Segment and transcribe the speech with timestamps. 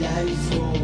[0.00, 0.83] Life for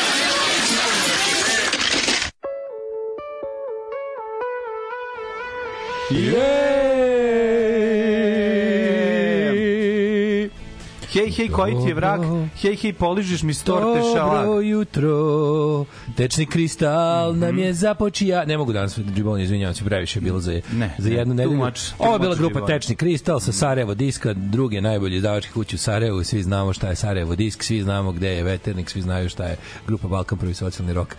[11.41, 12.21] Hej, koji ti je vrag?
[12.61, 14.45] Hej, hej, poližeš mi s torte šalag.
[14.45, 15.85] Dobro jutro,
[16.21, 18.45] tečni kristal nam je započija.
[18.45, 21.45] Ne mogu danas, Džibon, izvinjavam se, previše je bilo za, Ne, za ne, jednu too
[21.45, 21.71] nedelju.
[21.99, 22.67] Ovo je bila grupa Džibon.
[22.67, 26.95] Tečni kristal sa Sarajevo diska, druge najbolje izdavačke kuće u Sarajevu, svi znamo šta je
[26.95, 29.57] Sarajevo disk, svi znamo gde je Veternik, svi znaju šta je
[29.87, 31.15] grupa Balkan prvi socijalni rok.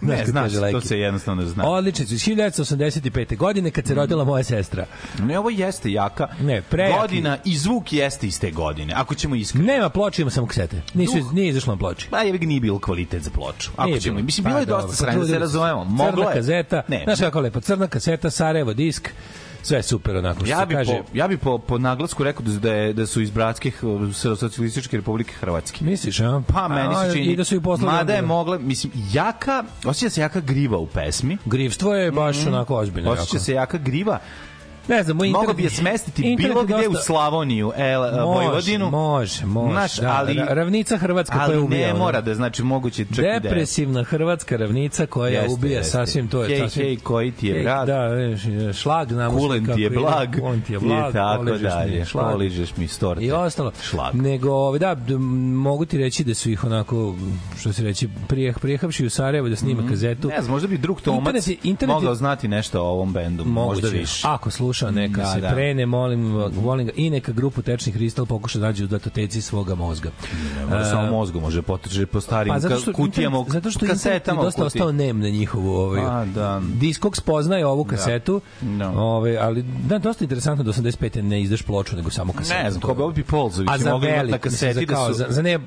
[0.00, 0.86] Ne, znaš, to Leki.
[0.86, 1.68] se jednostavno zna.
[1.68, 3.36] Odlični su, iz 1985.
[3.36, 4.86] godine kad se rodila moja sestra.
[5.22, 6.28] Ne, ovo jeste jaka.
[6.40, 7.00] Ne, prejaki.
[7.00, 8.92] Godina i zvuk jeste iz te godine.
[8.96, 9.66] Ako ćemo iskreno.
[9.66, 10.82] Nema ploče, ima samo kasete.
[10.94, 11.32] Nisu, Duh.
[11.32, 12.06] nije izašlo na ploči.
[12.10, 13.70] Pa je nije bilo kvalitet za ploču.
[13.76, 14.26] Ako Nije ćemo, bilo.
[14.36, 15.84] Mislim Pa, bilo je dobro, dosta sranje, da se razumemo.
[15.84, 16.34] Moglo Crna je.
[16.34, 17.02] kazeta, Ne.
[17.04, 19.10] znaš kako lepo, crna kaseta, Sarajevo disk,
[19.62, 20.92] sve je super onako što Ja se bi, kaže.
[20.92, 23.82] po, ja bi po, po naglasku rekao da, da, je, da su iz bratskih
[24.14, 25.84] socijalističke republike Hrvatske.
[25.84, 26.42] Misliš, a?
[26.46, 27.26] Pa meni se čini.
[27.26, 27.92] I da su ih poslali.
[27.92, 31.38] Mada je mogla, mislim, jaka, osjeća se jaka griva u pesmi.
[31.44, 33.10] Grivstvo je baš onako ozbiljno.
[33.10, 33.44] Osjeća jako.
[33.44, 34.18] se jaka griva.
[34.88, 35.56] Ne znam, moj internet...
[35.56, 38.90] bi je smestiti bilo gde u dosta- Slavoniju, el, Vojvodinu.
[38.90, 39.72] Može, može.
[39.72, 41.80] Znaš, da, ali- ra- ravnica Hrvatska koja Ali ubija.
[41.80, 41.98] ne ono.
[41.98, 43.38] mora da znači moguće čak i da.
[43.40, 45.90] Depresivna hrvatska ravnica koja Jeste, ubija jeste.
[45.92, 47.86] sasvim to je Hej, sasvim hej, koji ti je vrag?
[47.86, 48.42] Da, vidiš,
[48.74, 52.04] šlag znamo Kulen ti je blag, Kulen ti je i blag, tako poližeš mi dalje.
[52.04, 52.40] šlag.
[52.76, 53.24] Mi s torte.
[53.24, 53.72] I ostalo.
[53.82, 54.14] Šlag.
[54.14, 54.96] Nego, ovaj, da,
[55.54, 57.14] mogu ti reći da su ih onako,
[57.58, 60.28] što se reći, prijeh, prijehavši u Sarajevo da snima kazetu.
[60.28, 63.44] Ne znam, možda bi drug Tomac Internet internet mogao znati nešto o ovom bendu.
[63.44, 64.22] Možda više.
[64.28, 65.48] Ako sluša, neka Da, se da.
[65.50, 66.20] prene, molim,
[66.62, 70.10] molim ga, i neka grupu Tečni kristal pokuša da nađe u datoteci svoga mozga.
[70.58, 73.88] Ne mora samo mozgu, može potrče po starim Pa zato što, kutijama, zato što je
[73.88, 74.40] kasetama.
[74.40, 76.62] u dosta ostao nem na njihovu ovaj, A, da.
[76.74, 78.90] Discogs poznaje ovu kasetu, Da.
[78.90, 81.22] ovaj, ali da, dosta interesantno da 85.
[81.22, 82.62] ne izdaš ploču, nego samo kasetu.
[82.64, 85.12] Ne znam, ko bi ovdje Polzović za mogli imati velik, na kaseti da su...
[85.12, 85.58] za, za ne,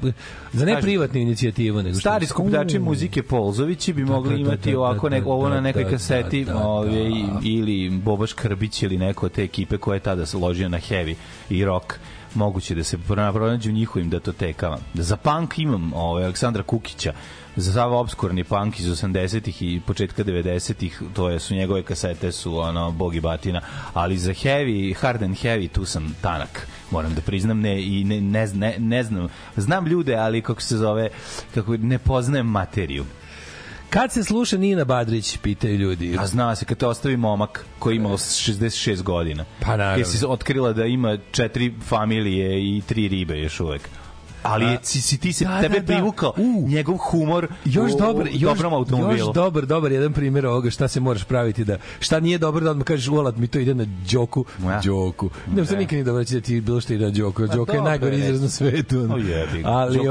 [0.53, 4.79] za ne privatnu inicijativu, nego Stari skupljači muzike Polzovići bi mogli da, da, imati da,
[4.79, 7.39] ovako da, neko, ovo da, na nekoj da, kaseti da, da, da.
[7.44, 11.15] ili Bobaš Krbić ili neko od te ekipe koja je tada se ložio na heavy
[11.49, 11.93] i rock
[12.35, 14.77] moguće da se pro- pronađe u njihovim datotekama.
[14.93, 17.13] Za punk imam ovaj, Aleksandra Kukića,
[17.55, 22.57] za sav obskurni punk iz 80-ih i početka 90-ih, to je, su njegove kasete su
[22.57, 23.61] ono, bog i batina,
[23.93, 27.59] ali za heavy, hard and heavy, tu sam tanak moram da priznam.
[27.59, 29.27] Ne i ne, ne, ne, ne znam.
[29.57, 31.09] Znam ljude ali kako se zove
[31.53, 33.05] kako ne poznajem materiju
[33.89, 36.18] Kad se sluša Nina Badrić, pitaju ljudi.
[36.19, 39.45] A zna se kad te ostavi momak koji ima 66 godina.
[39.59, 40.03] Pa naravno.
[40.03, 43.89] Kad si otkrila da ima četiri familije i tri ribe još uvek.
[44.44, 45.86] Ali je, si, si ti se Da, tebe da, da.
[45.86, 46.65] privukao U.
[46.68, 49.18] njegov humor još u, dobar, još, dobrom automobilu.
[49.18, 52.71] još dobar, dobar jedan primjer ovoga šta se moraš praviti da šta nije dobro da
[52.71, 54.81] odmah kažeš ulat mi to ide na džoku, Ja.
[54.83, 55.30] džoku.
[55.56, 57.41] Ne, što nikad nije dobro reći da ti bilo što ide na džoku.
[57.44, 58.97] Džoka je dobro najgori je izraz na svetu.
[59.00, 59.62] O jebi.
[59.65, 60.03] Ali je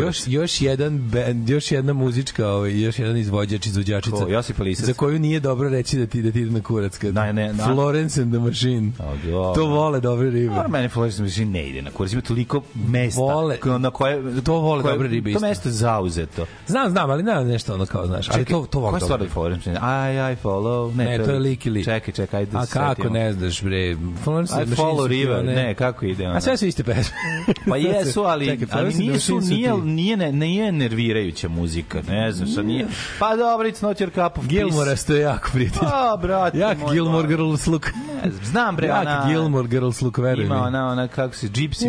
[0.00, 4.16] još, još jedan band, još jedna muzička, ovaj, još jedan izvođač, izvođačica.
[4.16, 4.86] Ko, Josip Lisac?
[4.86, 6.98] Za koju nije dobro reći da ti da ti ide na kurac.
[6.98, 7.64] Kad, Da, ne, da.
[7.64, 8.92] Florence and the Machine.
[8.98, 9.54] A, dobro.
[9.54, 10.54] To vole dobre ribe.
[10.68, 12.12] Meni Florence Machine ne ide na kurac.
[12.12, 13.58] Ima toliko mesta Vole.
[13.78, 14.42] na koje...
[14.44, 16.46] To vole koje- dobre ribe To mesto je zauzeto.
[16.66, 18.28] Znam, znam, ali nema nešto ono kao, znaš.
[18.30, 20.30] Ali to, to vole Koja stvar Florence Machine?
[20.30, 20.96] I, I follow.
[20.96, 21.84] Ne, Ne, to je lik i lik.
[21.84, 23.14] Čekaj, čekaj, ajde A kako setimo.
[23.14, 23.96] ne znaš, bre?
[24.24, 26.36] Florence I follow River, one- ne, kako ide ono?
[26.36, 27.16] A sve su iste pesme.
[27.68, 32.62] Pa jesu, ali, Čekaj, ali nisu, nije, nije, ne, nije nervirajuća muzika, ne znam, šta
[32.62, 32.86] nije.
[33.18, 35.88] Pa dobro, it's not your cup of Gilmore je jako prijatelj.
[35.92, 37.28] A, brate Jak moj, Gilmore.
[37.28, 37.86] Girls look.
[38.24, 39.10] Ne znam, bre, ona...
[39.10, 40.46] Jak Gilmore Girls look, veruj mi.
[40.46, 41.86] Ima ona, ona, kako se, Gypsy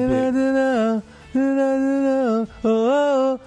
[1.35, 3.38] O, o,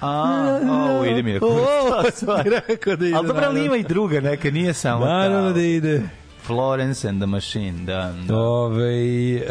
[0.00, 1.48] A, na, na, o, ide mi na o,
[1.86, 2.22] kurac.
[2.68, 3.16] rekao da ide.
[3.16, 6.02] Ali dobro, ali ima i druga neka, nije samo Naravno da ide.
[6.46, 8.14] Florence and the Machine, da.
[8.26, 8.36] da.
[8.36, 9.46] Ove, e,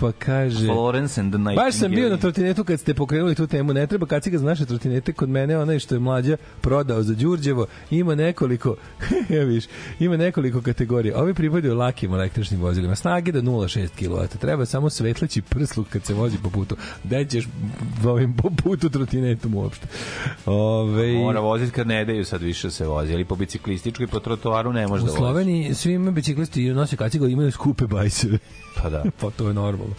[0.00, 0.66] pa kaže...
[0.66, 1.66] Florence and the Nightingale.
[1.66, 3.72] Baš sam bio na trotinetu kad ste pokrenuli tu temu.
[3.72, 5.12] Ne treba kaciga za naše trotinete.
[5.12, 8.76] Kod mene onaj što je mlađa prodao za Đurđevo ima nekoliko,
[9.36, 9.64] ja viš,
[9.98, 11.18] ima nekoliko kategorija.
[11.18, 12.96] Ovi pripadaju lakim električnim vozilima.
[12.96, 14.38] Snage do 0,6 kW.
[14.38, 16.76] Treba samo svetleći prsluk kad se vozi po putu.
[17.04, 17.48] Gde ćeš
[18.06, 19.86] ovim po putu trotinetom uopšte?
[20.46, 24.72] Ove, Mora voziti kad ne daju sad više se vozi, ali po biciklističkoj po trotoaru
[24.72, 25.18] ne može u da vozi.
[25.18, 28.38] Sloveniji svi biciklisti i nose kaciga imaju skupe bajseve.
[28.76, 29.04] Pa da.
[29.20, 29.94] pa to je normalno.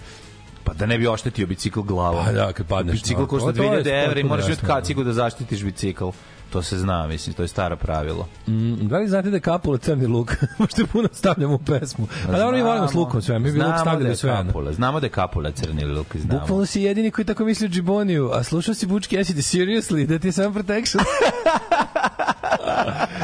[0.64, 2.26] Pa da ne bi oštetio bicikl glavom.
[2.26, 4.68] Pa da, kad padneš Bicikl košta to- to je 2000 evra i moraš imati da.
[4.68, 6.06] kacigu da zaštitiš bicikl.
[6.50, 8.28] To se zna, mislim, to je staro pravilo.
[8.48, 10.32] Mm, da li znate da je kapula crni luk?
[10.60, 12.08] Možda puno stavljamo u pesmu.
[12.30, 13.40] A dobro, mi volimo s lukom sve.
[13.40, 14.32] Mi bi luk da stavljali je sve.
[14.32, 14.44] ono.
[14.44, 16.40] kapula, znamo da je kapula crni luk, znamo.
[16.40, 18.30] Bukvalno si jedini koji tako misli o Džiboniju.
[18.34, 21.04] A slušao si Bučki Acid, seriously, da ti je sam protection.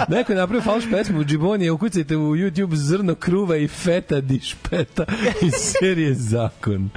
[0.07, 4.39] Neko je napravio falš pesmu u Džibonije, ukucajte u YouTube zrno kruva i feta di
[4.39, 5.05] špeta
[5.41, 6.89] iz serije Zakon.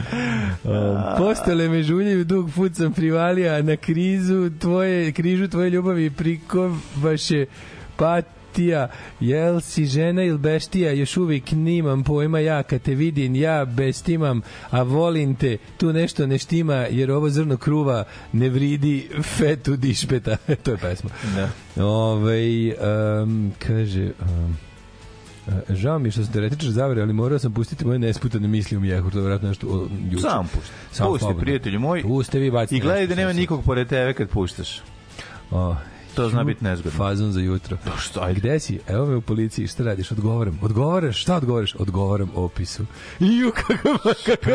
[0.64, 0.72] Um,
[1.18, 7.46] postele me žuljaju, dug put sam privalija na krizu tvoje, križu tvoje ljubavi prikovaše
[7.96, 8.20] pa
[8.54, 8.88] beštija,
[9.20, 14.42] jel si žena ili beštija, još uvijek nimam pojma ja, kad te vidim, ja bestimam,
[14.70, 20.36] a volim te, tu nešto ne štima, jer ovo zrno kruva ne vridi fetu dišpeta.
[20.64, 21.10] to je pesma.
[21.34, 21.84] Da.
[21.84, 22.74] Ove,
[23.22, 24.10] um, kaže...
[24.20, 24.56] Um,
[25.68, 28.80] Žao mi je što sam teoretičar zavere, ali morao sam pustiti moje nesputane misli u
[28.80, 30.22] mjehu, to je vjerojatno nešto o, juče.
[30.22, 30.72] Sam pušti.
[30.92, 32.02] Samo Pusti, prijatelju moj.
[32.02, 32.76] Puste vi bacite.
[32.76, 34.80] I gledaj da nema nikog pored tebe kad puštaš.
[35.50, 35.74] O,
[36.14, 36.98] To zna biti nezgodno.
[36.98, 37.76] Fazon za jutro.
[37.84, 38.40] Pa što, ajde.
[38.40, 38.80] Gde si?
[38.88, 40.10] Evo me u policiji, šta radiš?
[40.10, 40.58] Odgovaram.
[40.62, 41.20] Odgovaraš?
[41.20, 41.74] Šta odgovaraš?
[41.74, 42.84] Odgovaram opisu.
[43.20, 44.50] Iju, kako kako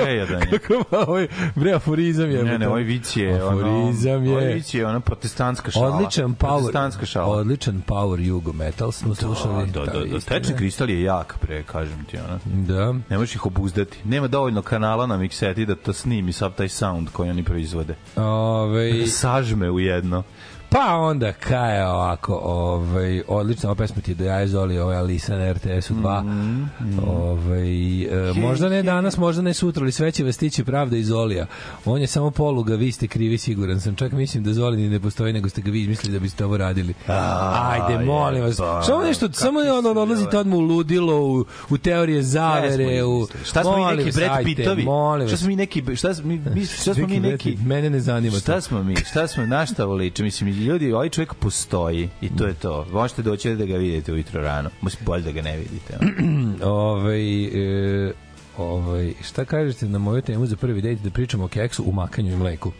[0.50, 2.44] kako ovaj bre aforizam je.
[2.44, 4.32] Ne, ne, ovaj vic je ono, Aforizam je.
[4.32, 5.96] Ovaj vic je ona protestantska šala.
[5.96, 6.58] Odličan power.
[6.58, 7.38] Protestantska šala.
[7.38, 9.68] Odličan power jugo metal smo slušali.
[9.68, 10.06] Da, da, da, da.
[10.06, 10.39] istina.
[10.39, 12.39] Tečni kristal je jak, pre, kažem ti, ona.
[12.46, 12.94] Da.
[13.10, 13.98] Ne možeš ih obuzdati.
[14.04, 17.96] Nema dovoljno kanala na mikseti da to snimi sav taj sound koji oni proizvode.
[18.16, 20.24] Ove, Da sažme u jedno.
[20.70, 25.36] Pa onda kaj je ovako, ovaj odlična ova pesma ti do ja Zoli, ovaj Alisa
[25.36, 26.22] na RTS-u 2.
[26.24, 26.64] Mhm,
[27.08, 31.08] Ovaj e, možda ne danas, možda ne sutra, ali sve će vas stići pravda iz
[31.08, 31.46] Zolija.
[31.86, 33.96] On je samo poluga, vi ste krivi, siguran sam.
[33.96, 36.58] Čak mislim da Zoli ni ne postoji, nego ste ga vi izmislili da biste ovo
[36.58, 36.94] radili.
[37.08, 38.60] Ajde, molim vas.
[38.60, 43.64] jebate, Samo nešto, samo su odlazite odmah u ludilo, u, u teorije zavere, u Šta
[43.64, 44.84] smo mi neki Brad Pittovi?
[44.84, 48.34] Molim Šta smo mi neki šta smo mi šta smo mi Neki mene ne zanima
[48.34, 48.40] to.
[48.40, 48.96] Šta smo mi?
[48.96, 49.86] Šta smo na šta?
[50.20, 52.86] Mislim ljudi, ovaj čovjek postoji i to je to.
[52.92, 54.70] Možete doći da ga vidite ujutro rano.
[54.82, 55.98] Mislim bolje da ga ne vidite.
[56.66, 58.13] Ovaj e,
[58.58, 62.38] ovaj šta kažete na moju temu za prvi dejt da pričamo o keksu, umakanju i
[62.38, 62.72] mleku?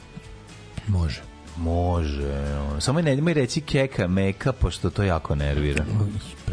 [0.88, 1.22] Može.
[1.58, 2.46] Može.
[2.80, 5.86] Samo ne nemoj reći keka, meka, pošto to jako nervira.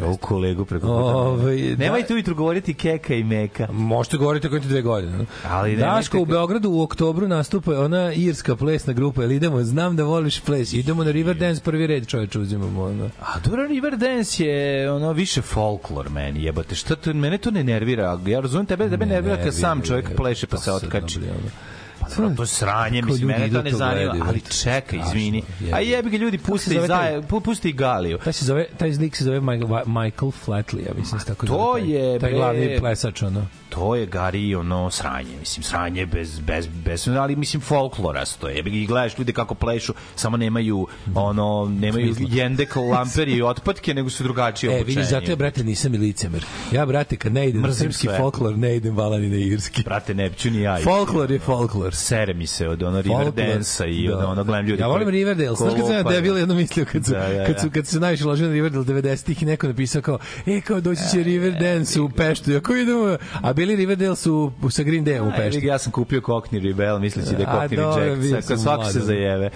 [0.03, 1.15] Ovu kolegu preko puta mene.
[1.15, 3.67] Ovaj, da- Nemojte ujutru govoriti keka i meka.
[3.71, 5.25] Možete govoriti ako imate dve godine.
[5.49, 9.21] Ali Daško u Beogradu u oktobru nastupa ona irska plesna grupa.
[9.21, 9.63] Jel idemo?
[9.63, 10.73] Znam da voliš ples.
[10.73, 12.83] Idemo na Riverdance prvi red, čoveče, uzimamo.
[12.83, 13.09] Ono.
[13.21, 16.75] A dobro, Riverdance je ono više folklor meni, jebote.
[16.75, 18.19] Šta to, mene to ne nervira.
[18.25, 21.19] Ja razumem tebe, tebe Ne nervira kad sam čovjek je, pleše pa se otkači.
[21.19, 21.76] Pa
[22.15, 25.43] dobro, to je sranje, mislim, mene to ne zanima, gledaju, ali čekaj, izvini.
[25.73, 26.09] A jebi.
[26.09, 28.17] ga ljudi puste i zaje, pu- puste i Galiju.
[28.17, 29.39] Taj se zove, taj lik se zove
[29.85, 33.47] Michael, Flatley, ja mislim, tako to je, taj glavni plesač, ono.
[33.77, 38.55] To je Gari ono sranje, mislim sranje bez bez bez ali mislim folklorasto je.
[38.55, 43.93] Jebi ga i gledaš ljude kako plešu, samo nemaju ono nemaju jendek lamperi i otpatke,
[43.93, 44.95] nego su drugačije E, obučeni.
[44.95, 46.45] vidiš, zato ja, brate, nisam i licemer.
[46.71, 48.17] Ja, brate, kad ne idem na Mrzim srpski sve.
[48.17, 49.83] folklor, ne idem vala ni na irski.
[49.83, 50.77] Brate, ne ću ni ja.
[50.77, 51.95] Folklor je folklor.
[51.95, 54.27] sere mi se od ono Riverdance-a i od da.
[54.27, 54.81] ono gledam ljudi.
[54.81, 55.55] Ja volim Riverdale.
[55.55, 57.71] Znaš kad sam ja debil jedno mislio kad su, Da, da, kad su, da.
[57.71, 60.17] kad su se najviše ložio na Riverdale 90-ih i neko napisao kao,
[60.47, 62.51] e, kao doći će Riverdance u Peštu.
[62.51, 66.63] Ako idemo, a bili Riverdale su sa Green Dayom u vidi, Ja sam kupio Cockney
[66.63, 69.49] Rebel, misleći da je Cockney bio Svako, svako se zajeve.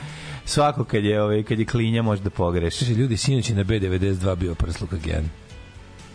[0.45, 2.79] Svako kad je, ovaj, kad je klinja može da pogreši.
[2.79, 5.29] Kaže, ljudi, sinoć je na B92 bio prsluk again.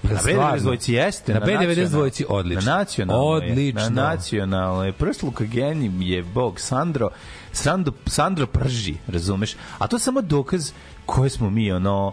[0.03, 1.35] Na B92 dvojici jeste.
[1.35, 1.89] Na B92 nacionalnoj.
[1.89, 2.71] dvojici odlično.
[2.71, 3.47] Na nacionalnoj.
[3.47, 3.53] je.
[3.53, 3.81] Odlično.
[3.81, 4.93] Na nacionalnoj.
[4.93, 7.11] Prsluk Genim je bog Sandro.
[7.53, 9.57] Sandro, Sandro prži, razumeš?
[9.79, 10.73] A to je samo dokaz
[11.07, 12.13] koje smo mi, ono,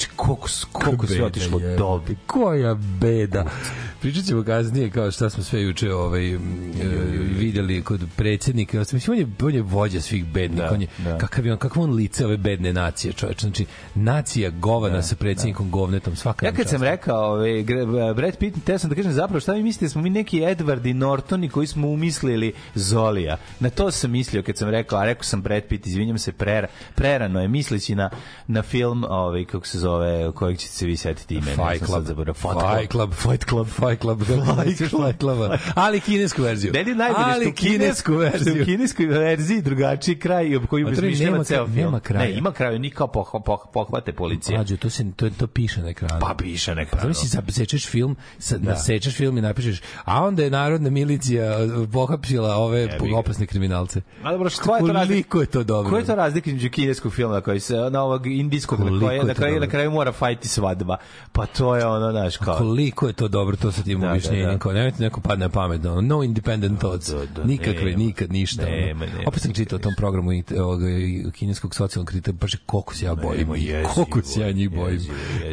[0.00, 2.14] znači koliko, koliko se otišlo jebote, dobro.
[2.26, 3.44] Koja beda.
[4.00, 6.38] Pričat ćemo kasnije kao šta smo sve juče ovaj, e,
[7.38, 8.76] videli kod predsjednika.
[8.76, 8.80] i.
[8.80, 10.66] Mislim, on je, on je vođa svih bednika.
[10.66, 11.18] Da, on je, da.
[11.18, 13.40] Kakav je on, kakvo on lice ove bedne nacije, čoveč.
[13.40, 16.16] Znači, nacija govana sa predsjednikom govnetom.
[16.16, 17.64] Svaka Ja kad sam rekao, ovaj,
[18.14, 20.90] Brad Pitt, te sam da kažem zapravo šta vi mislite, da smo mi neki Edward
[20.90, 23.36] i Nortoni koji smo umislili Zolija.
[23.60, 26.68] Na to sam mislio kad sam rekao, a rekao sam Brad Pitt, izvinjam se, prera,
[26.94, 28.10] prerano je misleći na,
[28.46, 29.89] na film, ovaj, kako se zove,
[30.34, 31.46] kojeg ćete se vi setiti ime.
[31.46, 32.06] Fight Club.
[32.06, 33.12] Fight Club.
[33.12, 33.68] Fight Club.
[33.68, 34.20] Fight Club.
[34.20, 34.40] Fight
[34.80, 35.06] Club.
[35.06, 35.38] Fight Club.
[35.74, 36.72] Ali kinesku verziju.
[36.76, 38.62] Je najbolje što Ali u kinesku Što verziju.
[38.62, 41.76] u kineskoj verziji drugačiji kraj u koji A to obezmišljava nema ceo film.
[41.76, 42.24] nema kraja.
[42.24, 44.56] Ne, ima kraj, ni kao poh, poh, pohvate policije.
[44.56, 46.20] Mlađo, to se to to piše na ekranu.
[46.20, 47.14] Pa piše na Pa ekranu.
[47.14, 48.70] zamisli sečeš film, sa, Da.
[48.70, 54.00] nasečeš film i napišeš, a onda je narodna milicija uh, pohapsila ove opasne kriminalce.
[54.22, 55.28] A dobro, što je to razlika?
[55.28, 55.90] Koliko je to dobro?
[55.90, 59.14] Koja je to razlika između kineskog filma koji se na ovog indijskog na Koliko koji
[59.14, 59.60] je na dobro?
[59.60, 60.96] na kraju mora fajti svadba.
[61.32, 64.46] Pa to je ono naš kao Koliko je to dobro, to sa tim Da, objašnjenjem.
[64.46, 64.58] da, da.
[64.58, 65.84] Kao, nemojte neko padne na pamet.
[65.86, 67.08] ono, No independent thoughts.
[67.08, 67.98] da, da, Nikakve, nema.
[67.98, 68.64] nikad, ništa.
[68.64, 69.22] Nema, nema.
[69.26, 70.80] Opet sam čitao o tom programu ovog,
[71.32, 73.48] kineskog socijalnog kritika, baš koliko se ja bojim.
[73.48, 75.00] Nema, Koliko se ja njih bojim.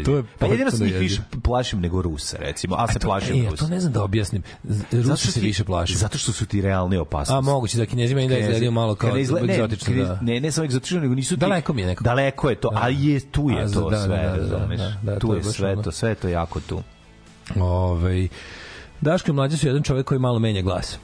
[0.05, 2.75] To je pa jedino se njih više plašim nego Rusa, recimo.
[2.75, 3.55] A se plašim e, Rusa.
[3.57, 4.43] to ne znam da objasnim.
[4.91, 5.97] Rusi se više plašim.
[5.97, 7.37] Zato što su ti realne opasnosti.
[7.37, 9.95] A moguće da kinezima i da izgledaju malo kao egzotično.
[9.95, 10.19] da.
[10.21, 11.39] Ne, ne samo egzotično, nego nisu ti...
[11.39, 12.03] Daleko mi je nekako.
[12.03, 14.79] Daleko je to, ali je, tu je to da, da, sve, da, da, razumeš?
[14.79, 16.83] da, da, Tu je sve to, sve to jako tu.
[17.59, 18.27] Ovaj
[19.01, 20.99] Daško i mlađe su jedan čovjek koji malo menja glas.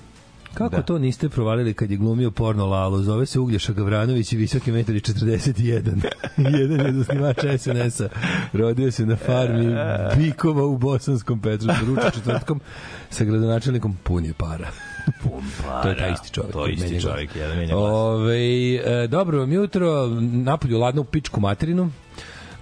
[0.53, 0.81] Kako Da.
[0.81, 2.97] to niste provalili kad je glumio porno Lalo?
[2.97, 6.01] Zove se Uglješa Gavranović i visoki metar i 41.
[6.37, 8.07] Jedan je od osnivača SNS-a.
[8.53, 9.75] Rodio se na farmi
[10.17, 11.85] Bikova u Bosanskom Petrovcu.
[11.85, 12.61] Ruča četvrtkom
[13.09, 14.67] sa gradonačelnikom pun je para.
[15.83, 16.53] To je taj isti čovjek.
[16.53, 17.91] To je isti čovjek, jedan menja glas.
[17.91, 21.91] Ove, e, dobro vam jutro, napolju ladno u pičku materinu.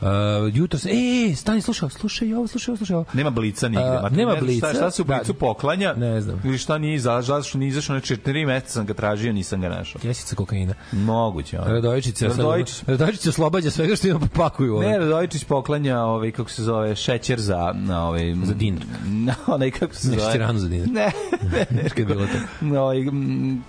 [0.02, 0.08] Uh,
[0.54, 3.06] jutro se, e, stani, slušaj, slušaj ovo, slušaj ovo, slušaj ovo.
[3.14, 3.84] Nema blica nigde.
[3.84, 5.40] A, Ma ti nema ne znaš Šta, blica, šta se u blicu da.
[5.40, 5.94] poklanja?
[5.94, 6.42] Ne znam.
[6.44, 9.70] Ili šta nije izašao, zašto nije izašao, na četiri meseca sam ga tražio, nisam ga
[9.70, 10.02] našao.
[10.04, 10.74] Jesica kokaina.
[10.92, 11.60] Moguće.
[11.60, 11.74] ono.
[11.74, 12.84] Radojičić Radojičić.
[12.88, 14.80] Radojičić oslobađa svega što ima pakuju.
[14.80, 18.84] Ne, Radojičić poklanja ovaj kako se zove šećer za na ovaj Za dinar.
[19.06, 20.32] Na onaj kako se Ne, zove.
[20.32, 20.88] šećeranu za dinar.
[20.88, 21.12] Ne,
[21.76, 22.66] ne, je bilo to.
[22.66, 22.98] No, ovaj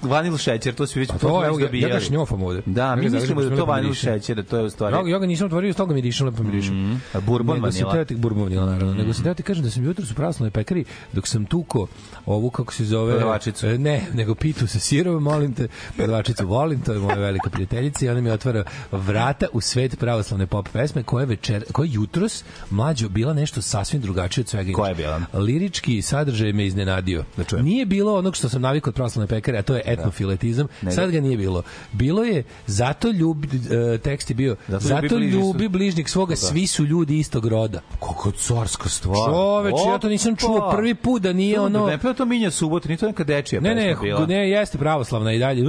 [0.03, 2.63] vanil šećer, to svi već A to evo, ja, ja ga šnjofam ovde.
[2.67, 4.97] Da, mi mislimo da to vanil šećer, da to je u stvari.
[4.97, 7.03] Ja, ja ga nisam otvorio, stoga mirišem, lepo mirišem.
[7.15, 7.93] A bourbon Nego sam vanila.
[7.95, 8.95] teo ti bourbon vanila, naravno.
[8.95, 11.87] Nego sam teo ti kažem da sam jutro u pravoslavnoj pekari, dok sam tuko
[12.27, 13.13] ovu, kako se zove...
[13.13, 13.67] Prodavačicu.
[13.67, 18.07] E, Ne, nego pitu sa sirom, molim te, prodavačicu volim, to je moja velika prijateljica
[18.07, 21.93] i ona mi otvara vrata u svet pravoslavne pop pesme koja je večer, koja je
[21.93, 24.73] jutros mlađo bila nešto sasvim drugačije od svega.
[24.73, 25.21] Koja je bila?
[25.35, 27.25] Lirički sadržaj me iznenadio.
[27.37, 27.65] Da čujem.
[27.65, 30.67] Nije bilo onog što sam navikao od pravoslavne pekare, a to je etnofiletizam.
[30.83, 31.63] Nego- Sad ga nije bilo.
[31.93, 33.49] Bilo je zato ljubi,
[33.95, 37.81] e, tekst je bio Zato zato, ljubi bližnjeg svoga, svi su ljudi istog roda.
[38.01, 39.17] Kako carska stvar.
[39.27, 41.87] Čoveče, ja to nisam čuo prvi put da nije To ono...
[41.87, 44.27] Ne, pa to minja subota, ni to neka dečija Ne, ne, bila.
[44.27, 45.63] ne, jeste pravoslavna i dalje.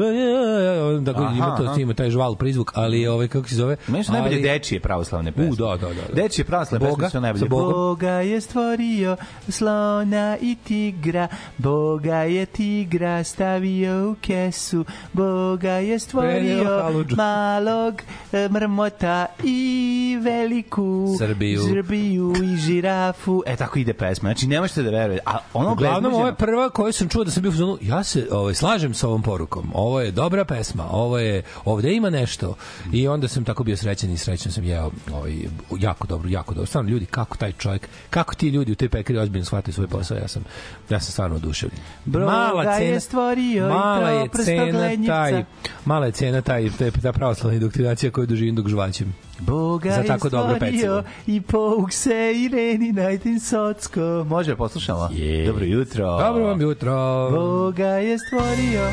[1.02, 1.76] Da Aha, ima to aha.
[1.80, 3.76] ima taj žval prizvuk, ali ovaj kako se zove?
[3.88, 5.52] Meni su najbolje ali- dečije pravoslavne pesme.
[5.52, 6.14] U, da, da, da, da.
[6.14, 6.96] Dečije pravoslavne Boga?
[6.98, 7.50] pesme su najbolje.
[7.50, 9.18] Boga je stvorio
[9.50, 18.02] slona i tigra, Boga je tigra stavio u kesu, Boga je stvorio malog
[18.50, 21.62] mrmota i veliku Srbiju.
[21.70, 23.44] Srbiju i žirafu.
[23.46, 24.30] E, tako ide pesma.
[24.30, 25.24] Znači, ne možete da verujete.
[25.26, 27.78] A ono Uglavnom, obezbeđeno- ovo je prva koju sam čuo da sam bio u fazonu,
[27.82, 29.72] ja se ovaj, slažem sa ovom porukom.
[29.74, 32.56] Ovo je dobra pesma, ovo je, ovde ima nešto.
[32.94, 35.34] I onda sam tako bio srećan i srećan sam jeo ovaj,
[35.80, 36.66] jako dobro, jako dobro.
[36.66, 40.18] Stvarno, ljudi, kako taj čovjek, kako ti ljudi u toj pekari ozbiljno shvataju svoj posao,
[40.18, 40.44] ja sam,
[40.90, 41.80] ja sam stvarno oduševljen.
[42.06, 45.44] Boga je stvorio mala je cena taj,
[45.86, 49.16] mala je cena taj, taj, ta pravoslavna indoktrinacija koju doživim dok žvaćem.
[49.40, 51.04] Boga Za je tako dobro stvorio pecivo.
[51.28, 54.26] i pouk se i reni najtin socko.
[54.30, 55.10] Može, poslušamo?
[55.12, 55.48] Je.
[55.48, 56.06] Dobro jutro.
[56.06, 57.30] Dobro vam jutro.
[57.32, 58.90] Boga je stvorio.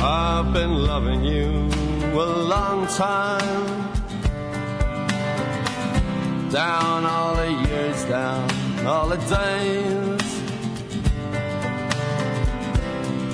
[0.00, 1.68] I've been loving you
[2.14, 3.87] a long time.
[6.50, 8.48] Down all the years, down
[8.86, 10.28] all the days.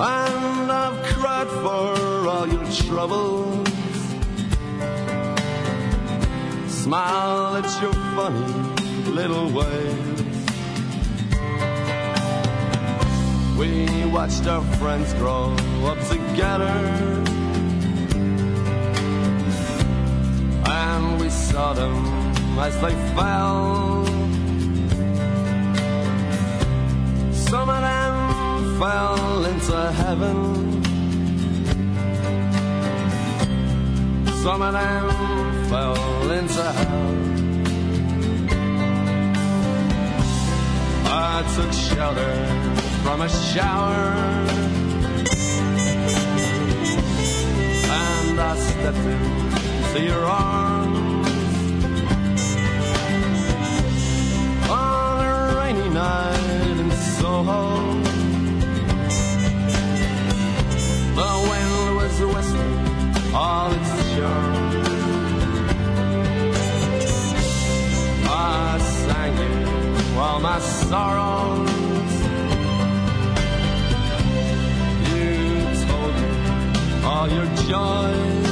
[0.00, 3.68] And I've cried for all your troubles.
[6.66, 10.24] Smile at your funny little ways.
[13.56, 17.22] We watched our friends grow up together.
[20.66, 22.23] And we saw them
[22.58, 24.06] as they fell.
[27.32, 30.82] Some of them fell into heaven.
[34.42, 37.24] Some of them fell into hell.
[41.06, 42.34] I took shelter
[43.02, 44.04] from a shower
[47.86, 50.83] and I stepped into your arms
[55.94, 57.62] night in Soho.
[61.20, 64.54] The wind was whistling all its charm.
[68.26, 71.74] I sang you all my sorrows.
[75.10, 75.28] You
[75.86, 76.28] told me
[77.08, 78.48] all your joys.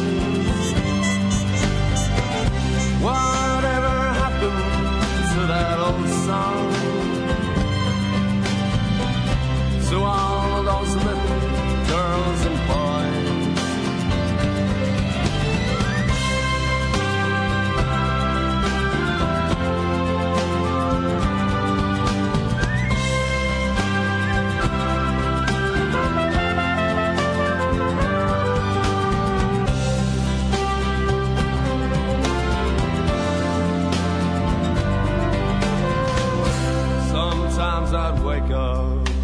[3.08, 4.62] Whatever happened
[5.32, 6.71] to that old song?
[9.92, 10.31] To all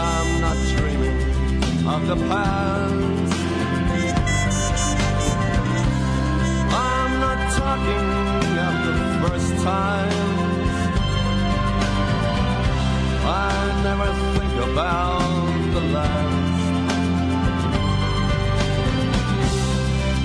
[0.00, 1.18] I'm not dreaming
[1.92, 3.32] of the past.
[6.70, 8.08] I'm not talking
[8.68, 10.70] of the first times.
[13.26, 13.52] I
[13.88, 16.60] never think about the last.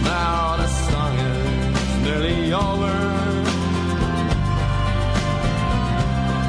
[0.03, 2.95] Now the song is nearly over.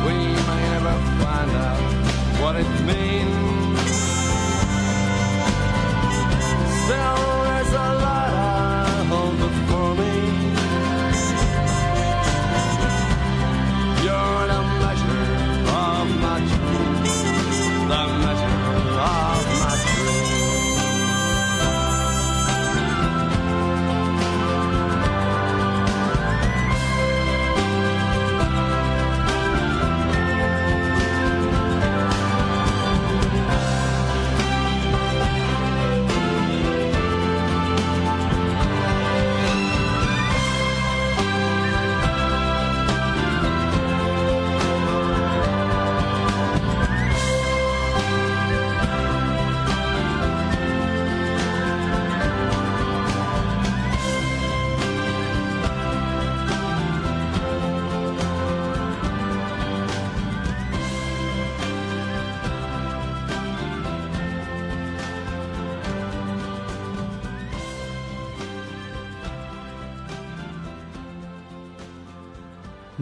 [0.07, 0.17] We
[0.49, 2.04] may never find out
[2.40, 3.79] what it means.
[6.85, 8.54] Still, there's a lot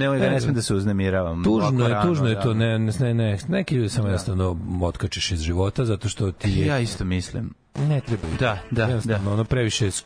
[0.03, 1.45] Nemoj da ne smem da se uznemiravam.
[1.45, 2.41] Tužno je, tužno je da.
[2.41, 6.67] to, ne, ne, ne, ne, neki samo jednostavno otkačiš iz života zato što ti je,
[6.67, 7.55] Ja isto mislim.
[7.79, 9.21] ne treba Da, da, da.
[9.27, 10.03] ono previše sk-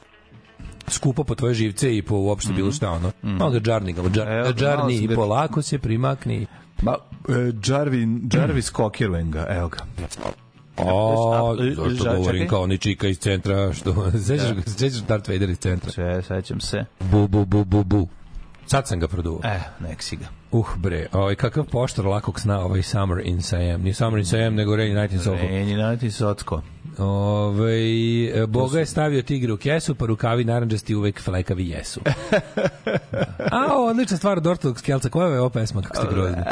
[0.89, 3.13] skupo po tvoje živce i po uopšte bilo šta ono.
[3.23, 4.37] Malo ga džarni ga, džar, Mhm.
[4.37, 6.47] Malo džarni i polako se primakni.
[6.83, 6.97] Ma,
[7.29, 7.33] e,
[7.67, 9.79] Jarvin, Jarvis Cockirling ga, evo ga.
[10.79, 15.29] O, e, zašto ža- govorim kao oni čika iz centra, što, sećaš ga, sećaš Darth
[15.29, 15.91] Vader iz centra?
[15.91, 16.85] Sve, sećam se.
[17.03, 18.09] Bu, bu, bu, bu, bu.
[18.67, 19.41] Sad sam ga produo.
[19.45, 20.27] E, nek si ga.
[20.51, 23.83] Uh bre, ovaj kakav poštar lakog sna ovaj Summer in Siam.
[23.83, 25.37] Nije Summer in Siam, nego Rainy Night in Soho.
[25.37, 26.55] Reni nati socko.
[26.55, 32.01] Ovaj e, Boga je stavio tigre u kesu, pa rukavi narandžasti uvek flekavi jesu.
[33.53, 35.09] A, odlična stvar od ortodoks kelca.
[35.09, 36.43] Koja je ovo pesma, kako ste grozni?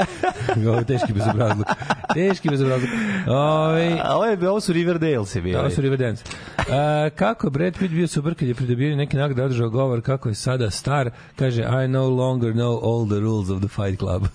[0.68, 1.66] Ovo je teški bezobrazluk.
[2.14, 2.90] Teški bezobrazluk.
[3.28, 5.52] Ovaj A ovo, je, ovo su Riverdale se bili.
[5.52, 6.24] Da, ovo su Riverdance.
[6.70, 10.34] A, kako Brad Pitt bio super kad je pridobio neki nagrade, održao govor kako je
[10.34, 14.26] sada star, kaže I no longer know all the rules of the Fight Club.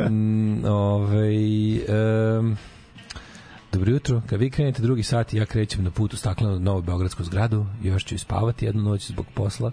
[0.10, 1.74] mm, ovaj,
[2.38, 2.56] um,
[3.72, 7.24] Dobro jutro, kad vi krenete drugi sat, ja krećem na put u staklenu novu beogradsku
[7.24, 9.72] zgradu, još ću ispavati jednu noć zbog posla,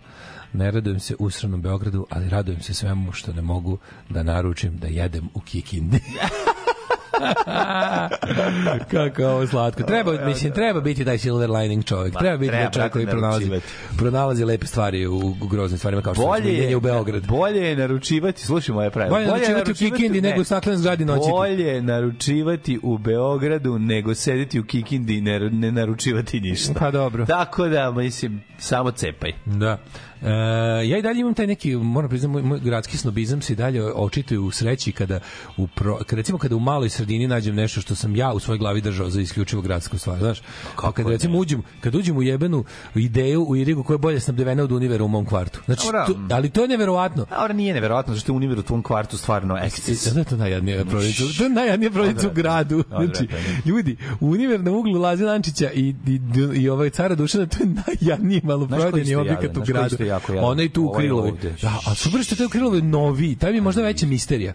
[0.53, 3.77] ne radujem se usranom Beogradu, ali radujem se svemu što ne mogu
[4.09, 5.99] da naručim da jedem u Kikindi.
[8.91, 9.83] Kako je ovo slatko.
[9.83, 12.17] Treba, mislim, treba biti taj silver lining čovjek.
[12.19, 13.97] Treba biti treba, taj čovjek koji pronalazi, naručivati.
[13.97, 17.27] pronalazi lepe stvari u, u groznim stvarima kao što je bolje u Beograd.
[17.27, 19.17] bolje je naručivati, slušaj moje pravilo.
[19.17, 21.31] Bolje je naručivati u Kikindi nego u staklenoj zgradi noćiti.
[21.31, 26.73] Bolje je naručivati u Beogradu nego sedeti u Kikindi i ne, ne naručivati ništa.
[26.79, 27.25] Pa dobro.
[27.25, 29.31] Tako da, mislim, samo cepaj.
[29.45, 29.77] Da.
[30.21, 30.29] E,
[30.87, 33.93] ja i dalje imam taj neki, moram priznati, moj, moj gradski snobizam se i dalje
[33.93, 35.19] očituje u sreći kada,
[35.57, 38.57] u pro, kada, recimo kada u maloj sredini nađem nešto što sam ja u svojoj
[38.57, 40.41] glavi držao za isključivo gradsku stvar, znaš?
[40.75, 42.63] Kako kada recimo uđem, kad uđem u jebenu
[42.95, 45.61] ideju u Irigu koja je bolje snabdevena od univera u mom kvartu.
[45.65, 46.05] Znači, Dobro.
[46.05, 47.25] to, ali to je neverovatno.
[47.29, 50.13] Dobro, nije neverovatno, zašto je univer u tvom kvartu stvarno eksces.
[50.13, 51.23] Da, to je najjadnija provinca.
[51.37, 52.83] To je najjadnija provinca u gradu.
[52.87, 53.27] Znači,
[53.65, 56.19] ljudi, univer na uglu Laze Lančića i, i,
[56.55, 59.95] i ovaj cara Dušana, to je najjadniji maloprodajni objekat u gradu.
[60.07, 60.51] Jako jadan?
[60.51, 61.29] Ona i tu u Ovaj Krilovoj.
[61.29, 61.55] ovde.
[61.61, 63.35] Da, a super što je taj u Krilovoj novi.
[63.35, 64.53] Taj mi je možda veća misterija.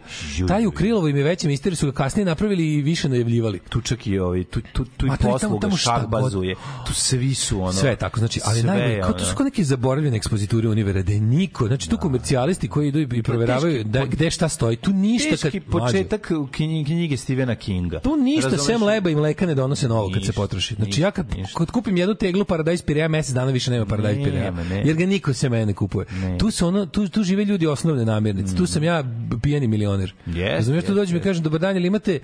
[0.49, 3.61] Taj u Krilovoj im je veća misterija, su ga kasnije napravili i više najavljivali.
[3.69, 6.55] Tu čak i ovi, tu, tu, tu i posluga, šakbazuje.
[6.87, 7.73] Tu svi su ono...
[7.73, 11.12] Sve tako, znači, ali najbolje, je kao to su kao neke zaboravljene ekspoziture univera, da
[11.12, 15.31] je niko, znači tu komercijalisti koji idu i proveravaju da, gde šta stoji, tu ništa
[15.31, 18.01] Teški početak knjige, Stephena Kinga.
[18.01, 20.75] Tu ništa sem leba i mleka ne donose novo kad se potroši.
[20.75, 24.51] Znači ja kad, kad kupim jednu teglu Paradise Pireja mesec dana više nema Pireja.
[24.51, 24.83] ne.
[24.85, 26.07] Jer ga niko se mene ne kupuje.
[26.22, 26.38] Ne.
[26.38, 28.57] Tu su ono tu tu žive ljudi osnovne namirnice.
[28.57, 29.05] Tu sam ja
[29.42, 30.14] pijani milioner.
[30.26, 31.24] Jest, Razumeš tu jest, dođem i jest.
[31.24, 32.20] kažem dobar dan, ili imate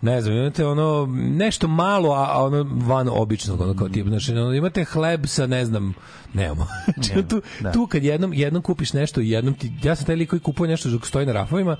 [0.00, 4.32] ne znam, imate ono nešto malo, a, a ono van običnog, ono kao tip, znači
[4.32, 5.94] ono, imate hleb sa, ne znam,
[6.34, 6.66] nemamo.
[6.94, 7.72] Znači, tu, da.
[7.72, 10.70] tu kad jednom, jednom kupiš nešto i jednom ti, ja sam taj lik koji kupuje
[10.70, 11.76] nešto dok stoji na rafovima,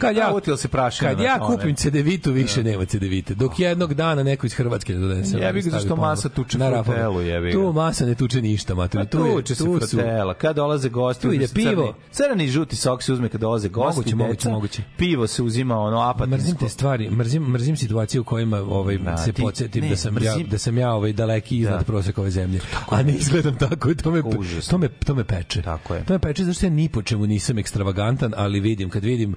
[0.00, 3.34] kad ja, A, utilo se prašina kad ja kupim cedevitu, više nema cedevite.
[3.34, 5.36] Dok jednog dana neko iz Hrvatske ne donese.
[5.36, 7.52] Jebi ga, stavi zašto ponovo masa tuče na frutelu, jebi ga.
[7.52, 9.00] Tu masa ne tuče ništa, mater.
[9.00, 10.34] Pa Tu, tuče se frutela.
[10.34, 11.94] Kad dolaze gosti, Tu ide pivo.
[12.10, 13.98] Crni, i žuti sok se uzme kad dolaze gosti.
[13.98, 14.82] Moguće, moguće, moguće.
[14.96, 16.36] Pivo se uzima ono apatinsko.
[16.36, 19.96] Mrzim te stvari, mrzim mrzim situacije u kojima ovaj Da, se ti- podsjetim ne, da
[19.96, 21.84] sam ja da sam ja ovaj daleki iznad Da.
[21.84, 22.60] proseka ove zemlje.
[22.88, 24.22] A ne izgledam tako i to me
[24.70, 25.62] to me to me peče.
[25.62, 26.04] Tako je.
[26.04, 29.34] To me peče zato što ja ni po čemu nisam ekstravagantan, ali vidim kad vidim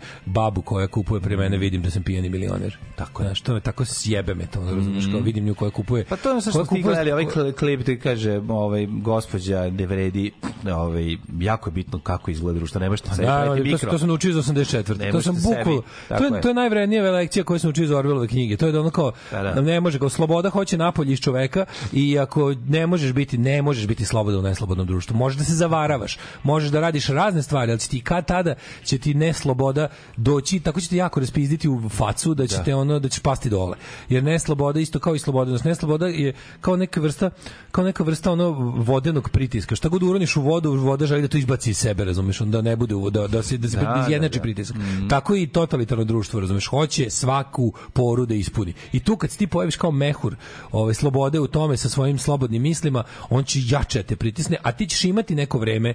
[0.54, 2.78] babu koja kupuje pre mene, vidim da sam pijani milioner.
[2.96, 3.28] Tako je.
[3.28, 6.06] Znaš, to me tako sjebe me to, razumeš, kao vidim nju koja kupuje.
[6.06, 9.70] Pa to je ono što ti kupuje- gledali, ovaj kl- klip ti kaže, ovaj, gospođa
[9.70, 10.32] ne vredi,
[10.68, 11.06] ovaj,
[11.40, 13.92] jako je bitno kako izgleda društvo, ne možete sebi Da, to, mikro.
[13.92, 14.98] to sam naučio iz 84.
[14.98, 15.64] Ne to sam možete bukval.
[15.76, 16.42] sebi, tako To je, je.
[16.42, 18.58] to je najvrednija lekcija koju sam učio iz Orwellove knjige.
[18.58, 19.52] To je da ono kao Da, da.
[19.52, 23.62] da ne može kao sloboda hoće napolje iz čoveka i ako ne možeš biti ne
[23.62, 25.16] možeš biti slobodan u neslobodnom društvu.
[25.16, 28.98] Možeš da se zavaravaš, možeš da radiš razne stvari, ali će ti kad tada će
[28.98, 29.88] ti nesloboda
[30.18, 33.50] doći, tako će te jako raspizditi u facu da će te ono da ćeš pasti
[33.50, 33.78] dole.
[34.10, 37.30] Jer nesloboda isto kao i slobodnost, nesloboda je kao neka vrsta
[37.72, 39.76] kao neka vrsta ono vodenog pritiska.
[39.76, 42.76] Šta god uroniš u vodu, voda želi da to izbaci iz sebe, razumeš, onda ne
[42.76, 44.42] bude u- da da se da se Da, da, izjednači da.
[44.42, 44.76] pritisak.
[45.10, 48.74] Tako i totalitarno društvo, razumeš, hoće svaku poru da ispuni.
[48.92, 50.36] I tu kad se ti pojaviš kao mehur
[50.72, 54.72] ove slobode u tome sa svojim slobodnim mislima, on će jače da te pritisne, a
[54.72, 55.94] ti ćeš imati neko vreme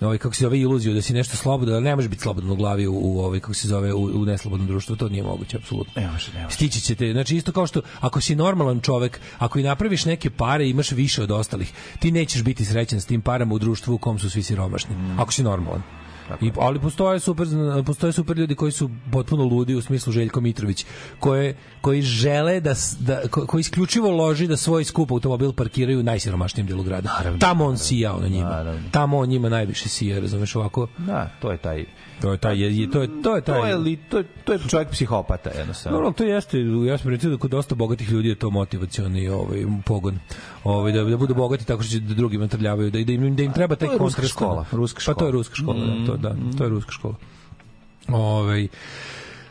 [0.00, 2.56] ovaj kako se zove iluziju da si nešto slobodno, da ne možeš biti slobodan u
[2.56, 6.02] glavi u, u ovaj kako se zove u, u neslobodnom društvu, to nije moguće apsolutno.
[6.02, 6.54] Ne može, ne može.
[6.54, 10.68] Stići ćete, znači isto kao što ako si normalan čovek, ako i napraviš neke pare
[10.68, 14.18] imaš više od ostalih, ti nećeš biti srećan s tim parama u društvu u kom
[14.18, 14.94] su svi siromašni.
[15.18, 15.82] Ako si normalan.
[16.40, 17.46] I, ali postoje super
[17.86, 20.86] postoje super ljudi koji su potpuno ludi u smislu Željko Mitrović
[21.18, 26.02] koje koji žele da da ko- koji isključivo loži da svoj skup automobil parkiraju u
[26.02, 27.08] najsiromašnijim delu grada.
[27.38, 28.48] Tamo on sijao na njima.
[28.50, 28.80] Naravno.
[28.90, 30.86] Tamo on njima najviše sija, razumeš ovako.
[30.98, 31.84] Da, to je taj...
[32.20, 34.52] To je taj je, to je to je taj To je, li, to, je, to
[34.52, 35.98] je čovjek psihopata, jednostavno.
[35.98, 39.64] Dobro, to jeste, ja sam recimo da kod dosta bogatih ljudi je to motivacioni ovaj
[39.86, 40.18] pogon.
[40.64, 43.42] Ovaj da da budu bogati tako što će da drugima trljavaju, da da im da
[43.42, 44.28] im treba taj ruska kontrast.
[44.28, 45.30] škola, ruska Pa to je škola.
[45.30, 47.14] ruska škola, da, to da, to je ruska škola.
[48.08, 48.68] Ovaj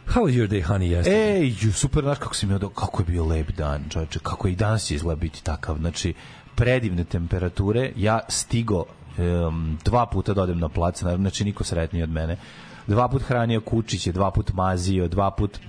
[0.10, 1.38] How was your day, honey, yesterday?
[1.38, 4.47] Ej, ju, super, znaš kako si mi odao, kako je bio lep dan, čovječe, kako
[4.47, 6.13] je i danas izgleda biti takav, znači,
[6.55, 8.84] predivne temperature, ja stigo
[9.17, 12.38] um, dva puta da odem na plac, znači niko sretniji od mene,
[12.88, 15.60] dva put hranio kučiće, dva put mazio, dva put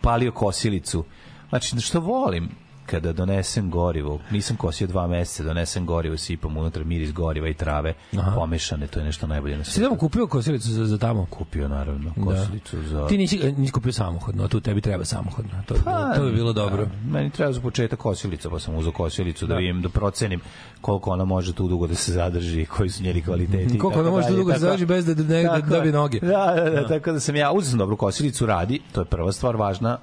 [0.00, 1.04] palio kosilicu,
[1.48, 2.48] znači, što volim,
[2.86, 7.94] kada donesem gorivo, nisam kosio dva meseca, donesem gorivo, sipam unutra miris goriva i trave,
[8.34, 9.84] pomešane, to je nešto najbolje na Si svetu.
[9.84, 11.26] tamo kupio kosilicu za, za tamo?
[11.26, 13.06] Kupio, naravno, kosilicu za...
[13.06, 15.50] Ti nisi, nisi kupio samohodno, a tu tebi treba samohodno.
[15.66, 16.84] To, bilo, to bi bilo dobro.
[16.84, 20.40] Da, meni treba za početak kosilica, pa sam uzeo kosilicu da, vidim, da procenim
[20.80, 23.78] koliko ona može tu dugo da se zadrži, koji su njeni kvaliteti.
[23.78, 25.92] Koliko ona može tu dugo da se tako- zadrži bez da- da- da dobije je.
[25.92, 26.20] noge.
[26.20, 29.56] Da, da, da, tako da sam ja, sam dobru kosilicu, radi, to je prva stvar
[29.56, 29.98] važna,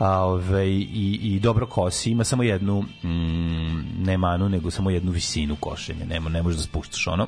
[0.00, 5.12] a, ove, i, i dobro kosi, ima samo jednu, mm, ne manu, nego samo jednu
[5.12, 7.26] visinu košenja, ne, ne možeš da spuštaš ono,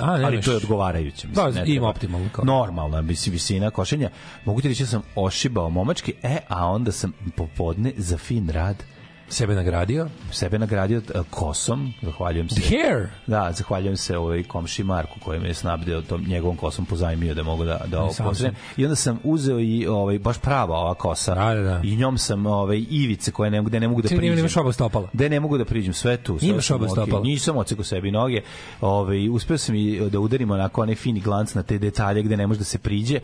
[0.00, 1.28] A, ne, ali to je odgovarajuće.
[1.28, 2.44] Da, Mislim, ne ima optimalno kao.
[2.44, 4.10] Normalna, mislim, visina košenja.
[4.44, 8.84] Mogu ti reći da sam ošibao momački, e, a onda sam popodne za fin rad
[9.30, 10.08] Sebe nagradio.
[10.32, 12.60] sebe nagradio e, kosom, zahvaljujem se.
[12.60, 13.08] The hair.
[13.26, 17.42] Da, zahvaljujem se ovaj komši Marku koji me je snabdeo tom njegovom kosom pozajmio da
[17.42, 18.56] mogu da da ovo sam pozdravim.
[18.56, 18.64] sam.
[18.76, 21.34] I onda sam uzeo i ovaj baš prava ova kosa.
[21.34, 21.80] Da, da, da.
[21.84, 24.36] I njom sam ovaj ivice koje ne mogu da ne mogu da Ti priđem.
[24.36, 25.08] nemaš oba stopala.
[25.12, 26.38] Da ne mogu da priđem sve tu.
[26.38, 27.22] sve Imaš oba stopala.
[27.22, 28.40] Nisam oceko sebi noge.
[28.80, 32.46] Ovaj uspeo sam i da udarim onako onaj fini glanc na te detalje gde ne
[32.46, 33.20] može da se priđe.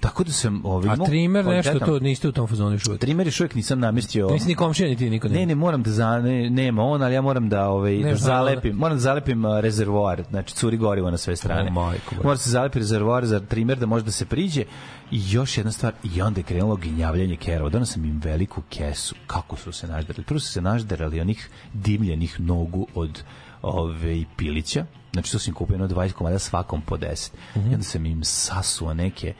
[0.00, 3.00] Tako da sam ovaj A trimer nešto to niste u tom fazonu još uvek.
[3.00, 4.28] Trimer još uvijek nisam namestio.
[4.30, 7.14] Nisi ni komšija, ni ti niko Ne, ne, moram da za, ne, nema on, ali
[7.14, 11.16] ja moram da ovaj da Nemaš zalepim, moram da zalepim rezervoar, znači curi gorivo na
[11.16, 11.70] sve strane.
[11.70, 12.24] O, majko moja.
[12.24, 14.64] Mora se zalepiti rezervoar za trimer da može da se priđe.
[15.10, 17.70] I još jedna stvar, i onda je krenulo ginjavljanje kerova.
[17.70, 19.14] Donao sam im veliku kesu.
[19.26, 20.24] Kako su se nažderali?
[20.24, 23.22] Prvo su se nažderali onih dimljenih nogu od
[23.62, 24.84] ove pilića.
[25.12, 27.30] Znači to sam kupio jedno 20 komada svakom po 10.
[27.54, 29.34] I onda sam im sasuo neke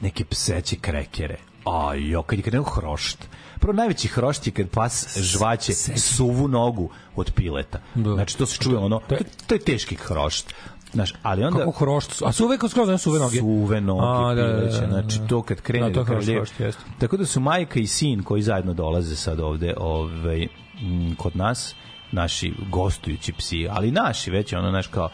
[0.00, 1.36] neke pseće krekere.
[1.64, 3.28] A jo, kad je krenuo hrošt.
[3.60, 7.78] Prvo najveći hrošt je kad pas žvaće suvu nogu od pileta.
[7.94, 8.14] Da.
[8.14, 10.54] Znači to se čuje ono, to, to je teški hrošt.
[10.92, 12.12] Znaš, ali onda Kako hrošt?
[12.12, 13.38] su- A suve kao skroz, suve noge.
[13.38, 14.86] suve noge A, da, da, da, pileće, da.
[14.88, 16.72] znači to kad krene Da, to da jeste.
[16.98, 20.46] tako da su majka i sin koji zajedno dolaze sad ovde ovaj,
[20.80, 21.74] m, kod nas
[22.12, 25.08] naši gostujući psi, ali naši već ono, znaš kao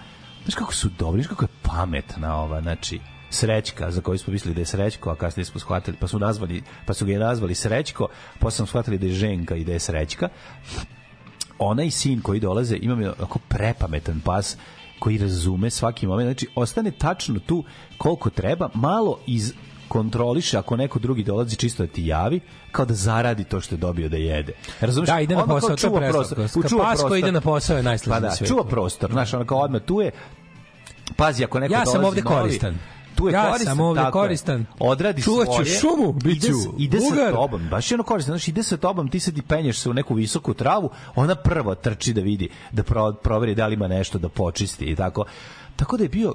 [0.44, 4.54] znaš kako su dobri, znaš kako je pametna ova, znači Srećka, za koju smo mislili
[4.54, 7.54] da je Srećko, a kasnije smo shvatili, pa su nazvali, pa su ga je nazvali
[7.54, 8.08] Srećko,
[8.38, 10.28] posle smo shvatili da je Ženka i da je Srećka.
[11.58, 14.56] Onaj sin koji dolaze, imam je onako prepametan pas
[14.98, 17.64] koji razume svaki moment, znači ostane tačno tu
[17.98, 19.52] koliko treba, malo iz
[19.88, 22.40] kontroliše ako neko drugi dolazi čisto da ti javi,
[22.72, 24.52] kao da zaradi to što je dobio da jede.
[24.80, 25.08] Razumeš?
[25.08, 26.38] Da, ide na posao, to je prostor.
[26.68, 27.18] Čuva pas koji prostor.
[27.18, 28.52] ide na posao je najslađi Pa da, svetu.
[28.52, 29.12] čuva prostor.
[29.12, 30.10] Znaš, ono kao odmah tu je,
[31.16, 32.78] pazi, ako neko Ja sam ovde novi, koristan.
[33.16, 34.66] Tu je Ja koristan, sam ovde koristan.
[34.80, 35.66] Odradi Čuvat ću svoje.
[35.66, 38.32] šumu, bit ide, ide sa tobom, baš je ono koristan.
[38.32, 41.74] Znaš, ide sa tobom, ti sad i penješ se u neku visoku travu, ona prvo
[41.74, 45.24] trči da vidi, da pro, proveri da li ima nešto da počisti i tako.
[45.76, 46.34] Tako da je bio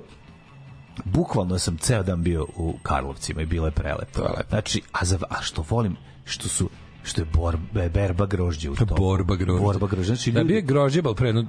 [1.06, 4.20] bukvalno sam ceo dan bio u Karlovcima i bilo je prelepo.
[4.50, 6.70] Znači, a, za, a što volim, što su
[7.04, 8.96] što je borba, berba grožđe u toku.
[8.96, 9.64] Borba grožđe.
[9.64, 10.16] Borba grožđe.
[10.16, 11.46] Znači, Da ljudi- bio je grožđe, bal pre jedno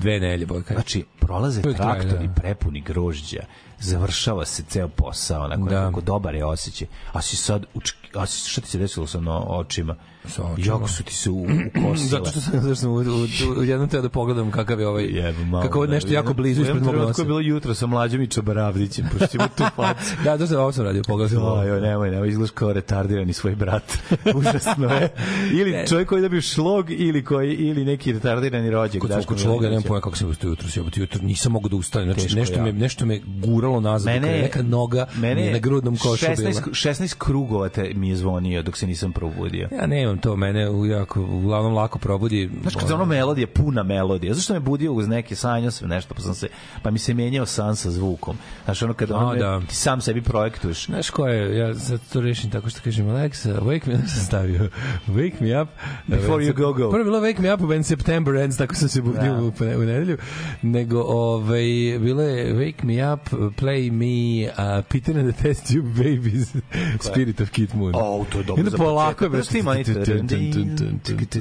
[0.00, 0.76] dve nelje, bol kad.
[0.76, 2.34] Znači, prolaze Uvijek traktori da.
[2.34, 3.40] prepuni grožđa,
[3.78, 5.86] završava se ceo posao, onako, Da.
[5.86, 6.88] kako dobar je osjećaj.
[7.12, 9.96] A si sad, uč, a šta ti se desilo sa no, očima?
[10.26, 10.74] Sa očima?
[10.74, 12.08] Jako su ti se u, ukosile.
[12.08, 14.88] Zato što sam, zato što sam u, u, u, jednom teo da pogledam kakav je
[14.88, 16.14] ovaj, Jebe, malo, kako je nešto da.
[16.14, 17.22] jako blizu ispred mog nosa.
[17.22, 20.14] je bilo jutro sa mlađom i Čabaravdićem, pošto ima tu facu.
[20.24, 21.42] Da, to sam ovo sam radio, pogledam.
[21.42, 23.98] Oj, oj, nemoj, nemoj, izgledaš kao retardirani svoj brat.
[24.38, 25.08] Užasno je.
[25.52, 29.00] Ili čovjek koji dobio šlog, ili, koji, ili neki retardirani rođak.
[29.02, 32.12] Kod svog čloga, nemam pojma kako sam ustao jutro, jebote, jutro nisam mogao da ustanem.
[32.12, 32.64] Znači Teško, nešto ja.
[32.64, 36.52] me nešto me guralo nazad, Mene, neka noga mene na grudnom košu 16, bila.
[36.52, 39.68] 16 krugova te mi je zvonio dok se nisam probudio.
[39.80, 42.50] Ja nemam to, mene jako uglavnom lako probudi.
[42.62, 44.34] Znaš, kad je ono melodija, puna melodija.
[44.34, 46.48] Zašto me budio uz neke sanjao sam nešto, pa sam se,
[46.82, 48.36] pa mi se menjao san sa zvukom.
[48.64, 49.60] Znaš, ono kada A, on da.
[49.60, 50.86] ti sam sebi projektuješ.
[50.86, 54.68] Znaš ko je, ja sad to rešim tako što kažem, Alexa, wake me, sam stavio,
[55.08, 55.68] wake me up.
[56.06, 56.90] Before you go, go.
[56.90, 59.42] Prvo bilo wake me up when September ends, tako sam se budio Da.
[59.42, 60.18] u, u nedelju,
[60.62, 61.62] nego ovaj,
[62.00, 63.20] bilo je wake me up,
[63.60, 66.54] play me, uh, Peter and the Test Tube Babies,
[67.00, 67.93] Spirit of Kid Moon.
[67.94, 69.30] O, to je dobro onda polako je.
[69.30, 69.94] Pusti monitor.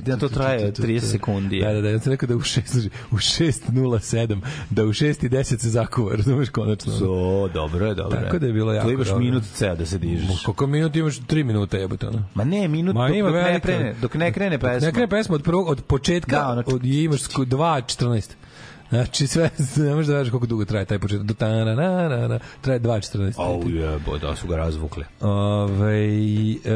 [0.01, 1.59] Da, to traje 30 sekundi.
[1.59, 4.39] Da, da, da, ja sam rekao da u 6, slušaj, u 6.07,
[4.69, 6.93] da u 6.10 se zakuva, razumeš konačno.
[6.93, 8.23] So, dobro je, dobro je.
[8.23, 10.43] Tako da je bilo jako Tu imaš minut ceo da se dižeš.
[10.43, 11.19] Koliko minuta imaš?
[11.19, 12.23] 3 minuta jebote, ono.
[12.33, 14.87] Ma ne, minut Ma dok, dok ne krene, dok ne krene pesma.
[14.87, 18.29] Ne krene pesma od prvog od početka, Da, ono- od imaš sku- 2:14.
[18.93, 21.25] Znači sve ne možeš da veriš koliko dugo traje taj početak.
[21.25, 21.75] Do ta na na
[22.09, 23.33] na na traje 2:14.
[23.37, 25.03] Au jebo, da su ga razvukli.
[25.21, 26.07] Ove,
[26.65, 26.71] e,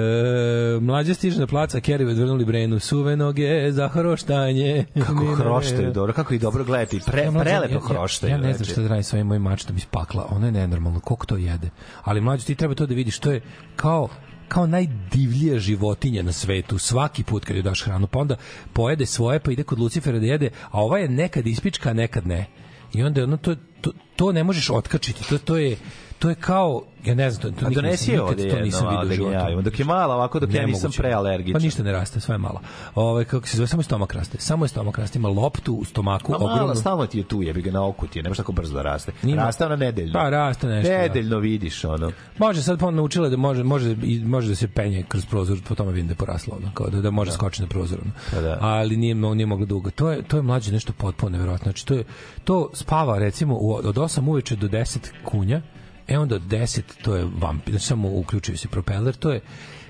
[0.81, 4.85] mlađe stiže na plac, a Kerry odvrnuli Brenu suve noge za hroštanje.
[4.97, 6.99] Kako hroštaju, dobro, kako ih dobro gledati.
[7.05, 8.31] Pre, Ja, prelepo ja- ja- hroštaju.
[8.31, 8.71] Ja, ne znam znači.
[8.71, 10.27] šta da radim sa ovim mojim mačetom iz pakla.
[10.29, 10.99] Ono je nenormalno.
[10.99, 11.69] Koliko to jede?
[12.03, 13.19] Ali mlađe, ti treba to da vidiš.
[13.19, 13.41] To je
[13.75, 14.07] kao
[14.47, 18.35] kao najdivljija životinja na svetu svaki put kad joj daš hranu pa onda
[18.73, 22.27] pojede svoje pa ide kod Lucifera da jede a ova je nekad ispička a nekad
[22.27, 22.45] ne.
[22.93, 25.77] I onda ono to, to, to ne možeš otkačiti to, to je
[26.19, 28.85] to je kao ja ne znam to, to A donesi je ovde to jedno, nisam
[28.85, 29.61] malo vidio da javimo.
[29.61, 31.53] Dok je mala, ovako dok ja nisam prealergičan.
[31.53, 32.61] Pa ništa ne raste, sve je malo.
[32.95, 34.37] Ovaj kako se zove, samo stomak raste.
[34.39, 36.57] Samo je stomak raste, ima loptu u stomaku, Ma ogromnu.
[36.57, 38.81] malo, stalno ti je tu, jebi ga na oku ti je, nemaš tako brzo da
[38.81, 39.11] raste.
[39.23, 40.13] Ima- Raste ona nedeljno.
[40.13, 40.91] Pa raste nešto.
[40.93, 40.97] da.
[40.97, 42.11] Nedeljno vidiš, ono.
[42.37, 45.75] Može sad pa naučila da može može i može da se penje kroz prozor, po
[45.75, 47.99] tome vidim da je poraslo ono, kao da, da može skočiti na prozor.
[48.01, 48.11] Ono.
[48.33, 48.57] Pa da.
[48.61, 49.91] Ali nije nije moglo dugo.
[49.91, 51.63] To je to je mlađe nešto potpuno neverovatno.
[51.63, 52.03] Znači to je
[52.43, 55.61] to spava recimo od 8 uveče do 10 kunja.
[56.07, 59.41] E onda od 10 to je vampir, znači samo uključuje se propeler, to je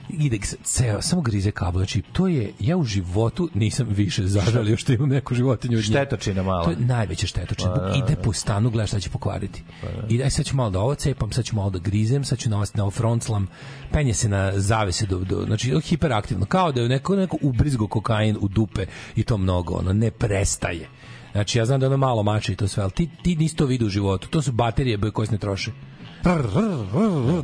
[0.10, 1.80] ide ceo, samo grize kabel.
[1.80, 5.82] Znači, to je, ja u životu nisam više zažalio što imam neku životinju.
[5.82, 6.64] Štetočina mala.
[6.64, 7.70] To je najveća štetočina.
[7.70, 9.64] Buk ide po stanu, gledaš šta će pokvariti.
[10.10, 12.50] I daj sad ću malo da ovo cepam, sad ću malo da grizem, sad ću
[12.50, 13.48] na na ovo frontslam,
[13.92, 18.38] penje se na zavese do, do znači hiperaktivno, kao da je neko, neko ubrizgo kokain
[18.42, 20.90] u dupe i to mnogo, ono, ne prestaje.
[21.32, 23.66] Znači, ja znam da ono malo mače i to sve, ali ti, ti nisi to
[23.66, 24.28] vidio u životu.
[24.28, 25.72] To su baterije koje se ne troše.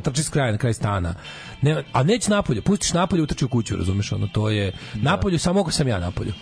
[0.02, 1.14] Trči s kraja na kraj stana.
[1.62, 5.60] Ne, a neće napolje, pustiš napolje, utrči u kuću, razumeš, ono, to je napolju samo
[5.60, 6.32] ako sam ja napolju.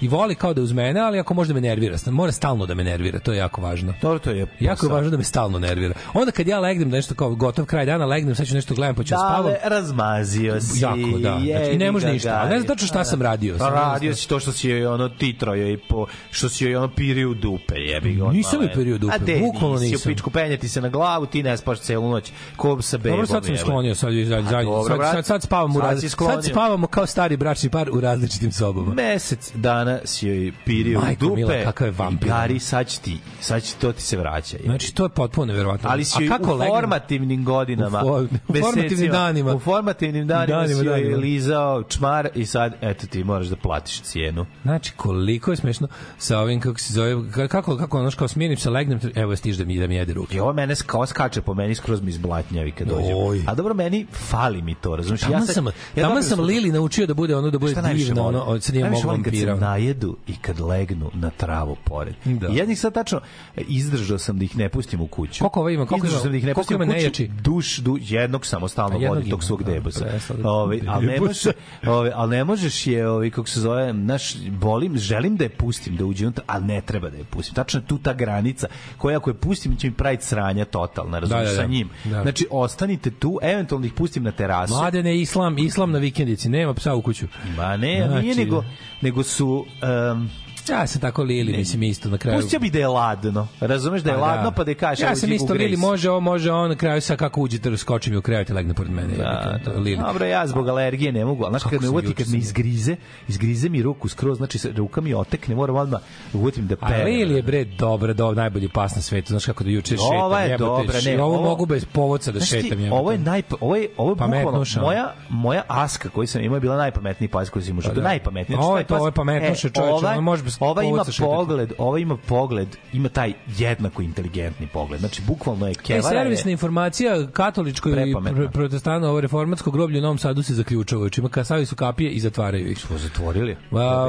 [0.00, 2.66] I voli kao da je uz mene, ali ako može da me nervira, mora stalno
[2.66, 3.94] da me nervira, to je jako važno.
[4.02, 4.88] Dobro, to je Jako je posao.
[4.88, 5.94] važno da me stalno nervira.
[6.14, 8.94] Onda kad ja legnem da nešto kao gotov kraj dana, legnem, sad ću nešto gledam,
[8.94, 9.42] pa ću da spavam.
[9.42, 10.82] Dale, razmazio si.
[10.82, 11.40] Jako, da.
[11.44, 12.40] Znači, i ne može ništa.
[12.40, 13.54] Ali ne znam tačno šta sam radio.
[13.58, 16.76] Pa Sam radio si to što si joj ono titrojo i po što si joj
[16.76, 18.24] ono pirio dupe, jebi ga.
[18.24, 18.74] Nisam joj e.
[18.74, 20.10] pirio dupe, A de, bukvalno nisam.
[20.10, 22.32] u pičku penjati se na glavu, ti ne spaš celu noć.
[22.56, 23.10] Ko sa bebom.
[23.10, 26.08] Dobro, sad sam sklonio, sad, sad, A sad, sad, sad, sad spavamo u Sad si
[26.08, 28.94] sad spavamo kao stari bračni par u različitim sobama.
[28.94, 32.28] Mesec dana dana si joj pirio Majko dupe mila, kakav je vampir.
[32.28, 34.56] Gari, sad će ti, sad će to ti se vraća.
[34.64, 35.88] Znači, to je potpuno neverovatno.
[35.90, 39.54] Ali si joj kako u formativnim godinama, U for- u formativnim danima.
[39.54, 41.16] u formativnim danima, Danima, si joj danima.
[41.16, 44.46] lizao čmar i sad, eto ti, moraš da platiš cijenu.
[44.62, 48.56] Znači, koliko je smešno sa ovim, kako se zove, ka- kako, kako ono, kao smirim
[48.56, 50.36] se, legnem, evo stiž da mi, da mi jede ruke.
[50.36, 53.16] I ovo mene kao skače po meni skroz mi izblatnjavi kad dođem.
[53.16, 53.42] Oj.
[53.46, 55.20] A dobro, meni fali mi to, razumiješ?
[55.20, 58.40] Tamo sad- sam, ja tamo sam Lili naučio da bude ono, da bude divno, ono,
[58.40, 59.54] od sad nije mogu vampira.
[59.76, 62.14] Najedu i kad legnu na travu pored.
[62.24, 62.48] Da.
[62.48, 63.20] I ja njih sad tačno
[63.58, 65.38] izdržao sam da ih ne pustim u kuću.
[65.40, 65.86] Koliko ova ima?
[65.86, 66.90] Koliko Izdržao sam da ih ne pustim u kuću.
[66.90, 67.28] nejači?
[67.28, 70.04] Duš, du, jednog samostalno vodi tog svog da, debusa.
[70.04, 71.52] da- Ovaj, ali ne može,
[71.86, 75.96] ovaj, ali ne možeš je, ovaj, kako se zove, naš, bolim, želim da je pustim,
[75.96, 77.54] da uđe unutra, ali ne treba da je pustim.
[77.54, 78.66] Tačno tu ta granica
[78.96, 81.62] koja ako je pustim će mi praviti sranja totalna, razumiješ, Da, da, da.
[81.62, 81.88] sa njim.
[82.04, 82.22] Da.
[82.22, 84.74] Znači, ostanite tu, eventualno ih pustim na terasu.
[84.74, 87.26] Mladene, islam, islam na vikendici, nema psa u kuću.
[87.56, 88.64] Ma ne, Znači- nije nego,
[89.00, 89.65] nego su...
[89.82, 90.30] Um,
[90.68, 92.40] Ja sam tako Lili, mislim isto na kraju.
[92.40, 93.48] Pustio bi da je ladno.
[93.60, 95.02] Razumeš da je Pa ladno, pa da je kažeš...
[95.02, 98.16] Ja sam isto Lili, može ovo, može ovo, na kraju sa kako uđete, skoči mi
[98.16, 99.16] u krevet i legne pored mene.
[99.16, 99.78] Da, jebote, to da.
[99.80, 99.96] Lili.
[99.96, 102.96] Dobro, ja zbog alergije ne mogu, Kako kad me uvati, kad me izgrize,
[103.28, 106.00] izgrize mi ruku skroz, znači ruka mi otekne, moram odmah
[106.32, 107.06] uvatim da A perem.
[107.06, 109.28] Lili je bre dobra, do najbolji pas na svetu.
[109.28, 110.16] Znaš kako da juče šetam.
[110.16, 111.22] Ova je dobra, ne.
[111.22, 112.92] Ovo mogu bez povodca da šetam.
[112.92, 114.80] Ovo je naj ovo je ovo je bukvalno Pametnuša.
[114.80, 117.82] moja moja aska koju sam imao je bila najpametniji pas koji sam imao.
[117.88, 118.02] Pa da.
[118.02, 118.58] najpametniji.
[118.58, 121.72] A ovo je to, ovo je pametnuša, čoveče, ova- ono može bez Ova ima pogled,
[121.78, 125.00] ova ima pogled, ima taj jednako inteligentni pogled.
[125.00, 125.96] Znači bukvalno je E, kevara.
[126.08, 128.40] je- servisna informacija katoličkoj i Prepametna.
[128.40, 131.08] pr protestantno ovo reformatsko groblje u Novom Sadu se zaključava.
[131.08, 132.78] Čima kasavi su kapije i zatvaraju ih.
[132.78, 133.52] Smo zatvorili.
[133.52, 133.56] A,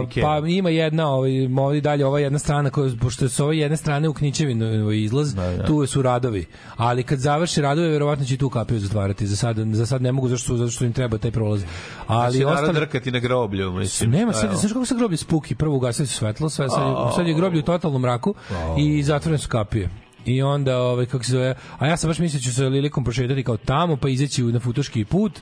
[0.01, 0.41] pa keva.
[0.47, 4.13] ima jedna, ovaj, ovdje dalje, ova jedna strana, koja, pošto su ove jedne strane u
[4.13, 5.65] Knićevinu ovaj, izlaz, Da, da.
[5.65, 6.45] tu su radovi.
[6.77, 9.27] Ali kad završi radove, verovatno će tu kapiju zatvarati.
[9.27, 11.63] Za sad, za sad ne mogu, zašto, zato što im treba taj prolaz.
[12.07, 12.73] Ali Ali narod ostali...
[12.75, 14.11] drkati na groblju, mislim.
[14.11, 15.55] Nema, sad, znaš kako se groblje spuki?
[15.55, 18.35] Prvo ugasili su svetlo, sve, sad, sad je groblje u totalnom mraku
[18.77, 19.89] i zatvorene su kapije.
[20.28, 23.03] I onda, ovaj, kako se zove, a ja sam baš mislio da ću se Lilikom
[23.03, 25.39] prošetati kao tamo, pa izaći na futoški put,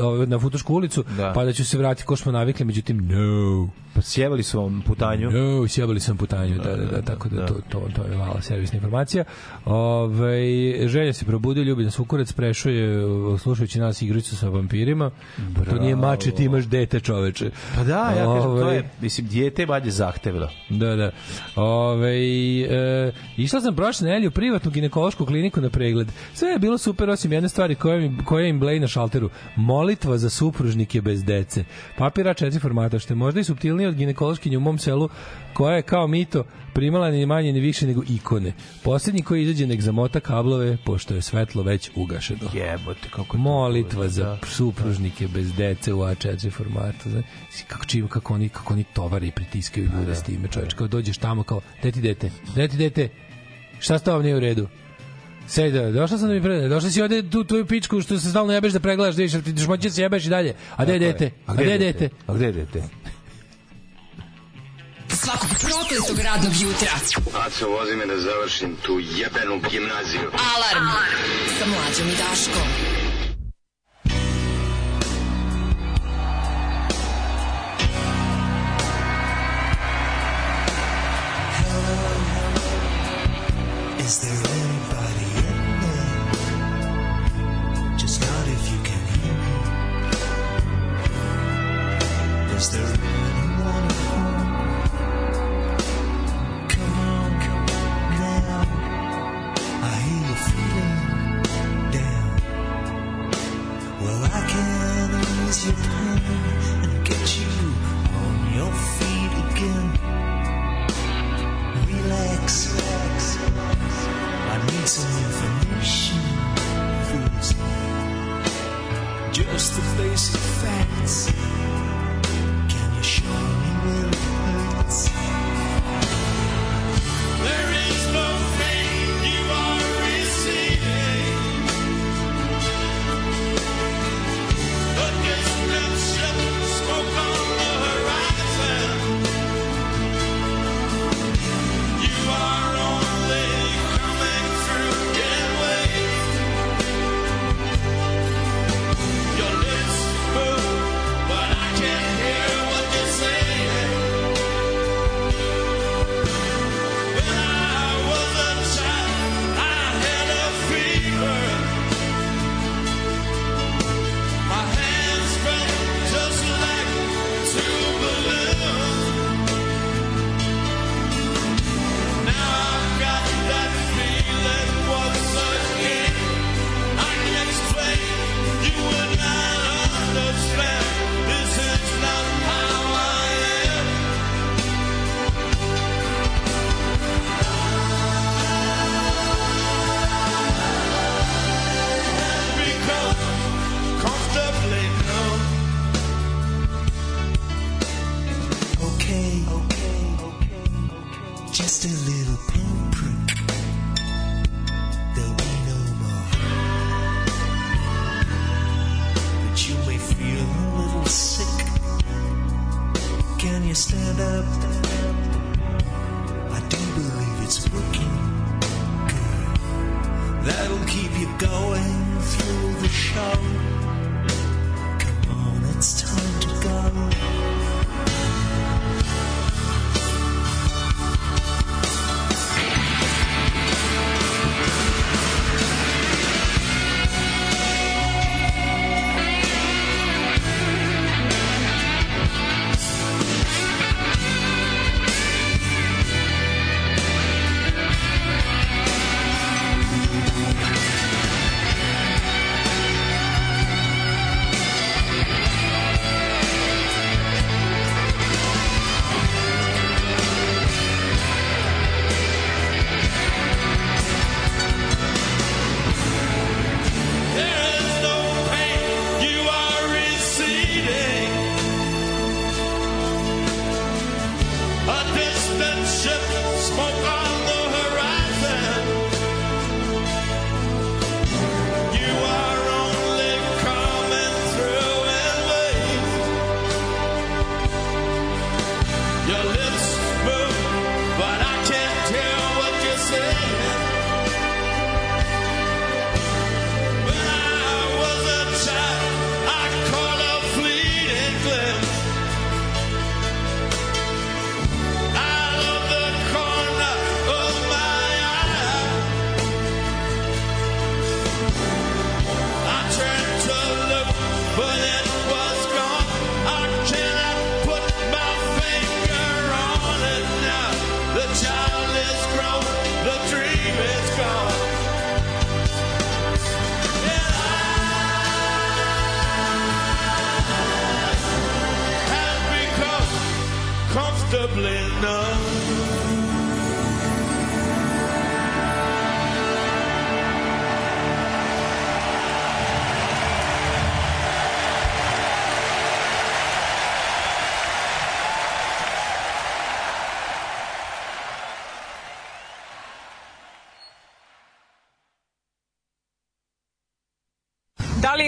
[0.00, 1.32] ovaj, na futošku ulicu, Da.
[1.34, 3.68] pa da ću se vratiti ko smo navikli, međutim, no.
[3.94, 5.30] Pa sjevali su vam putanju.
[5.30, 8.76] No, sjebali sam putanju, da, da, da, tako da, to, to, to je mala servisna
[8.76, 9.24] informacija.
[9.64, 13.02] Ove, želja se probudio, ljubi nas ukurac, prešao je,
[13.38, 15.10] slušajući nas igricu sa vampirima.
[15.70, 17.50] To nije mače, ti imaš dete, čoveče.
[17.76, 20.48] Pa da, ja kažem, to Ovaj, je, mislim, dijete je zahtevno.
[20.70, 21.10] Da, da.
[21.56, 22.16] Ove,
[22.62, 26.08] e, išla sam prošle nedelje u privatnu ginekološku kliniku na pregled.
[26.34, 29.30] Sve je bilo super, osim jedne stvari koje, mi, koje im bleji na šalteru.
[29.56, 31.64] Molitva za supružnike bez dece.
[31.98, 35.08] Papira četiri formata, što je možda i subtilnije od ginekološkinje u mom selu,
[35.54, 36.44] koja je kao mito
[36.78, 38.52] primala ni manje ni više nego ikone.
[38.82, 42.50] Posljednji koji izađe nek zamota kablove, pošto je svetlo već ugašeno.
[42.54, 44.38] Jebote, kako je Molitva za da.
[44.46, 47.10] supružnike bez dece u A4 formatu.
[47.10, 47.24] Znaš,
[47.68, 50.74] kako čim, kako oni, kako oni tovari i pritiskaju ljude s time, čoveč.
[50.74, 53.08] Kao dođeš tamo kao, deti dete, deti dete,
[53.80, 54.68] šta s tobom nije u redu?
[55.48, 58.30] Sej da, došla sam da mi prede, došla si ovde tu tvoju pičku što se
[58.30, 60.54] stalno jebeš da pregledaš, da vidiš, ti ćeš moći da se jebeš i dalje.
[60.76, 61.30] A gde je dete?
[61.46, 62.08] A gde je dete?
[62.26, 62.82] A gde je dete?
[65.08, 66.90] Svakog prokletog radnog jutra.
[67.46, 70.30] Aco, vozi me da završim tu jebenu gimnaziju.
[70.54, 70.86] Alarm.
[71.58, 72.97] Sa mlađom i Daškom.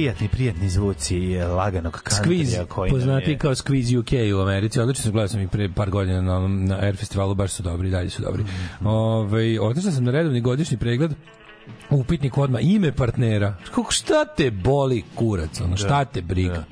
[0.00, 3.38] Prijatni, prijatni zvuci laganog Squeeze, kantrija koji nam poznati je...
[3.38, 4.80] kao Squeeze UK u Americi.
[4.80, 7.88] Odlično sam gledao sam ih pre par godina na, na Air festivalu, baš su dobri,
[7.88, 8.42] i dalje su dobri.
[8.42, 8.86] Mhm.
[8.86, 11.14] Ove, otišao sam na redovni godišnji pregled
[11.90, 13.56] upitnik odma ime partnera.
[13.74, 16.64] Kako šta te boli kurac, ono, šta te briga?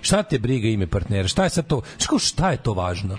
[0.00, 1.28] Šta te briga ime partnera?
[1.28, 1.80] Šta je sad to?
[1.98, 3.18] Šta, šta je to važno?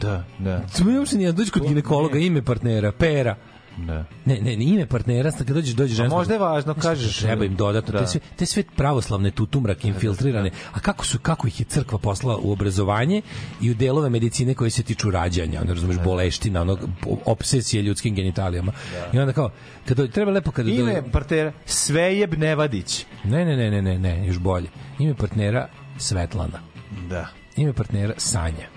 [0.00, 3.36] Da, da, Samo uopšte nije dođi kod ginekologa ime partnera, pera.
[3.78, 4.04] Da.
[4.24, 6.16] Ne, ne, ne, ime partnera, kad dođeš, dođeš žensko.
[6.16, 7.98] možda je važno, kažeš, Treba im dodatno, da.
[7.98, 10.50] te, sve, te sve pravoslavne tutumrake infiltrirane.
[10.72, 13.22] A kako su, kako ih je crkva poslala u obrazovanje
[13.60, 16.78] i u delove medicine koje se tiču rađanja, ono, razumeš, boleština, onog,
[17.24, 18.72] obsesije ljudskim genitalijama.
[19.12, 19.50] I onda kao,
[19.86, 23.06] kad dođe, treba lepo kada dođe- Ime partnera Svejeb Nevadić.
[23.24, 24.68] Ne, ne, ne, ne, ne, ne, još bolje.
[24.98, 25.68] Ime partnera
[25.98, 26.60] Svetlana.
[27.08, 27.28] Da.
[27.56, 28.68] Ime partnera Sanja.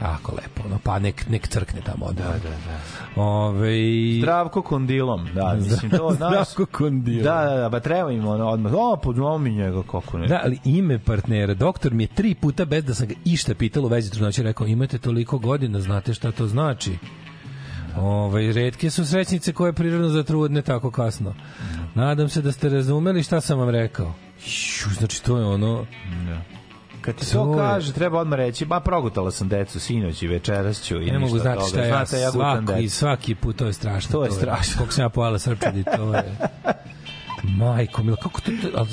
[0.00, 2.12] Ako lepo, ono, pa nek, nek crkne tamo.
[2.12, 3.22] Da, da, da.
[3.22, 3.76] Ove,
[4.18, 6.30] Zdravko kondilom, da, mislim to, znaš.
[6.30, 7.24] Zdravko kondilom.
[7.24, 10.26] Da, da, da, ba treba im ono odmah, o, podnomi njega, kako ne.
[10.26, 13.86] Da, ali ime partnera, doktor mi je tri puta bez da sam ga išta pitalo
[13.86, 16.98] u vezi trudnoće rekao, imate toliko godina, znate šta to znači?
[17.96, 21.34] Ovaj retke su srećnice koje prirodno zatrudne tako kasno.
[21.94, 24.14] Nadam se da ste razumeli šta sam vam rekao.
[24.46, 25.86] Šu, znači to je ono
[27.06, 30.82] Kad ti To je- kaže, treba odmah reći, ba progutala sam decu sinoć i večeras
[30.82, 32.96] ću i ne mogu znati šta je Znate, ja gutam svaki, decu.
[32.96, 34.12] svaki put to je strašno.
[34.12, 34.74] To je strašno.
[34.78, 36.36] Kako sam ja pojela srpčadi, to je...
[37.42, 38.50] Majko, mila, kako to...
[38.52, 38.88] to ali,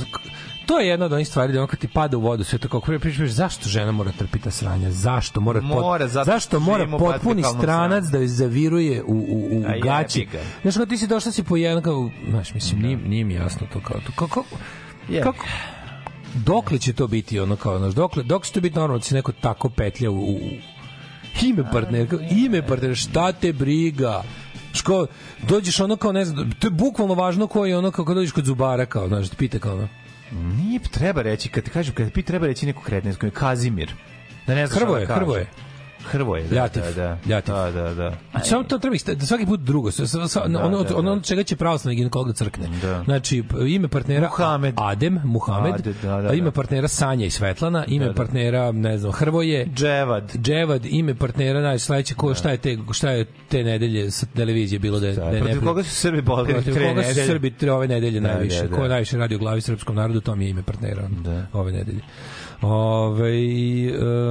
[0.66, 2.68] to je jedna od onih stvari da on kad ti pada u vodu sve to
[2.68, 6.88] kako prije pričaš zašto žena mora trpiti sranje zašto mora Mora, zato što zašto mora
[7.00, 10.40] potpuni stranac da joj zaviruje u u u A gaći ga.
[10.62, 13.68] znaš kako ti si došla si po jedan kao znaš mislim nije, nije mi jasno
[13.74, 14.44] to kao to kako
[15.10, 15.46] Jebi kako
[16.34, 19.16] dokle će to biti ono kao znaš dokle dok će to biti normalno da se
[19.16, 20.40] neko tako petlja u, u
[21.42, 24.24] ime partnera kao, ime partnera šta te briga
[24.74, 25.08] Ško,
[25.48, 28.32] dođeš ono kao, ne znam, to je bukvalno važno koji je ono kao kad dođeš
[28.32, 29.88] kod zubara, kao, znaš, ti pita kao ono.
[30.32, 33.94] Nije treba reći, kad ti kažem, kad ti pita, treba reći neku kretninsku, Kazimir.
[34.48, 35.16] Da ne znaš Hrvoje, da.
[35.16, 35.48] Hrvoje.
[36.04, 37.18] Hrvoje, da, Ljatif, da, da.
[37.28, 37.54] Ljatif.
[37.54, 38.18] Da, da, da.
[38.42, 41.12] Samo to treba da svaki put drugo, sa, sa, sa, Da, ono, da, ono da.
[41.12, 42.68] od čega će pravoslavni ginekolog da crkne.
[42.82, 43.04] Da.
[43.04, 44.74] Znači, ime partnera Muhamed.
[44.78, 46.52] Adem, Muhamed, Ade, da, da, a ime da.
[46.52, 48.16] partnera Sanja i Svetlana, ime Da, da.
[48.16, 50.32] partnera, ne znam, Hrvoje, Dževad.
[50.38, 54.80] Dževad, ime partnera, naj sledeće ko šta je te šta je te nedelje sa televizije
[54.80, 57.20] bilo da je, da je Protiv nepri- koga su Srbi borili protiv koga su?
[57.26, 58.62] Srbi tre ove nedelje Da, najviše.
[58.62, 58.76] da, da.
[58.76, 61.46] Ko najviše radi u glavi srpskom narodu, to mi je ime partnera ono, Da.
[61.54, 62.02] ove nedelje.
[62.64, 63.34] Ove,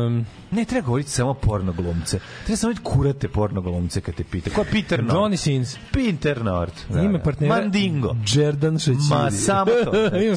[0.07, 2.18] um, Ne, treba govoriti samo porno glumce.
[2.45, 4.51] Treba samo kurate porno glumce kad te pita.
[4.51, 5.16] Ko je Peter Nord?
[5.16, 5.76] Johnny Sins.
[5.93, 6.72] Peter Nord.
[6.89, 7.24] Da, ime da.
[7.24, 8.16] partnera Mandingo.
[8.26, 8.99] Jordan Šećiri.
[9.11, 10.16] Ma, samo to.
[10.24, 10.37] ime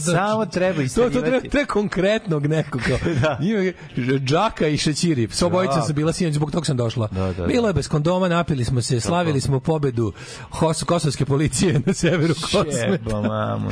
[0.00, 1.30] Samo treba To, to istraživati.
[1.30, 2.80] treba, treba konkretnog nekog.
[3.22, 3.38] Da.
[3.42, 3.72] Ime,
[4.18, 5.28] Džaka i Šećiri.
[5.30, 5.86] S obojica Džak.
[5.86, 7.08] sam bila sinoć, zbog tog sam došla.
[7.08, 7.46] Da, da, da.
[7.46, 10.12] Bilo je bez kondoma, napili smo se, slavili smo pobedu
[10.50, 12.70] Hos, kosovske policije na severu Kosmeta.
[12.80, 13.70] Šeba, mamu,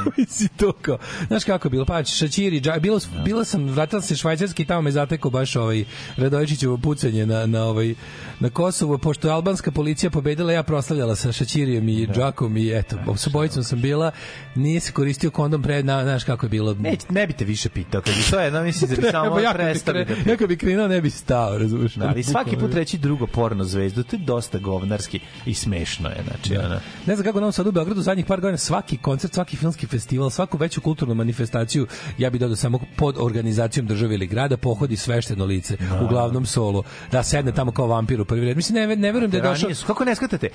[0.56, 0.98] to.
[1.26, 1.84] Znaš kako je bilo?
[1.84, 5.84] Pa Šećiri, Džak, bilo bila sam, vratila se švajcarski, tamo me zatekao baš ovaj
[6.16, 7.94] Radojičićevo pucanje na, na, ovaj,
[8.40, 13.16] na Kosovo, pošto je albanska policija pobedila, ja proslavljala sa Šaćirijem i Džakom i eto,
[13.16, 14.10] sa bojicom sam bila,
[14.54, 16.74] nije se koristio kondom pre, na, znaš kako je bilo.
[16.74, 19.40] Ne, ne bi te više pitao, kad bi to jedno mislim da bi samo Treba,
[19.40, 21.94] ja kad bi prestali da kre- ja kad bi krenuo ne bi stao, razumiješ?
[21.94, 26.16] Da, ali svaki put reći drugo porno zvezdu, to je dosta govnarski i smešno je,
[26.28, 26.66] znači, Da.
[26.66, 26.80] ono.
[27.06, 30.30] Ne znam kako nam sad u Beogradu zadnjih par godina svaki koncert, svaki filmski festival,
[30.30, 31.86] svaku veću kulturnu manifestaciju,
[32.18, 36.82] ja bih dodao samo pod organizacijom države ili grada pohodi svešteno lice, uglavnom solo,
[37.12, 38.56] da sedne tamo kao vampir u prvi red.
[38.56, 39.70] Mislim, ne, ne verujem da je došao...
[39.86, 40.48] Kako ne skatate?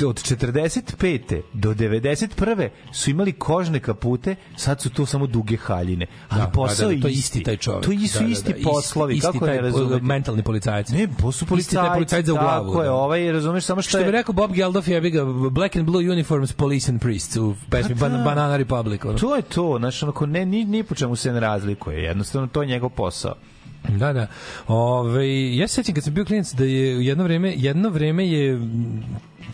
[0.00, 1.20] Od 45.
[1.52, 2.68] do 91.
[2.92, 6.06] su imali kožne kapute, sad su to samo duge haljine.
[6.28, 7.42] Ali Da, posao da, da, je to je isti.
[7.42, 7.82] taj čovjek.
[7.82, 10.02] To su Da, da, isti da, poslovi, isti kako taj, ne razumete?
[10.02, 10.88] mentalni policajac.
[10.88, 12.66] Ne, to su Isti taj policajci, policajac za u glavu.
[12.66, 12.92] Tako je, da.
[12.94, 14.10] ovaj, razumeš, samo što, Što bi je...
[14.10, 18.08] rekao Bob Geldof, jebi ga, Black and Blue Uniforms, Police and Priests u pesmi Pa
[18.08, 18.14] da.
[18.14, 19.04] Ban- Banana Republic.
[19.04, 19.18] Ono.
[19.18, 22.62] To je to, znači, onako, ne, ni, ni po čemu se ne razlikuje, jednostavno, to
[22.62, 23.34] je njegov posao.
[23.88, 24.26] Da, da.
[24.66, 28.60] Ove, ja se sećam kad sam bio klinac da je jedno vreme, jedno vreme je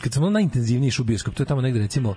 [0.00, 2.14] kad sam ono najintenzivnije išao bioskop, to je tamo negde recimo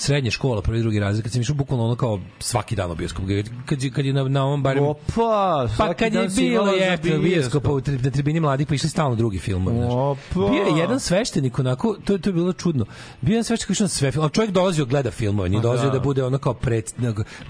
[0.00, 3.24] srednja škola, prvi drugi razred, kad sam išao bukvalno ono kao svaki dan u bioskop,
[3.66, 4.84] kad, kad je na, na ovom barem...
[4.84, 7.64] Opa, Pa kad je bilo za je bioskop.
[7.64, 9.92] tri- na tribini mladih pa išli stalno drugi znaš.
[9.92, 10.50] Opa.
[10.50, 12.84] Bio je jedan sveštenik onako, to, to je bilo čudno.
[13.20, 14.32] Bio je jedan sveštenik koji išao na sve filmove.
[14.32, 15.92] Čovjek dolazio gleda filmove, nije Pa dolazio da.
[15.92, 16.00] da.
[16.00, 16.92] bude ono kao pred,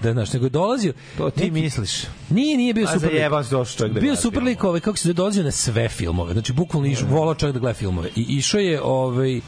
[0.03, 0.93] da, znaš, nego je dolazio...
[1.17, 2.03] To ti misliš.
[2.29, 4.97] Nije, nije bio A super zajeban se došao čovjek da Bio super lik, ovaj, kako
[4.97, 6.33] se dolazio na sve filmove.
[6.33, 8.09] Znači, bukvalno išao, volao čovjek da gleda filmove.
[8.15, 9.41] I išao je, ovaj,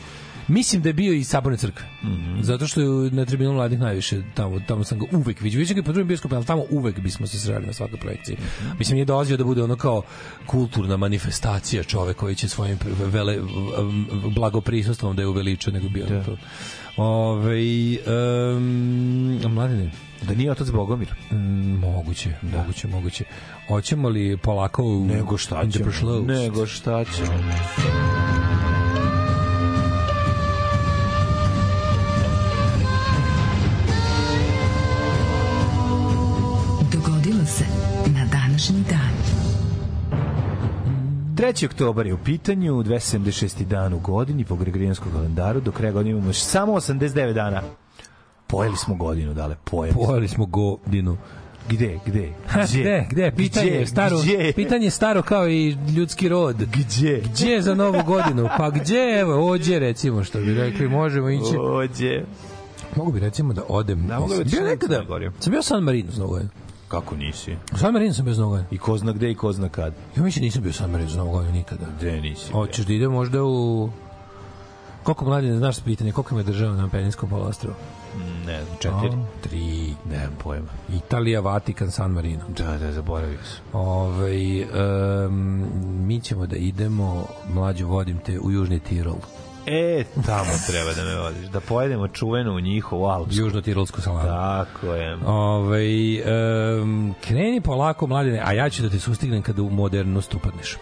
[0.48, 1.86] Mislim da je bio i Saborne crkve.
[2.42, 5.60] Zato što je na tribinu mladih najviše tamo tamo sam ga uvek vidio.
[5.60, 8.38] Vidio ga po drugim bioskopima, ali tamo uvek bismo se sreli na svakoj projekciji.
[8.80, 10.02] Mislim je dolazio da bude ono kao
[10.46, 13.38] kulturna manifestacija čovek koji će svojim vele
[14.36, 16.24] blagoprisusstvom da je uveliča nego bio da.
[16.24, 16.38] to.
[16.98, 17.58] Ove,
[18.56, 19.92] um, mladine,
[20.22, 21.14] Da nije otac Bogomir.
[21.32, 23.26] Mm, moguće, moguće, moguće.
[23.68, 26.20] Hoćemo li polako Nego šta ćemo.
[26.20, 28.73] Nego šta ćemo.
[41.34, 41.66] 3.
[41.66, 43.64] oktobar je u pitanju, 276.
[43.66, 47.62] dan u godini po Gregorijanskom kalendaru, do kraja godine imamo samo 89 dana.
[48.48, 49.96] Pojeli smo godinu, dale, pojeli.
[49.96, 51.18] Pojeli smo godinu.
[51.70, 52.34] Gde, gde?
[52.48, 53.32] Ha, Gde, gde?
[53.32, 54.54] Pitanje je staro, Gdje?
[54.54, 56.56] pitanje je staro kao i ljudski rod.
[56.56, 57.22] Gdje?
[57.26, 58.50] Gdje za novu godinu?
[58.58, 61.58] Pa gdje, evo, ođe recimo, što bi rekli, možemo ići.
[61.60, 62.22] Ođe.
[62.96, 64.08] Mogu bi recimo da odem.
[64.08, 65.32] Da, mogu bi nekada, Crnu Goru.
[65.40, 66.50] sam bio San Marino s Novu godinu.
[66.94, 67.56] Kako nisi?
[67.74, 68.68] U San Marino sam bio Novu godinu.
[68.72, 69.94] I ko zna gde i ko zna kad.
[70.18, 71.86] Ja mislim nisam bio u San Marino s Novu nikada.
[71.98, 72.52] Gde nisi?
[72.52, 73.90] Hoćeš da ide možda u...
[75.04, 77.74] Koliko mladine, znaš pitanje, koliko ima država na Peninskom poluostrvu?
[78.16, 79.20] Mm, Ne znam, četiri.
[79.20, 79.94] A, Tri.
[80.12, 80.68] Nemam pojma.
[80.94, 82.44] Italija, Vatikan, San Marino.
[82.58, 83.82] Da, da, zaboravio sam.
[83.82, 84.66] Ove,
[85.28, 85.66] um,
[86.08, 89.16] mi ćemo da idemo, mlađu vodim te, u Južni Tirol.
[89.66, 91.50] E, tamo treba da me vodiš.
[91.50, 93.42] Da pojedemo čuvenu njihovu alpsku.
[93.42, 94.28] Južno-tirolsku salamu.
[94.28, 95.18] Tako je.
[95.26, 95.84] Ove,
[96.82, 100.78] um, kreni polako, mladine, a ja ću da te sustignem kada u modernost upadneš.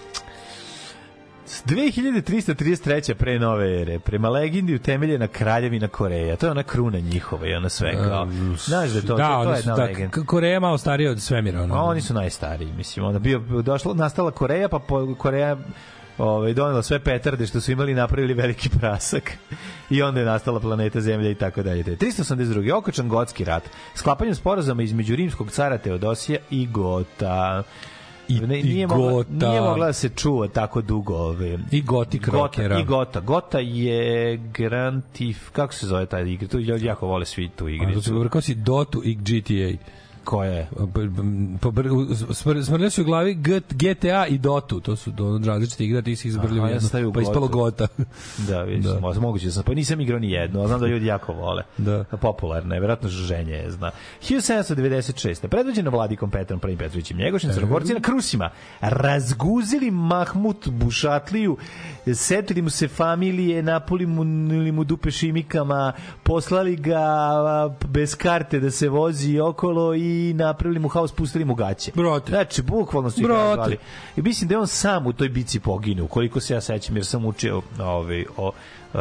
[1.66, 3.14] 2333.
[3.14, 6.36] pre nove ere, prema legendi utemeljena kraljevina Koreja.
[6.36, 8.28] To je ona kruna njihova i ona sve kao.
[8.58, 10.24] Znaš da je to, da, to, to je jedna da, legenda.
[10.26, 11.62] Koreja je malo starija od svemira.
[11.62, 11.76] Ono.
[11.76, 13.06] A oni su najstariji, mislim.
[13.06, 15.58] Onda bio došla nastala Koreja, pa po, Koreja
[16.18, 19.32] ovaj donela sve petarde što su imali napravili veliki prasak
[19.90, 21.84] i onda je nastala planeta Zemlja i tako dalje.
[21.84, 22.74] 382.
[22.74, 23.64] Okočan gotski rat.
[23.96, 27.64] Sklapanjem sporazuma između rimskog cara Teodosija i Gota.
[28.28, 29.50] I- ne, i nije, mogla, Gota.
[29.50, 32.80] nije mogla da se čuva tako dugo ove, I gotik Gota, rockera.
[32.80, 33.20] I Gota.
[33.20, 36.48] Gota je Grand Theft, kako se zove taj igra?
[36.48, 38.02] Tu jako vole svi tu igricu.
[38.02, 39.84] su rekao si Dotu i GTA.
[40.24, 40.70] Koja je?
[42.64, 43.34] Smrljali su u glavi
[43.70, 46.88] GTA i Dotu, to su do, različite igre, ti si ih zbrljio Aha, ja jedno,
[46.88, 47.48] stavio pa ispalo.
[47.48, 47.88] Gota.
[48.48, 49.20] Da, vidiš, da.
[49.20, 51.64] Moguće da sam, pa nisam igrao ni jednu, a znam da ljudi jako vole.
[51.78, 52.04] Da.
[52.04, 53.92] Popularna je, verovatno ženje je, zna.
[54.22, 55.48] 1796.
[55.48, 58.50] Predvođeno vladikom Petrom I Petrovićem Njegošem, crnogorci na Krusima
[58.82, 61.58] razguzili Mahmut Bušatliju,
[62.14, 64.24] setili mu se familije, napuli mu,
[64.74, 65.94] mu dupe šimikama,
[66.24, 67.00] poslali ga
[67.88, 71.92] bez karte da se vozi okolo i napravili mu haos, pustili mu gaće.
[71.96, 72.32] Brate.
[72.32, 73.78] Znači, bukvalno su ih razvali.
[74.18, 77.06] I mislim da je on sam u toj bici poginuo, koliko se ja sećam, jer
[77.06, 78.52] sam učio ovaj, o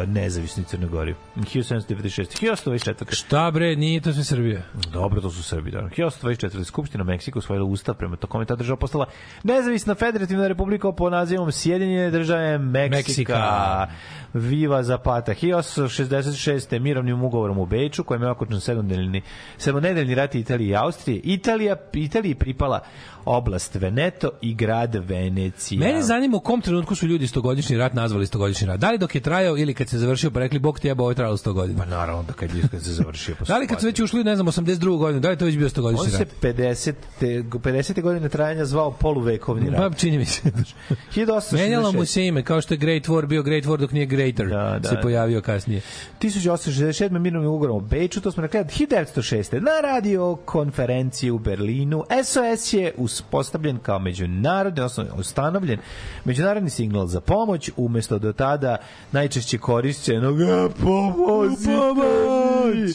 [0.07, 1.15] nezavisnoj Crnoj Gori.
[1.37, 2.43] 1796.
[2.43, 3.15] 1824.
[3.15, 4.63] Šta bre, nije to sve Srbija.
[4.93, 5.71] Dobro, to su Srbi.
[5.71, 5.79] Da.
[5.79, 6.65] 1824.
[6.65, 9.07] Skupština Meksika usvojila ustav prema tome ta država postala
[9.43, 12.97] nezavisna federativna republika po nazivom Sjedinjene države Meksika.
[12.97, 13.87] Meksika.
[14.35, 15.33] Viva Zapata.
[15.35, 16.79] 1866.
[16.79, 19.23] mirovnim ugovorom u Beču, kojim je okočen sedmonedeljni,
[19.59, 21.21] sedmonedeljni rat Italije i Austrije.
[21.25, 22.81] Italija, Italiji pripala
[23.25, 25.79] oblast Veneto i grad Venecija.
[25.81, 28.81] Mene zanima u kom trenutku su ljudi stogodišnji rat nazvali stogodišnji rat.
[28.81, 31.11] Da li dok je trajao ili kad se završio pa rekli bog ti jeba ovo
[31.11, 31.79] je trajalo 100 godina.
[31.79, 33.35] Pa naravno da kad, je- kad se završio.
[33.39, 34.99] Pa Da li kad su već ušli, ne znam, 82.
[34.99, 36.29] godinu, da li je to već bio On stogodišnji se rat?
[36.43, 36.93] 50.
[37.21, 38.03] 50.
[38.03, 39.79] godine trajanja zvao poluvekovni rat.
[39.83, 40.43] Pa čini mi se.
[41.15, 41.53] 1866.
[41.53, 44.47] Menjalo mu se ime, kao što je Great War bio Great War dok nije Greater
[44.49, 44.89] Da, da.
[44.89, 45.81] se pojavio kasnije.
[46.21, 47.19] 1867.
[47.19, 49.53] mirovnim ugovorom u Beču, to smo rekli, 1906.
[49.55, 55.79] na radio konferenciji u Berlinu SOS je uspostavljen kao međunarodni, odnosno ustanovljen
[56.25, 58.77] međunarodni signal za pomoć umesto do tada
[59.13, 62.93] najčešće korišćenog "A, pomozite mi."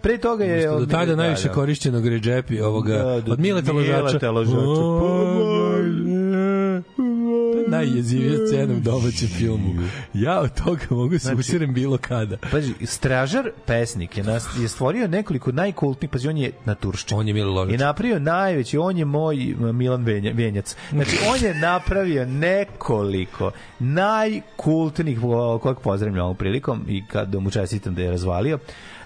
[0.00, 0.68] Pre toga je...
[0.68, 1.54] Do tada da, najviše da.
[1.54, 4.02] korišćenog ređepi ovoga, Da, da, od Mileta Ložača.
[4.02, 4.60] Mileta Ložača.
[6.10, 6.15] Je
[7.68, 9.74] najjezivija scena u domaćem filmu.
[10.14, 12.36] Ja od toga mogu se Znači- usirem bilo kada.
[12.50, 17.18] Pazi, Stražar pesnik je, nas, je stvorio nekoliko najkultnijih, pazi, on je naturščan.
[17.18, 17.74] On je Milo Ložač.
[17.74, 19.36] I napravio najveći, on je moj
[19.72, 20.76] Milan Venja, Venjac.
[20.90, 27.94] Znači, on je napravio nekoliko najkultnijih, o, kojeg pozdravljam ovom prilikom i kad mu čestitam
[27.94, 28.58] da je razvalio,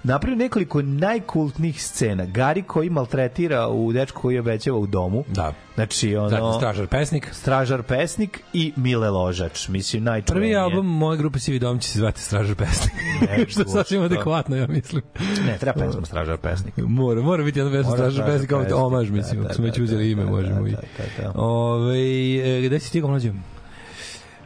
[0.02, 2.24] napravio nekoliko najkultnijih scena.
[2.26, 5.24] Gari koji maltretira u dečku koji obećava u domu.
[5.28, 5.52] Da.
[5.74, 6.28] Znači, ono...
[6.28, 7.28] Dakle, Stražar pesnik.
[7.32, 9.68] Stražar pesnik i Mile Ložač.
[9.68, 10.54] Mislim, najčuvenije.
[10.54, 12.92] Prvi album moje grupe Sivi dom će se zvati Stražar pesnik.
[13.20, 15.02] Ne, što je sasvim adekvatno, ja mislim.
[15.46, 16.74] Ne, treba pesma Stražar pesnik.
[16.76, 19.64] Mora, mora biti jedna pesma Stražar Stražar pesnik kao omaž, da, mislim, da, ako smo
[19.64, 20.70] već da, uzeli da, ime, da, možemo da, i.
[20.70, 20.80] da,
[21.18, 21.40] da, da.
[21.40, 23.32] Ove, gde si stigao mlađe?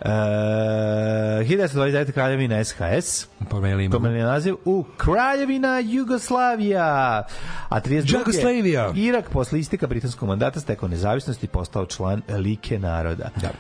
[0.05, 2.13] Uh, 1929.
[2.13, 3.27] kraljevina SHS
[3.91, 7.23] promenili naziv u Kraljevina Jugoslavija.
[7.69, 8.19] A 32.
[8.19, 8.93] Jugoslavija.
[8.97, 13.31] Irak posle isteka britanskog mandata stekao nezavisnost i postao član Like naroda.
[13.41, 13.51] Da.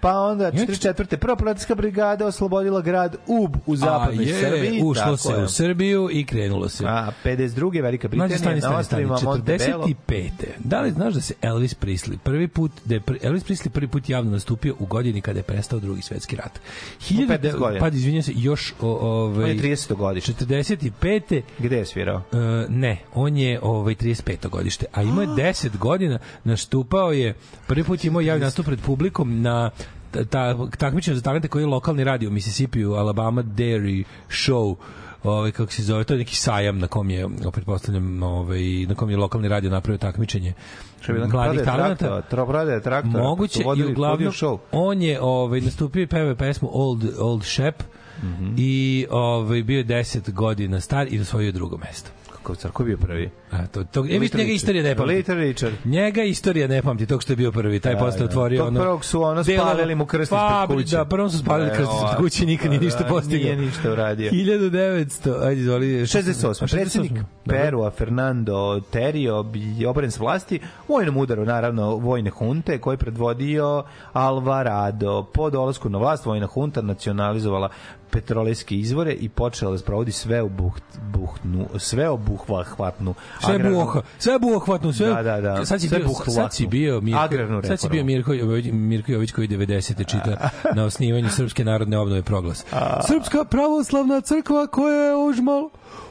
[0.00, 1.16] Pa onda 44.
[1.16, 4.80] Prva policijska brigada oslobodila grad Ub u zapadnoj je, Srbiji.
[4.84, 5.44] ušlo tako se je.
[5.44, 6.84] u Srbiju i krenulo se.
[6.86, 7.82] A 52.
[7.82, 9.04] Velika Britanija stani, na stani, stani.
[9.04, 9.86] ostrovima Montebello.
[10.08, 10.30] 45.
[10.58, 14.08] Da li znaš da se Elvis Presley prvi put, da je Elvis Presley prvi put
[14.08, 16.60] javno nastupio u godini kada je prestao drugi svetski rat?
[17.00, 17.80] 15 godina.
[17.80, 19.94] Pa, izvinjam se, još o, On ovaj, je 30.
[19.94, 20.32] godište.
[20.44, 21.42] 45.
[21.58, 22.16] Gde je svirao?
[22.16, 24.48] Uh, ne, on je ovaj 35.
[24.48, 27.34] godište, a imao je 10 godina, nastupao je,
[27.66, 29.70] prvi put je imao javni nastup pred publikom na
[30.12, 34.74] ta, ta takmičenje za talente koji je lokalni radio u Mississippiju, Alabama Dairy Show
[35.22, 38.94] ovaj kako se zove to je neki sajam na kom je opet postavljam ovaj na
[38.94, 40.52] kom je lokalni radio napravio takmičenje
[41.00, 43.24] Što je bilo mladih talenata trobrade traktora.
[43.24, 44.32] moguće i uglavnom
[44.72, 47.82] on je ovaj nastupio i pevao pesmu Old Old Shep
[48.22, 48.54] Mhm.
[48.56, 52.10] i ovaj bio je 10 godina star i osvojio drugo mesto
[52.42, 53.30] Kako car, ko je bio prvi?
[53.50, 55.14] A, to, to, e, vi Little njega istorija ne pamti.
[55.14, 55.74] Little Richard.
[55.84, 57.80] Njega istorija ne pamti, tog što je bio prvi.
[57.80, 58.24] Taj Da, posle da.
[58.24, 58.80] otvorio Tog ono...
[58.80, 60.96] prvog su ono spalili mu krst ispred kuće.
[60.96, 63.44] Da, prvom su spalili Ne, krst ispred kuće nikad nije Da, ništa da, postigao.
[63.44, 64.30] Nije ništa uradio.
[64.30, 65.86] 1900, ajde, izvoli.
[65.86, 66.70] 68.
[66.70, 67.12] Predsjednik
[67.44, 73.84] Perua Fernando Terio je oboren s vlasti vojnom udaru, naravno, vojne hunte koje je predvodio
[74.12, 75.22] Alvarado.
[75.34, 77.70] Po dolasku na vlast vojna hunta nacionalizovala
[78.10, 80.82] petrolejske izvore i počela da sprovodi sve obuht,
[81.12, 85.08] buhtnu, sve obuhvatnu Sve buoha, sve buohvatno, sve.
[85.08, 85.64] Da, da, da.
[85.64, 88.32] Sad si Sve bio, sad si bio Mirko, Agrarnu sad si bio Mirko
[88.72, 90.06] Mirko Jović koji 90.
[90.06, 92.64] čita na osnivanju Srpske narodne obnove proglas.
[93.06, 95.70] Srpska pravoslavna crkva koja je ožmal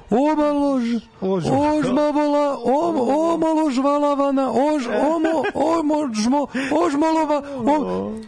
[0.09, 0.83] Omalož,
[1.21, 5.43] ožmavola, om, omaložvalavana, ož, omo,
[5.77, 6.47] omožmo,
[6.85, 8.21] ožmalova, om,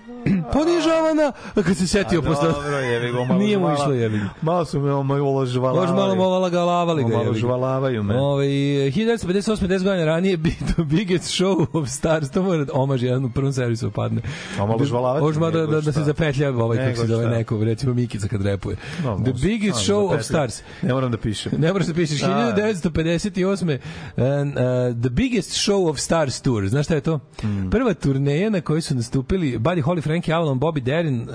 [0.53, 2.49] ponižavana, kad se setio posle...
[2.49, 4.29] Dobro, jebi ga, malo Nije mu išlo, jebi ga.
[4.41, 5.87] Malo su me malo žvalavali.
[5.87, 7.09] Još malo movala ga lavali ga.
[7.09, 8.19] Malo jebi žvalavaju me.
[8.19, 13.03] Ovaj 1958 10 godina ranije bi The Biggest Show of Stars to mora da omaž
[13.03, 14.21] jedan u prvom servisu opadne.
[14.59, 17.93] A malo žvalavati Ožma da, da, da se zapetlja ovaj kako se zove neko, recimo
[17.93, 18.77] Mikica kad repuje.
[19.03, 20.21] No, The Biggest Show of.
[20.31, 20.61] Stars.
[20.81, 21.51] Ne moram da pišem.
[21.57, 22.21] Ne moraš da pišeš.
[22.21, 22.63] Da, da.
[22.63, 23.79] 1958.
[24.17, 26.67] And, uh, the Biggest Show of Stars Tour.
[26.67, 27.19] Znaš šta je to?
[27.41, 27.69] Hmm.
[27.69, 31.33] Prva turneja na kojoj su nastupili Buddy Holly, Frankie Avalon, Bobby Darin, uh, uh,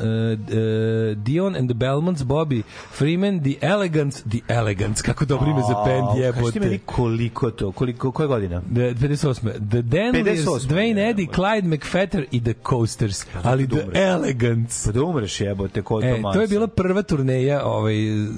[1.16, 6.06] Dion and the Belmonts, Bobby Freeman, The Elegants, The Elegants, kako dobro ime za band
[6.06, 6.60] Kaži ti jebote.
[6.60, 8.60] meni koliko to, koliko, koje godina?
[8.62, 9.36] The, 58.
[9.70, 13.24] The Danlers, 58, Dwayne je, Eddy, Clyde McFetter i The Coasters.
[13.42, 13.98] Ali da The.
[14.00, 14.86] Elegants.
[14.86, 18.28] Pa da umreš jebote, ko to E, to je bila prva turneja, ovaj e,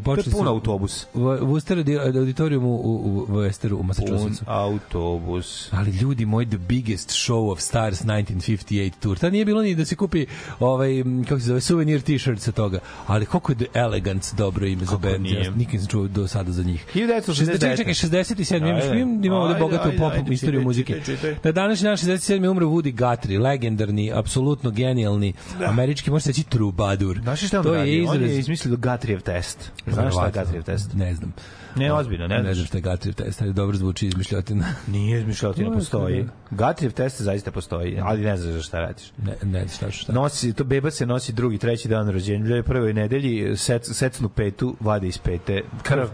[0.00, 1.06] počeli pun su autobus.
[1.14, 4.44] U Worcester audi- auditorium u, u, u Westeru u Pun Massachusettsu.
[4.46, 5.68] autobus.
[5.72, 9.18] Ali ljudi moji, the biggest show of stars 1958 tour.
[9.18, 10.26] Tad nije bilo ni da se kupi kupi
[10.60, 12.78] ovaj, kako se zove, souvenir t-shirt sa toga.
[13.06, 15.44] Ali koliko je Elegance dobro ime za band, nije?
[15.44, 16.86] ja nikad nisam čuo do sada za njih.
[16.94, 17.52] 1969.
[17.52, 18.68] Čekaj, čekaj, 67.
[18.68, 19.00] Imaš, Ajde.
[19.00, 21.00] imam, imamo ovde Ajde, bogatu pop ajde, istoriju muzike.
[21.44, 22.50] Na današnji dan 67.
[22.50, 25.32] umre Woody Guthrie, legendarni, apsolutno genijalni,
[25.66, 27.20] američki, može se reći trubadur.
[27.22, 27.92] Znaš šta on to radi?
[27.92, 29.72] je On je izmislio Gatrijev test.
[29.86, 30.32] Znaš šta je.
[30.32, 30.94] Gatrijev test?
[30.94, 31.32] Ne znam.
[31.78, 32.54] Ne, ozbiljno, ne Ne znaš.
[32.54, 34.64] znam šta je Gatrijev test, ali dobro zvuči izmišljotina.
[34.88, 36.16] Nije izmišljotina, postoji.
[36.18, 39.12] kada- Gatrijev test zaista postoji, ali ne znaš za šta radiš.
[39.18, 40.12] Ne, ne znam šta, šta.
[40.12, 44.76] Nosi, to beba se nosi drugi, treći dan rođenja, u prvoj nedelji sec, secnu petu,
[44.80, 46.06] vade iz pete krv.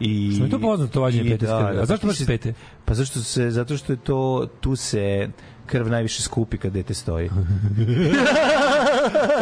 [0.00, 1.78] I, Što je to poznato, to vađenje pete iz krvi?
[1.78, 2.52] A zašto baš pete?
[2.84, 5.28] Pa zašto se, zato što je to, tu se
[5.66, 7.30] krv najviše skupi kad dete stoji.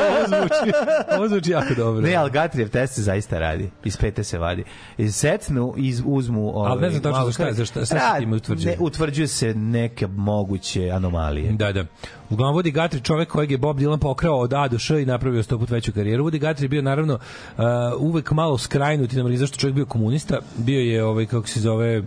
[0.09, 0.73] Ovo zvuči,
[1.17, 2.01] ovo zvuči jako dobro.
[2.01, 3.71] Ne, ali Gatrijev test se zaista radi.
[3.85, 4.65] Iz pete se vadi.
[4.99, 6.49] Iz secnu iz, uzmu...
[6.57, 8.77] Ovaj, Ali ne znam tačno za šta je, za šta- šta se Rad- time utvrđuje?
[8.77, 11.53] Ne, utvrđuje se neke moguće anomalije.
[11.53, 11.85] Da, da.
[12.31, 15.43] Uglavnom Woody Guthrie, čovek kojeg je Bob Dylan pokrao od A do Š i napravio
[15.43, 16.25] sto put veću karijeru.
[16.25, 17.65] Woody Guthrie je bio naravno uh,
[17.99, 22.07] uvek malo skrajnuti na zašto čovjek bio komunista, bio je ovaj kako se zove uh,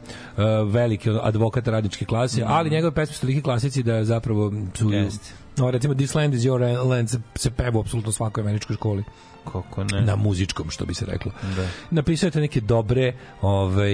[0.68, 5.43] veliki advokat radničke klase, ali njegove pesme su toliki klasici da zapravo su Jeste.
[5.58, 9.04] No, recimo This Land is Your Land se, se peva u apsolutno svakoj američkoj školi.
[9.52, 10.02] Kako ne?
[10.02, 11.32] na muzičkom što bi se reklo.
[11.56, 11.68] Da.
[11.92, 13.94] Napisao je neke dobre, ovaj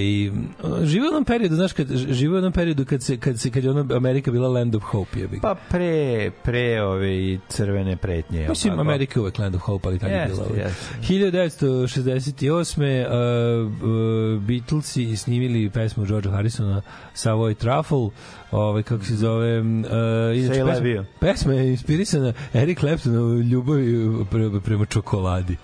[0.83, 3.63] živi u onom periodu, znaš kad živi u onom periodu kad se kad se kad
[3.63, 8.47] je ono Amerika bila land of hope, je Pa pre, pre ove crvene pretnje.
[8.49, 8.81] Mislim, tako?
[8.81, 10.45] Amerika je uvek land of hope, ali tad je Jeste, bila.
[10.45, 10.59] ovaj.
[10.59, 10.95] jeste.
[11.01, 13.05] 1968.
[13.05, 13.11] Uh,
[13.71, 16.81] uh, Beatlesi snimili pesmu George Harrisona
[17.15, 18.09] Savoy Truffle,
[18.51, 19.59] ovaj, kako se zove...
[19.59, 19.65] Uh,
[20.35, 25.57] inače, pesma, pesma je inspirisana Eric Claptonovu ljubavi pre, prema čokoladi.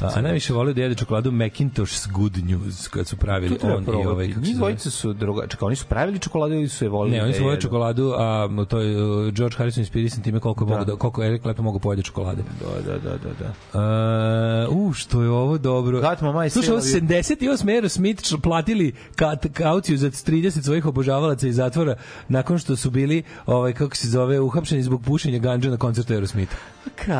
[0.00, 4.02] A, a najviše volio da jede čokoladu Macintosh's Good News kad su pravili treba on
[4.02, 5.46] i ovaj kako se dvojica su druga...
[5.46, 7.16] Čekaj, oni su pravili čokoladu ili su je volili?
[7.16, 10.64] Ne, oni da su volili čokoladu, a to je uh, George Harrison inspirisan time koliko,
[10.64, 10.72] Da.
[10.72, 12.42] mogu da, koliko Eric Clapton mogu pojede čokolade.
[12.60, 13.30] Da, da, da, da.
[13.40, 14.68] da.
[14.68, 16.00] Uh, u, što je ovo dobro.
[16.40, 21.56] Mind Slušaj, ovo still 78 Aerosmith č- platili kat, kauciju za 30 svojih obožavalaca iz
[21.56, 21.94] zatvora
[22.28, 26.56] nakon što su bili, ovaj, kako se zove, uhapšeni zbog pušenja ganđa na koncertu Aerosmitha.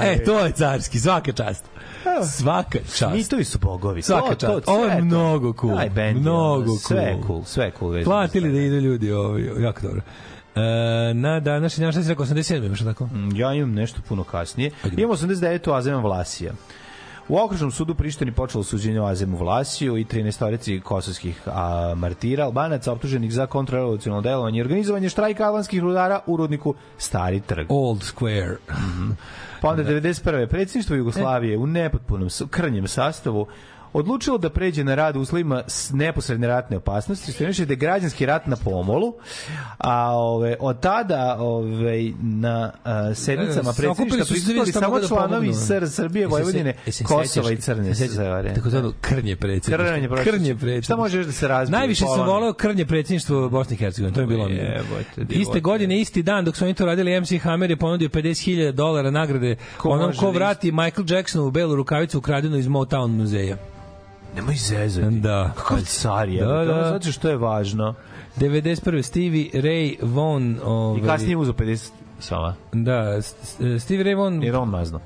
[0.02, 1.64] E, to je carski, svaka čast.
[2.54, 3.14] Svaka čast.
[3.14, 4.02] Mitovi su bogovi.
[4.02, 4.68] Svaka To- to- čast.
[4.68, 5.76] Ovo je mnogo cool.
[5.76, 6.78] Taj band je, mnogo cool.
[6.78, 8.04] Sve cool, sve cool.
[8.04, 10.00] Platili da idu ljudi, ovaj, jako dobro.
[10.56, 10.60] E,
[11.14, 13.04] na današnji dan, šta si rekao, 87, imaš tako?
[13.06, 14.70] Mm, Ja imam nešto puno kasnije.
[14.96, 15.76] Imamo 89.
[15.78, 16.52] Azema Vlasija.
[17.28, 22.44] U okružnom sudu Prištini počelo suđenje o Azemu Vlasiju i 13 storici kosovskih a, martira,
[22.44, 27.66] albanaca optuženih za kontrarevolucionalno delovanje i organizovanje štrajka albanskih rudara u rudniku Stari trg.
[27.68, 28.56] Old Square.
[29.60, 30.46] Pa onda 91.
[30.46, 33.46] predsjedništvo Jugoslavije u nepotpunom krnjem sastavu
[33.94, 37.76] odlučilo da pređe na rad u uslovima s neposredne ratne opasnosti, što znači da je
[37.76, 39.14] građanski rat na pomolu,
[39.78, 44.70] a ove, od tada ove, na a, sednicama E, okupili predsjedništva su se prisustvovali vidjeli
[44.70, 45.66] šta samo da članovi pomognu.
[45.66, 48.54] SR Srbije, se- Vojvodine, se Kosova i Crne sećaš- Severe.
[48.54, 49.76] Takozvano krnje predsjedništvo.
[49.76, 50.08] Krnje.
[50.24, 50.82] Krnje predsjedništvo.
[50.84, 51.78] Šta može još da se razbije?
[51.78, 54.48] Najviše sam voleo krnje predsjedništvo Bosne i Hercegovine, to je bilo
[55.30, 59.10] Iste godine, isti dan, dok su oni to radili, MC Hammer je ponudio 50.000 dolara
[59.10, 63.56] nagrade Ko onom ko da vrati Michael Jacksonovu belu rukavicu ukradenu iz Motown muzeja.
[64.34, 65.20] Nemoj zezati.
[65.20, 65.52] Da.
[65.56, 66.44] Kakav car je.
[66.44, 66.88] Da, da.
[66.88, 67.94] Zato što je važno.
[68.36, 69.02] 91.
[69.02, 70.58] Stevie Ray Vaughan...
[70.64, 72.54] Ovaj, I kasnije uzeo 50 sama.
[72.72, 75.00] Da, S- S- Stevie Ray Vaughan Jer on mazno.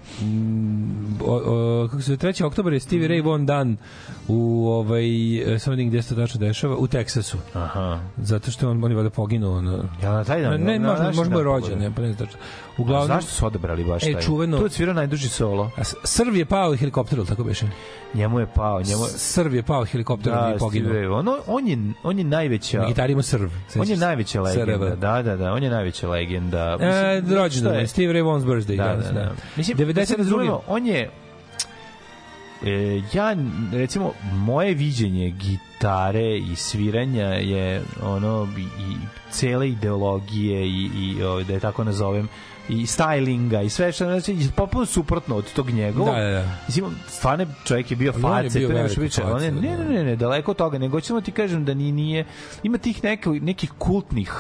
[1.20, 2.44] o, o, kako se zove, 3.
[2.44, 3.76] oktobar je Stevie Ray Vaughan dan
[4.28, 5.04] u ovaj
[5.54, 7.36] e, samo vidim gde se to tačno dešava u Teksasu.
[7.54, 8.00] Aha.
[8.18, 10.52] Zato što on on je valjda poginuo na Ja na taj dan.
[10.52, 12.08] ne, ne na možda možda je rođen, ne, pa ne.
[12.10, 12.24] A
[12.78, 14.22] Uglavnom zašto su odabrali baš E, taj?
[14.22, 15.70] čuveno- Tu je svirao najduži solo.
[15.76, 17.66] a S- Srb je pao helikopterom, tako beše.
[18.14, 19.08] Njemu je pao, njemu je...
[19.08, 20.88] Srb je pao helikopterom Da, i poginuo.
[20.88, 22.78] Steve on, on, je, on je najveća...
[22.78, 23.50] Na gitari ima Srb.
[23.78, 24.72] On je najveća legenda.
[24.72, 24.96] SRV.
[24.96, 26.76] Da, da, da, on je najveća legenda.
[26.80, 27.86] E, Mislim, rođendan je?
[27.86, 28.76] Steve Ray Vaughan's birthday.
[28.76, 29.34] Da, danas, da, da.
[29.56, 30.18] Mislim, da se 92.
[30.18, 31.10] razumemo, on je
[32.64, 33.36] E, ja,
[33.72, 38.96] recimo, moje viđenje gitare i sviranja je ono i, i
[39.30, 42.28] cele ideologije i, i o, da je tako nazovem
[42.68, 46.08] i stylinga i sve što znači potpuno suprotno od tog njegovog.
[46.08, 46.56] Da, da, da.
[46.66, 49.84] Mislim, stvarno čovjek je bio face, to je veliki više on je, face, ne, da.
[49.84, 52.24] ne, ne, ne, daleko od toga, nego ćemo ti kažem da ni nije
[52.62, 54.32] ima tih neka, nekih kultnih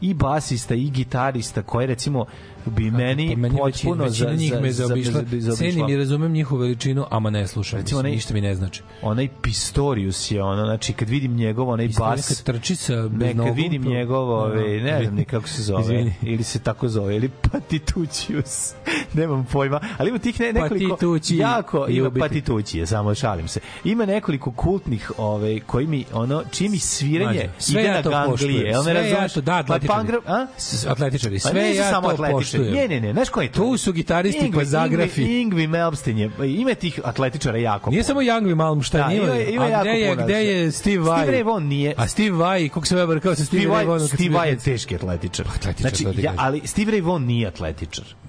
[0.00, 2.24] i basista i gitarista koje recimo
[2.66, 5.22] bi meni, Pa meni potpuno većina, većina njih me zaobišla.
[5.56, 7.78] Cenim i razumem njihovu veličinu, ama ne slušam.
[7.78, 8.82] Recimo, onaj- ništa mi ne znači.
[9.02, 13.44] onaj Pistorius je ono, znači kad vidim njegov onaj bas, kad trči sa bez ne,
[13.46, 17.16] kad vidim to- njegov, ove, ne znam ni kako se zove, ili se tako zove,
[17.16, 17.30] ili
[17.72, 18.72] Patitucius.
[19.14, 22.20] Nemam pojma, ali ima tih ne, nekoliko Patitući jako i ima ubiti.
[22.20, 23.60] patitucije, samo šalim se.
[23.84, 28.02] Ima nekoliko kultnih, ovaj koji mi ono čiji mi sviranje Mlađe, sve ide ja na
[28.02, 28.62] ganglije.
[28.62, 29.32] Jel me Sve ja razumeš?
[29.32, 30.00] to- da, Pa atletičari.
[30.00, 30.46] pangra- a?
[30.88, 32.70] Atletičari, Pa sve nisu ja samo to atletičari.
[32.70, 33.60] Ne, ne, ne, znaš ko je to?
[33.60, 35.22] Tu su gitaristi pa zagrafi.
[35.22, 35.78] Ingvi, Ingvi
[36.18, 37.90] je, ima tih atletičara jako.
[37.90, 38.06] Nije puno.
[38.06, 40.32] samo Young Malmsteen, Da, ima, ima- a jako gde je, gde znači.
[40.38, 41.22] je Steve Vai?
[41.22, 41.94] Steve Ray Vaughan nije.
[41.96, 44.56] A Steve Vai, kako se ovaj kao sa Steve, Ray Vai, Vaughanom Steve Vai je
[44.58, 45.46] teški atletičar.
[45.56, 47.61] atletičar, Znači, ja, ali Steve Ray Vaughan nije atletičar.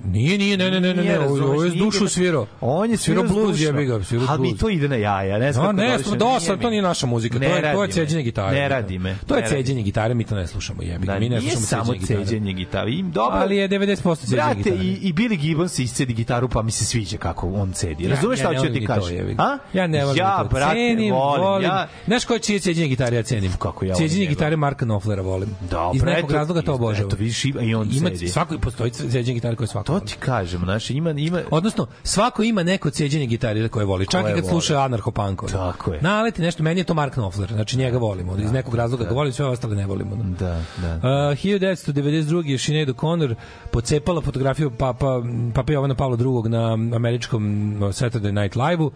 [0.03, 2.47] Nije, nije, ne, ne, ne, ne, ne, ovo je dušu svirao.
[2.61, 3.65] On je svirao blues, dušom.
[3.67, 4.59] jebi ga, svirao Ali mi blues.
[4.59, 5.65] to ide na jaja, ne znam.
[5.65, 8.23] No, kako ne, smo dosta, to nije naša muzika, Ne to je, to je ceđenje
[8.23, 8.55] gitare.
[8.55, 9.15] Ne radi me.
[9.27, 11.13] To je ceđenje gitare, mi to ne slušamo, jebi ga.
[11.13, 12.91] Da, Mi ne slušamo samo ceđenje gitare.
[12.91, 13.39] Im dobro.
[13.39, 14.75] Ali je 90% ceđenje Brate, gitare.
[14.77, 18.07] i, i Billy Gibbons iscedi gitaru, pa mi se sviđa kako on cedi.
[18.07, 19.35] Razumeš šta ne hoću ti kažem?
[19.37, 19.57] A?
[19.73, 20.49] Ja ne volim ja, to.
[20.49, 21.63] brate, cenim, volim.
[21.63, 23.51] Ja, Znaš koje čije ceđenje gitare ja cenim?
[23.59, 25.49] Kako ja volim Ceđenje gitare Marka Knopflera volim.
[25.71, 27.07] Da, Iz nekog razloga to obožavam.
[27.07, 28.27] eto, vidiš, ima- i on ima, cedi.
[28.27, 28.91] Svako, postoji
[29.23, 33.25] ceđenje gitare koje svako to ti kažem, znaš, ima, ima, Odnosno, svako ima neko ceđenje
[33.25, 34.07] gitare koje voli.
[34.07, 35.51] Čak i kad sluša anarcho-punk.
[35.51, 36.01] Tako je.
[36.01, 37.53] Naleti nešto, meni je to Mark Knopfler.
[37.53, 38.37] Znači njega volimo.
[38.37, 40.15] Iz nekog razloga ga volim, sve ostale ne volimo.
[40.15, 40.95] Da, da.
[40.95, 42.49] Uh, 1992.
[42.49, 43.35] je Sinead O'Connor
[43.71, 45.21] pocepala fotografiju Papa,
[45.53, 46.49] Papa Jovana Pavla II.
[46.49, 47.43] na američkom
[47.81, 48.93] Saturday Night Live-u uh,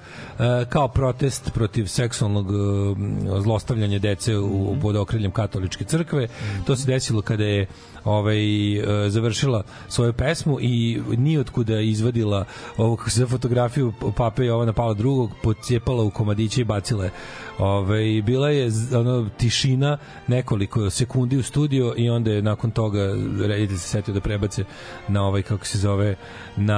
[0.69, 2.97] kao protest protiv seksualnog uh,
[3.43, 6.27] zlostavljanja dece u, pod okriljem katoličke crkve.
[6.65, 7.67] To se desilo kada je
[8.07, 12.45] ovaj, uh, završila svoju pesmu i nije otkuda izvadila
[12.77, 15.29] ovu zove, fotografiju Pape Jovana Pavla II.
[15.43, 17.11] pocijepala u komadiće i bacila je
[17.59, 19.97] Ove, bila je ono tišina
[20.27, 23.15] nekoliko sekundi u studio i onda je nakon toga
[23.47, 24.63] reditelj se setio da prebace
[25.07, 26.15] na ovaj kako se zove
[26.55, 26.77] na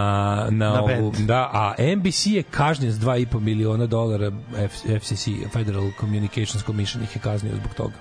[0.50, 1.28] na, Na ovu band.
[1.28, 7.16] da a NBC je kažnjen s 2,5 miliona dolara F, FCC Federal Communications Commission ih
[7.16, 7.94] je kaznio zbog toga.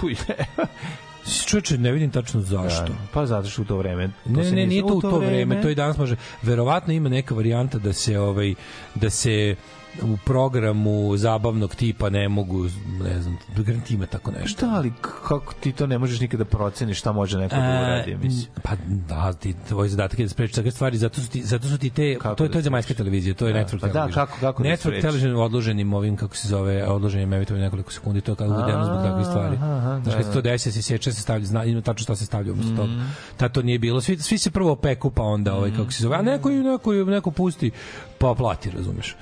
[0.00, 0.14] Fuj,
[1.46, 2.84] Čoveče, ne vidim tačno zašto.
[2.84, 4.08] Da, pa zato što u to vreme.
[4.24, 6.16] to Ne, ne, nije- to u to vreme, to i danas može.
[6.42, 8.54] Verovatno ima neka varijanta da se ovaj
[8.94, 9.56] da se
[10.02, 12.62] u programu zabavnog tipa ne mogu,
[13.02, 14.66] ne znam, garanti ima tako nešto.
[14.66, 18.16] Da, ali kako ti to ne možeš nikada da proceniš šta može neko da uradi,
[18.16, 18.46] mislim.
[18.62, 21.78] Pa da, ti tvoj zadatak je da sprečiš takve stvari, zato su ti zato su
[21.78, 23.86] ti te Kako to je da to je zemaljska televizija, to je Da, network pa
[23.86, 24.26] da, television.
[24.26, 25.02] kako- kako da network sprečiš?
[25.02, 29.02] television odloženim ovim kako se zove, odloženim emitovanje nekoliko sekundi, to je kako uvedeno zbog
[29.02, 29.56] takvih stvari.
[29.56, 32.26] Znači da, kad se to desi, se seče, se stavlja, zna, ima tačno šta se
[32.26, 32.92] stavlja umesto toga.
[32.92, 33.02] Mhm.
[33.36, 34.00] Tad to nije bilo.
[34.00, 37.30] Svi svi se prvo peku pa onda ovaj kako se zove, a neko neko neko
[37.30, 37.70] pusti
[38.18, 39.16] pa plati, razumeš.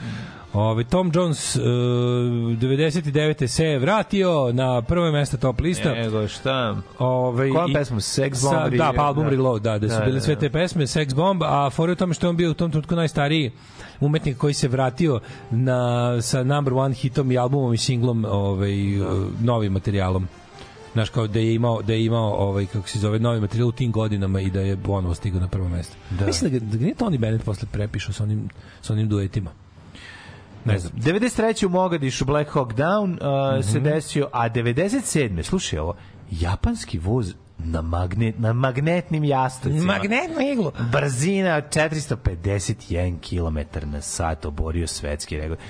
[0.52, 3.46] Ove, Tom Jones uh, 99.
[3.46, 5.94] se je vratio na prvo mesto top lista.
[5.94, 6.76] Nego šta?
[6.98, 8.00] Ove, Kojom i- pesmom?
[8.00, 8.74] Sex sa- Bomb?
[8.74, 9.30] Da, pa album Da.
[9.30, 10.40] Reload, da, da su Da, bile da, sve da.
[10.40, 12.70] te pesme, Sex Bomb, a fora je u tome što je on bio u tom
[12.70, 13.50] trenutku najstariji
[14.00, 15.20] umetnik koji se vratio
[15.50, 15.80] na,
[16.22, 18.72] sa number one hitom i albumom i singlom ovaj,
[19.40, 20.28] novim materijalom
[20.92, 23.72] znaš kao da je imao da je imao ovaj kako se zove novi materijal u
[23.72, 25.96] tim godinama i da je ponovo stigao na prvo mesto.
[26.10, 26.26] Da.
[26.26, 28.48] Mislim da ga, da ga nije Tony Bennett posle prepišao sa onim
[28.80, 29.50] sa onim duetima.
[30.64, 30.92] Ne znam.
[30.94, 31.66] 93.
[31.66, 33.18] u Mogadišu Black Hawk Down uh,
[33.64, 33.84] se Mhm.
[33.84, 35.42] desio, a 97.
[35.42, 35.94] slušaj ovo,
[36.30, 39.84] japanski voz na, magnet, na magnetnim jastojcima.
[39.84, 40.72] Magnetno iglo.
[40.92, 45.60] Brzina od 451 km na sat oborio svetski rekord.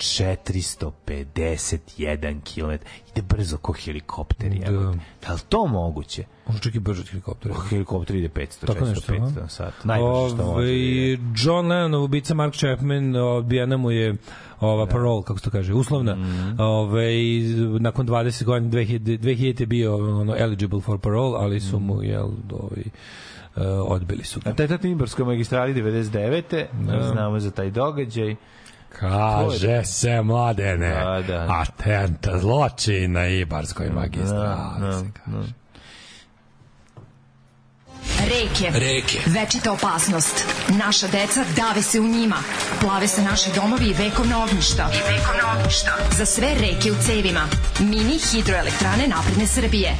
[0.00, 2.00] 451
[2.44, 2.70] km.
[3.10, 4.50] Ide brzo ko helikopter.
[4.50, 4.70] Da.
[4.70, 4.94] Da.
[5.26, 6.24] Da li to moguće?
[6.46, 7.54] Može čak i brže od helikoptera.
[7.68, 9.40] Helikopter ide 500, Tako 400, nešto, 500 a?
[9.40, 9.84] na sat.
[9.84, 10.36] Najbrže što može.
[10.36, 11.12] da Ovaj.
[11.36, 14.14] John Lennon, ubica Mark Chapman, odbijena mu je
[14.60, 14.90] ova Da.
[14.90, 16.14] parole, kako se to kaže, uslovna.
[16.16, 16.60] Mhm.
[16.60, 17.14] Ovaj,
[17.80, 22.28] nakon 20 godina, 2000, 2000 je bio ono, eligible for parole, ali su mu, jel,
[22.52, 22.84] ovaj,
[23.56, 24.50] uh, odbili su ga.
[24.50, 26.66] Na Teta Timborskoj magistrali 99.
[26.80, 27.02] Da.
[27.02, 28.36] Znamo za taj događaj.
[28.90, 31.46] Kaže se, mladene, Da, da.
[31.50, 34.80] atenta zločin na Ibarskoj magistrali.
[34.80, 35.46] Da, se da, kaže.
[35.46, 35.60] da.
[38.20, 38.70] Reke.
[38.74, 39.18] Reke.
[39.26, 40.44] Večita opasnost.
[40.68, 42.36] Naša deca dave se u njima.
[42.80, 44.90] Plave se naši domovi i vekovna ognjišta.
[44.94, 45.90] I vekovna ognjišta.
[46.10, 47.40] Za sve reke u cevima.
[47.80, 49.96] Mini hidroelektrane napredne Srbije.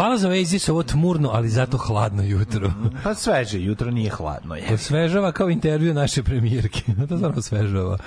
[0.00, 2.72] Hvala za Oasis, ovo tmurno, ali zato hladno jutro.
[3.04, 4.54] Pa sveže, jutro nije hladno.
[4.54, 4.74] Je.
[4.74, 6.80] Osvežava kao intervju naše premijerke.
[7.08, 7.98] to stvarno osvežava.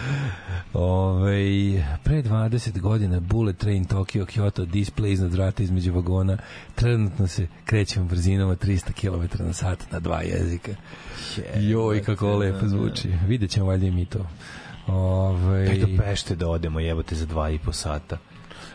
[0.74, 1.36] Ove,
[2.04, 6.38] pre 20 godina Bullet Train Tokyo Kyoto display iznad vrata između vagona.
[6.76, 10.72] Trenutno se krećemo brzinom od 300 km na sat na dva jezika.
[11.56, 13.10] Joj, kako lepo zvuči.
[13.28, 14.26] Vidjet ćemo valjda i mi to.
[14.88, 18.18] Ove, Tek do Pešte da odemo, jebote, za dva i po sata.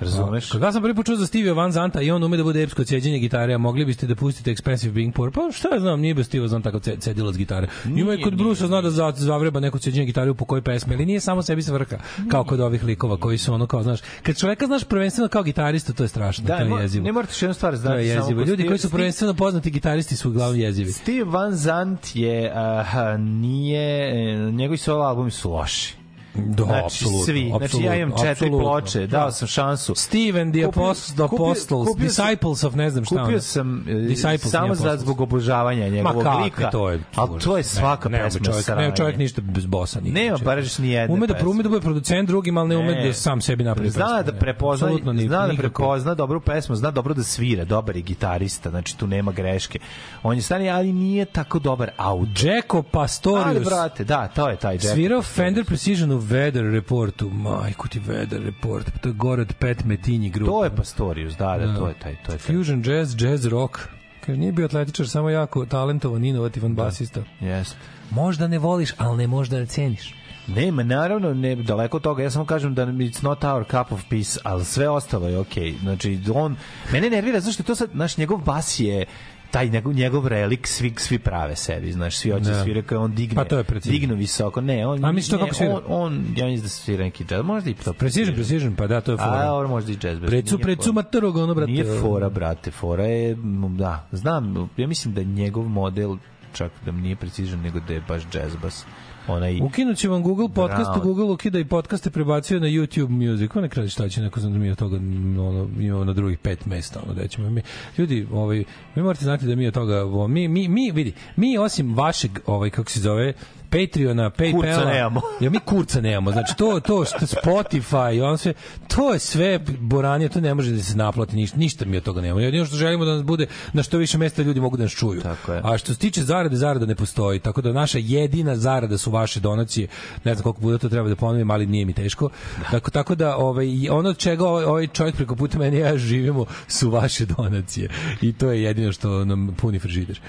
[0.01, 0.51] Razumeš?
[0.51, 2.85] Kada sam prvi put čuo za Stevie Van Zanta i on ume da bude epsko
[2.85, 5.31] ceđenje gitare, a mogli biste da pustite Expensive Being Poor.
[5.33, 7.69] Pa šta ja znam, nije bez Steve Van Zanta tako ce- cedilac gitare.
[7.87, 10.95] Ima i kod Brusa zna da za- zavreba neko ceđenje gitare u po kojoj pesmi,
[10.95, 11.97] ali nije samo sebi svrha,
[12.29, 15.93] kao kod ovih likova koji su ono kao, znaš, kad čoveka znaš prvenstveno kao gitarista,
[15.93, 17.05] to je strašno, Da, to je jezivo.
[17.05, 17.99] ne morate jednu stvar To znati.
[17.99, 18.43] je samo jezivo.
[18.43, 20.93] Ljudi koji su prvenstveno poznati gitaristi su uglavnom jezivi.
[20.93, 25.98] Steve Van Zandt je, aha, nije, e, njegovi solo albumi su loši.
[26.39, 27.53] Da, znači, apsolutno, svi.
[27.59, 28.59] Znači, ja imam četiri apsolutno.
[28.61, 29.95] ploče, dao sam šansu.
[29.95, 33.25] Steve and the Kupio- Apostles, the kupio- Apostles, kupio Disciples of ne znam šta.
[33.25, 36.71] Kupio sam e, Disciples, samo za zbog obožavanja njegovog kakvi, lika.
[36.71, 38.89] to je ali to je svaka ne, pesma čovjek, sranje.
[38.89, 40.13] ne, čovjek ništa bez bosa nije.
[40.15, 41.49] Nema baš ni jedne Ume da pesme.
[41.49, 44.33] ume da bude producent drugim, ali ne ume da sam sebi napravi Zna pesmu, da
[44.33, 44.39] ne.
[44.39, 44.89] prepozna,
[45.19, 49.33] zna da prepozna dobru pesmu, zna dobro da svira, dobar je gitarista, znači tu nema
[49.33, 49.79] greške.
[50.23, 52.29] On je stani, ali nije tako dobar autor.
[52.45, 53.47] Jacko Pastorius.
[53.47, 54.87] Ali, brate, da, to je taj Jack.
[54.87, 57.31] Svirao Fender Precision u Weather Reportu.
[57.31, 59.01] Majku ti Weather Report.
[59.01, 60.53] To je gore od Pet Metinji grupa.
[60.53, 62.57] To je Pastorius, da, da, to je taj, to je taj.
[62.57, 63.79] Fusion jazz, jazz rock.
[64.21, 67.21] Kaže, nije bio atletičar, samo jako talentovan, inovativan basista.
[67.41, 67.77] Jeste.
[68.11, 70.15] Možda ne voliš, ali ne možda ne ceniš.
[70.47, 72.23] Nema, naravno, ne, daleko od toga.
[72.23, 75.75] Ja samo kažem da it's not our cup of peace, ali sve ostalo je okej.
[75.81, 76.57] Znači, on,
[76.93, 79.07] mene nervira, zašto je to sad, naš njegov bas je
[79.51, 82.51] taj njegov, njegov relik svi, svi prave sebi, znaš, svi hoće Da.
[82.51, 82.63] da.
[82.63, 83.93] svira kao on digne, Pa to je precizno.
[83.93, 85.75] dignu visoko, ne, on, A ne, kako svira?
[85.75, 87.93] On, on, ja mislim da svira neki jazz, možda i to.
[87.93, 89.53] Precision, precision, pa da, to je A, fora.
[89.53, 90.19] ovo možda i jazz.
[90.21, 90.93] Precu, precu fora.
[90.93, 91.73] materog, ono, brate.
[91.73, 93.37] Nije fora, brate, fora je,
[93.69, 96.17] da, znam, ja mislim da njegov model
[96.53, 98.85] čak da nije precižan, nego da je baš jazz bass.
[99.29, 101.03] Onaj, Ukinut će vam Google podcast, Brown.
[101.03, 103.51] Google ukida i podcaste prebacio na YouTube Music.
[103.51, 104.41] Ko ne kradi šta će, neko
[104.71, 107.01] od toga ono, imamo na drugih pet mesta.
[107.07, 107.63] Ono, da ćemo mi.
[107.99, 108.65] Ljudi, ovaj,
[108.95, 112.71] vi morate znati da mi od toga, mi, mi, mi, vidi, mi osim vašeg, ovaj,
[112.71, 113.33] kako se zove,
[113.71, 115.21] Patreona, Kurca Paypala, nemamo.
[115.41, 116.33] ja mi kurca nemamo.
[116.33, 118.53] Znači to to što Spotify, on sve
[118.89, 122.21] to je sve boranije, to ne može da se naplati ništa, ništa mi od toga
[122.21, 122.41] nemamo.
[122.41, 125.21] Jedino što želimo da nas bude na što više mesta ljudi mogu da nas čuju.
[125.21, 125.61] Tako je.
[125.65, 127.39] A što se tiče zarade, zarada ne postoji.
[127.39, 129.89] Tako da naša jedina zarada su vaše donacije.
[130.25, 132.29] Ne znam koliko puta to treba da ponovim, ali nije mi teško.
[132.71, 136.45] Tako, tako da ovaj, ono od čega ovaj, ovaj čovjek preko puta meni ja živimo
[136.69, 137.89] su vaše donacije.
[138.21, 140.21] I to je jedino što nam puni frižider.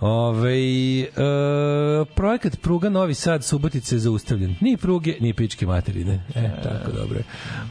[0.00, 0.54] Ove,
[1.00, 1.06] e,
[2.14, 4.56] projekat pruga Novi Sad Subotice je zaustavljen.
[4.60, 6.20] Ni pruge, ni pičke materine.
[6.34, 7.20] E, tako dobro.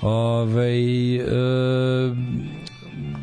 [0.02, 0.69] Ove,
[1.18, 1.26] e,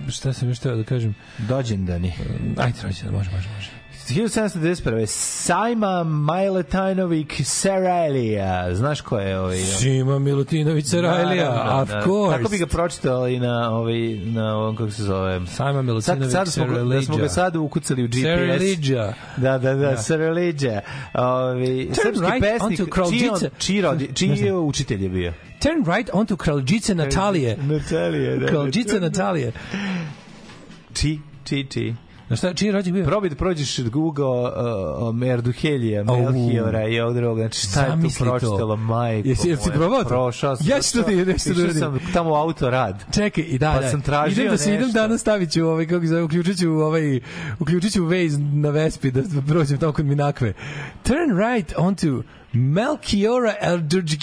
[0.09, 1.15] šta sam još teo da kažem?
[1.39, 2.13] dođendani.
[2.57, 3.80] Ajde, rođendan, može, može, može.
[4.11, 5.07] 1791.
[5.07, 8.75] Sajma Majletinović Seralija.
[8.75, 9.59] Znaš ko je ovaj?
[9.59, 12.03] Sima Milutinović Sarajlija, Da, da, of da.
[12.05, 12.37] course.
[12.37, 15.41] Kako bi ga pročitao i na ovaj na ovom kako se zove?
[15.47, 18.23] Sajma Sad, Milutinović sad smo, da smo ga sad ukucali u GPS.
[18.23, 19.15] Sarajlija.
[19.37, 20.81] Da, da, da, Saraliđa.
[21.15, 22.79] Ovaj srpski right pesnik,
[23.11, 23.85] čiji, čiji,
[24.15, 25.33] čiji je učitelj je bio?
[25.63, 27.57] Turn right onto Kraljice Natalije.
[27.57, 28.47] Natalije, da.
[28.47, 29.53] Kraljice Natalije.
[30.95, 31.95] Či, či, či.
[32.31, 33.05] Na šta, čiji rođen bio?
[33.05, 34.49] Probaj da prođeš Google uh,
[35.09, 36.33] uh, Merduhelija, Au.
[36.33, 37.39] Melchiora i ovog drugog.
[37.39, 40.09] Znači, šta je tu pročitala, majko Jesi- jesi probao to?
[40.09, 40.67] Prošao sam.
[40.69, 41.37] Ja ću to da idem,
[41.67, 43.05] da sam tamo u autorad.
[43.15, 43.89] Čekaj, i da, Pa da.
[43.89, 47.21] sam tražio idem da se idem danas stavit ću ovaj kako zove, uključit ću ovaj
[47.59, 50.53] uključit ću Waze na Vespi da prođem tamo kod Minakve.
[51.03, 54.17] Turn right onto Melchiora Eldridge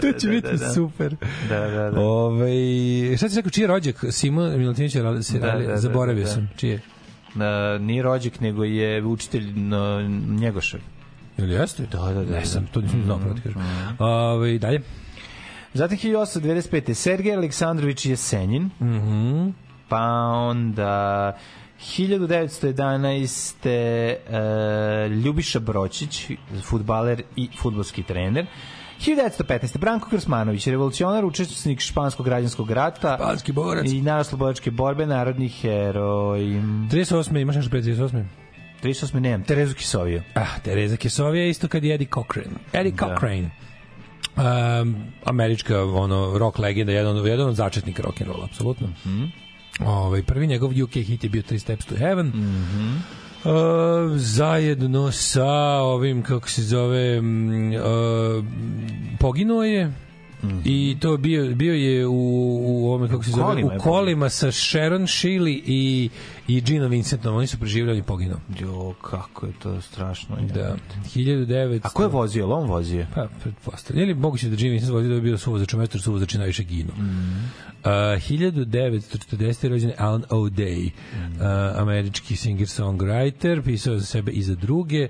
[0.00, 1.16] To će biti super.
[1.48, 2.00] Da, da, da.
[2.00, 4.04] Ove, šta ti rekao, čiji je rođak?
[4.10, 5.02] Simo Milutinović Da,
[5.40, 6.50] da, da, zaboravio sam.
[6.56, 6.80] Čiji je?
[7.34, 10.02] Na, nije rođak, nego je učitelj na
[10.40, 10.80] Njegošev.
[11.38, 11.86] Ili jeste?
[11.92, 13.62] Da, da, da, Ne sam, to nisam znao, pravo ti kažem.
[13.98, 14.80] Ove, dalje.
[15.74, 16.94] Zatim 1895.
[16.94, 18.70] Sergej Aleksandrović Jesenjin.
[18.80, 19.48] Mhm.
[19.88, 20.02] Pa
[20.34, 21.32] onda
[21.82, 23.66] 1911.
[23.66, 24.18] E,
[25.08, 26.30] Ljubiša Bročić,
[26.62, 28.46] futbaler i futbolski trener.
[29.00, 29.78] 1915.
[29.78, 33.86] Branko Krsmanović, revolucionar, učesnik španskog građanskog rata Španski borac.
[33.86, 36.40] i narodno-slobodačke borbe, narodni heroj.
[36.40, 37.40] 38.
[37.40, 38.24] imaš nešto pre 38.
[38.82, 39.20] 38.
[39.20, 40.22] nemam, Terezu Kisoviju.
[40.34, 42.54] Ah, Tereza Kesovija isto kad je Eddie Cochran.
[42.72, 43.06] Eddie Da.
[43.08, 43.50] Cochran.
[44.36, 48.86] Um, američka ono rock legenda, jedan, jedan od začetnika rock and roll, apsolutno.
[48.86, 49.24] Mm Mhm.
[49.80, 52.26] Ovaj, prvi njegov UK hit je bio Three Steps to Heaven.
[52.26, 52.96] Mhm.
[53.44, 53.52] Uh,
[54.16, 58.44] zajedno sa ovim kako se zove mm, uh,
[59.18, 59.92] poginuo je
[60.64, 62.12] I to bio bio je u
[62.64, 66.10] u ovome kako se zove kolima u kolima sa Sharon Shealy i
[66.52, 67.36] i Gina Vincentom.
[67.36, 68.38] Oni su preživjeli i poginuo.
[68.60, 70.36] Jo, kako je to strašno.
[70.54, 70.76] Da.
[71.06, 72.48] 1900 A ko je vozio?
[72.48, 73.06] On vozio?
[73.14, 74.04] Pa, pretpostavljam.
[74.04, 76.92] Ili moguće da Gina Vincent vozio da bi bio suvozač, mesto jer suvozači najviše ginu.
[76.92, 77.50] Mm.
[77.78, 79.32] Uh, 1940.
[79.64, 81.36] je rođen Alan O'Day, Mm.
[81.36, 81.42] uh,
[81.76, 85.04] američki singer-songwriter, pisao za sebe i za druge.
[85.04, 85.08] Uh,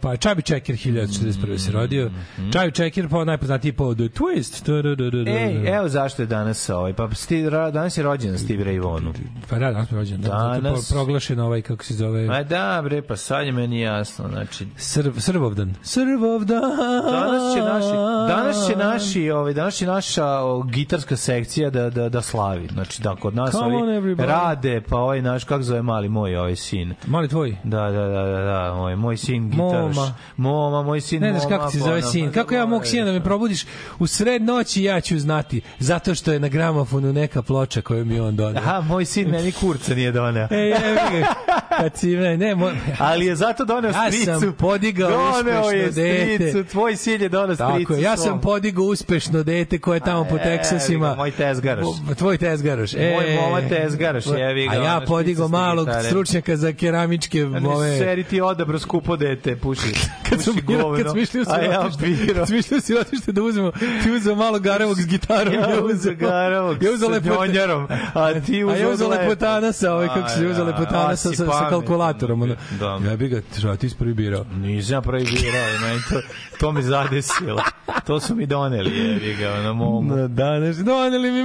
[0.00, 1.58] pa Chubby Checker 1941.
[1.58, 2.08] se rodio.
[2.08, 2.50] Mm-hmm.
[2.50, 4.66] Chubby Checker pa najpoznatiji po The Twist.
[4.66, 5.30] Da, da, da, da, da.
[5.30, 6.92] Ej, evo zašto je danas ovaj.
[6.92, 9.12] Pa Steve, ra- danas je rođen Steve Ray Vonu.
[9.50, 10.20] Pa da, danas je rođen.
[10.20, 12.26] Da, je Danas- pro- proglašen ovaj, kako se zove...
[12.26, 14.28] Ma da, bre, pa sad je meni jasno.
[14.28, 15.74] Znači, Srb, Srbovdan.
[15.82, 16.60] Srbovdan.
[17.04, 17.92] danas će naši
[18.28, 23.02] danas će naši ovaj danas će naša o, gitarska sekcija da da da slavi znači
[23.02, 26.94] da kod nas Come ovi rade pa ovaj naš kako zove mali moj ovaj sin
[27.06, 27.56] Mali tvoj.
[27.64, 30.14] da da da da da moj moj sin gitaraš Moma.
[30.36, 32.26] moma moj sin Ne znaš moma, kako ti zove sin.
[32.26, 33.64] pa Kako ja mog sina da me probudiš
[33.98, 35.60] u sred noći ja ću znati.
[35.78, 38.62] Zato što je na gramofonu neka ploča koju mi on doneo.
[38.62, 40.27] Aha, moj sin meni kurca nije doneo.
[40.50, 41.34] Ej, ga.
[41.72, 44.40] Kad si me, ne, mo, Ali je zato doneo Ja stricu.
[44.40, 46.48] sam podigao doneo je uspešno dete.
[46.50, 46.70] stricu.
[46.70, 47.72] Tvoj sin je doneo stricu.
[47.78, 51.14] Tako je, ja sam podigao uspešno dete koje je tamo po A, Teksasima.
[51.14, 51.86] moj tezgaraš.
[52.16, 52.94] Tvoj tezgaraš.
[52.94, 57.68] E, Moj moma tezgaraš, jevi ga, A ja podigao malog stručnjaka za keramičke A ne,
[57.68, 57.98] ove...
[57.98, 59.92] Seri ti odabro skupo dete, puši.
[60.30, 60.96] kad sam govno.
[60.96, 62.34] kad smo išli u A ja sirotište, biro.
[62.34, 63.72] kad smo išli u sirotište da uzmemo,
[64.02, 68.54] ti uzeo malo garavog s gitarom, Ja uzeo garavog ja uzeo sa njonjarom, a ti
[68.54, 69.22] A ja uzeo uzeo lepo.
[69.22, 72.42] lepotana sa ovaj, kako se A, uzeo ja, lepotana a, sa, sa, sa kalkulatorom.
[72.42, 72.56] Ono.
[72.80, 73.00] Da.
[73.02, 74.44] Ja bi ga, šta, ti si prvi birao.
[74.54, 76.20] Nisam prvi birao, meni to,
[76.60, 77.62] to me zadesilo.
[78.06, 80.16] To su mi doneli, jevi ga, ono momu.
[80.16, 81.40] Na danas, doneli mi.
[81.40, 81.44] E,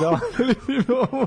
[0.00, 1.26] doneli mi momu.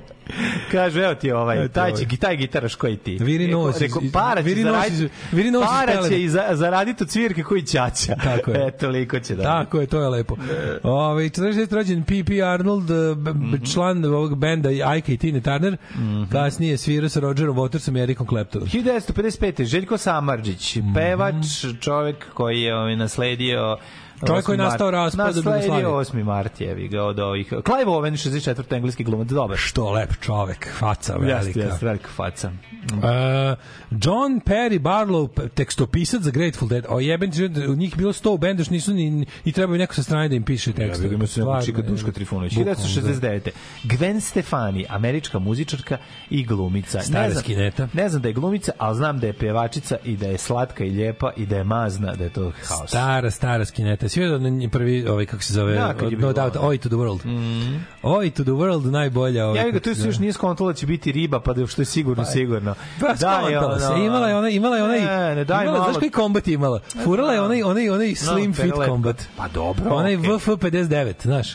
[0.72, 2.06] Kaže, evo ti ovaj, taj, ovaj.
[2.06, 3.18] će, taj gitaraš koji ti.
[3.18, 7.04] Viri nos iz- para će viri nos zaraditi, viri nos para će i za, zaraditi
[7.04, 8.16] od cvirke koji ćaća.
[8.24, 8.68] Tako je.
[8.68, 9.44] E, toliko će da.
[9.44, 10.36] Tako je, to je lepo.
[10.84, 11.74] Ove, 46.
[11.74, 12.42] rođen P.P.
[12.44, 12.96] Arnold, eh,
[13.30, 13.56] Mhm.
[13.66, 15.78] član ovog benda Ike i Tina Turner,
[16.32, 18.68] kasnije svirao sa Rogerom Watersom i Ericom Claptonom.
[18.68, 19.64] 1955.
[19.64, 21.46] Željko Samarđić, pevač,
[21.82, 23.78] čovjek koji je ovaj, nasledio
[24.28, 24.64] Čovjek koji je 8.
[24.64, 25.88] nastao mart- raspad od Nasledio Jugoslavije.
[25.88, 26.24] 8.
[26.24, 27.48] mart je ga od ovih.
[27.48, 28.76] Clive Owen, 64.
[28.76, 29.58] engleski glumac, dobar.
[29.58, 31.60] Što lep čovek, faca velika.
[31.60, 32.52] jeste, velika faca.
[32.94, 33.00] Uh,
[33.92, 36.86] John Perry Barlow, tekstopisac za Grateful Dead.
[36.90, 37.32] O jeben,
[37.70, 40.36] u njih bilo 100 u bendu, što nisu ni, i trebaju neko sa strane da
[40.36, 41.04] im piše tekst.
[41.04, 42.54] Ja, ima se neko čika Duška Trifunović.
[42.54, 43.50] 1969.
[43.84, 45.98] Gwen Stefani, američka muzičarka
[46.30, 47.02] i glumica.
[47.02, 47.88] Stara ne znam, skineta.
[47.94, 50.90] Ne znam da je glumica, ali znam da je pevačica i da je slatka i
[50.90, 52.90] lijepa i da je mazna, da je to haos.
[52.90, 54.09] Stara, stara skineta.
[54.10, 56.62] Svi da na prvi, ovaj, kako se zove, Da, kad je no doubt, da.
[56.62, 57.26] Oi to the world.
[57.26, 57.86] Mm.
[58.04, 59.46] Oi to the world, najbolja.
[59.46, 61.82] Ovaj, Ja ga tu se još nije skontala da će biti riba, pa da što
[61.82, 62.76] je sigurno, sigurno.
[63.00, 63.94] Pa skontala se.
[63.98, 65.92] Imala je onaj, imala je onaj, Ne, ne, daj imala, malo.
[65.92, 66.80] znaš koji kombat je imala?
[67.04, 68.86] Furala je onaj, onaj, onaj slim fit lepo.
[68.86, 69.24] kombat.
[69.38, 70.30] Pa dobro, Onaj okej.
[70.30, 71.48] VF59, znaš.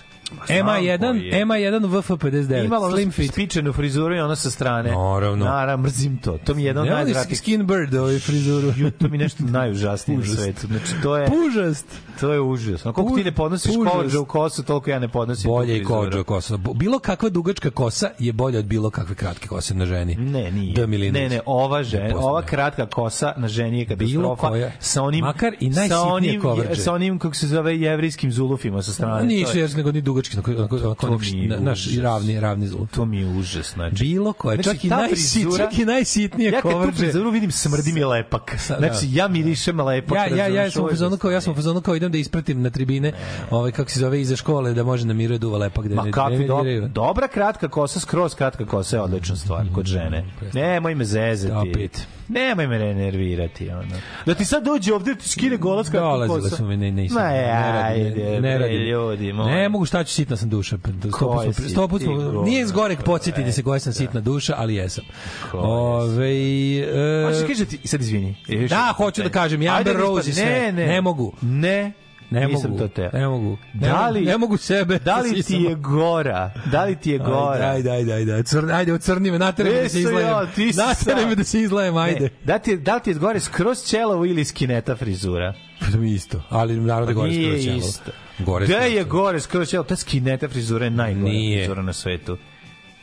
[0.46, 1.44] Znam MA1, koji je.
[1.46, 3.30] MA1 VF59, Imala ono slim fit.
[3.32, 4.90] spičenu frizuru i ono sa strane.
[4.90, 5.44] Naravno.
[5.44, 6.38] Naravno, mrzim to.
[6.38, 7.38] To mi je jedno najodvratnijih.
[7.38, 8.72] skin bird ovaj frizuru.
[8.76, 10.36] Ju, to mi je nešto najužasnije na Užas.
[10.36, 10.66] svetu.
[10.66, 11.86] Znači, to je, Pužast.
[12.20, 12.86] to je užas.
[12.86, 13.92] Ono, koliko ti ne podnosiš Užas.
[13.92, 16.56] kođa u kosu, toliko ja ne podnosim Bolje i kođa kosa.
[16.56, 20.14] Bo- Bilo kakva dugačka kosa je bolja od bilo kakve kratke kose na ženi.
[20.14, 20.74] Ne, nije.
[20.74, 22.24] Da, ne, ne, ova žena, postoji.
[22.24, 23.96] ova kratka kosa na ženi je Bilo
[24.28, 24.48] katastrofa.
[24.48, 24.70] koja.
[24.80, 26.76] Sa onim, Makar i najsitnije coverage.
[26.76, 29.18] sa onim, kako se zove, jevrijskim zulufima sa strane.
[29.20, 32.86] To Nisu je- jer nego ni dugački, onako, onako, onako, na- naš ravni, ravni zul.
[32.86, 34.05] To mi je užas, znači.
[34.05, 37.93] Bilo koje, Znači, čak, i najsit, čak i najsitnije Ja kad tu frizuru vidim smrdi
[37.93, 38.55] mi lepak.
[38.59, 40.16] Sa- Znači, ja mirišem lepak.
[40.16, 42.19] Ja, ja, ja razumeš, sam u fazonu kao, ja sam u fazonu kao idem da
[42.19, 43.12] ispratim na tribine,
[43.51, 46.12] ovaj, kako se zove, iza škole, da može na miru duva lepak, da Ma ne,
[46.12, 50.24] kakvi ne do, dobra kratka kosa, skroz kratka kosa je odlična stvar kod žene.
[50.55, 51.70] Nemoj me zezati.
[51.70, 52.07] Opet.
[52.28, 53.70] Nemoj me nervirati.
[53.70, 53.82] Ono.
[54.27, 56.57] Da ti sad dođe ovde, ti skine golac Dolazile kosa.
[56.57, 57.23] su mi, ne, nisam.
[57.23, 58.81] Ma ne radim, ajde, ne, ne bre, radim.
[58.81, 59.55] ljudi moji.
[59.55, 60.76] Ne mogu šta ću, sitna sam duša.
[61.09, 64.55] Sto put smo- sto put ti smo- nije zgorek podsjetiti se koja sam sitna duša,
[64.56, 65.05] ali jesam.
[65.52, 66.31] Ove,
[66.78, 68.36] e, Hoćeš da kažeš da ti, sad izvini.
[68.68, 70.44] Da, hoću da kažem, Ajde Amber da Rose i sve.
[70.44, 70.86] Ne, ne.
[70.86, 71.32] Ne mogu.
[71.43, 71.93] Ne.
[72.31, 73.10] Ne Nisam mogu, to teo.
[73.12, 73.56] ne mogu.
[73.74, 74.98] Ne, Da li- ne mogu sebe.
[74.98, 75.64] Da li ti sisam.
[75.64, 76.52] je gora?
[76.66, 77.66] Da li ti je gora?
[77.66, 78.43] Ajde, ajde, ajde, ajde.
[78.43, 80.48] Crn, ajde, ocrni me, nateraj me da se ja, izlajem.
[80.55, 81.28] ti sad.
[81.28, 82.20] me da se izlajem, ajde.
[82.20, 85.55] Ne, da, ti da li ti je gore skroz ćelavo ili skineta frizura?
[85.92, 86.42] To mi isto.
[86.48, 88.01] Ali naravno da gore Pa Nije skroz.
[88.38, 89.88] Gore Gde je gore skroz ćelavo?
[89.88, 91.59] Ta skineta frizura je najgora Nije.
[91.59, 92.36] frizura na svetu.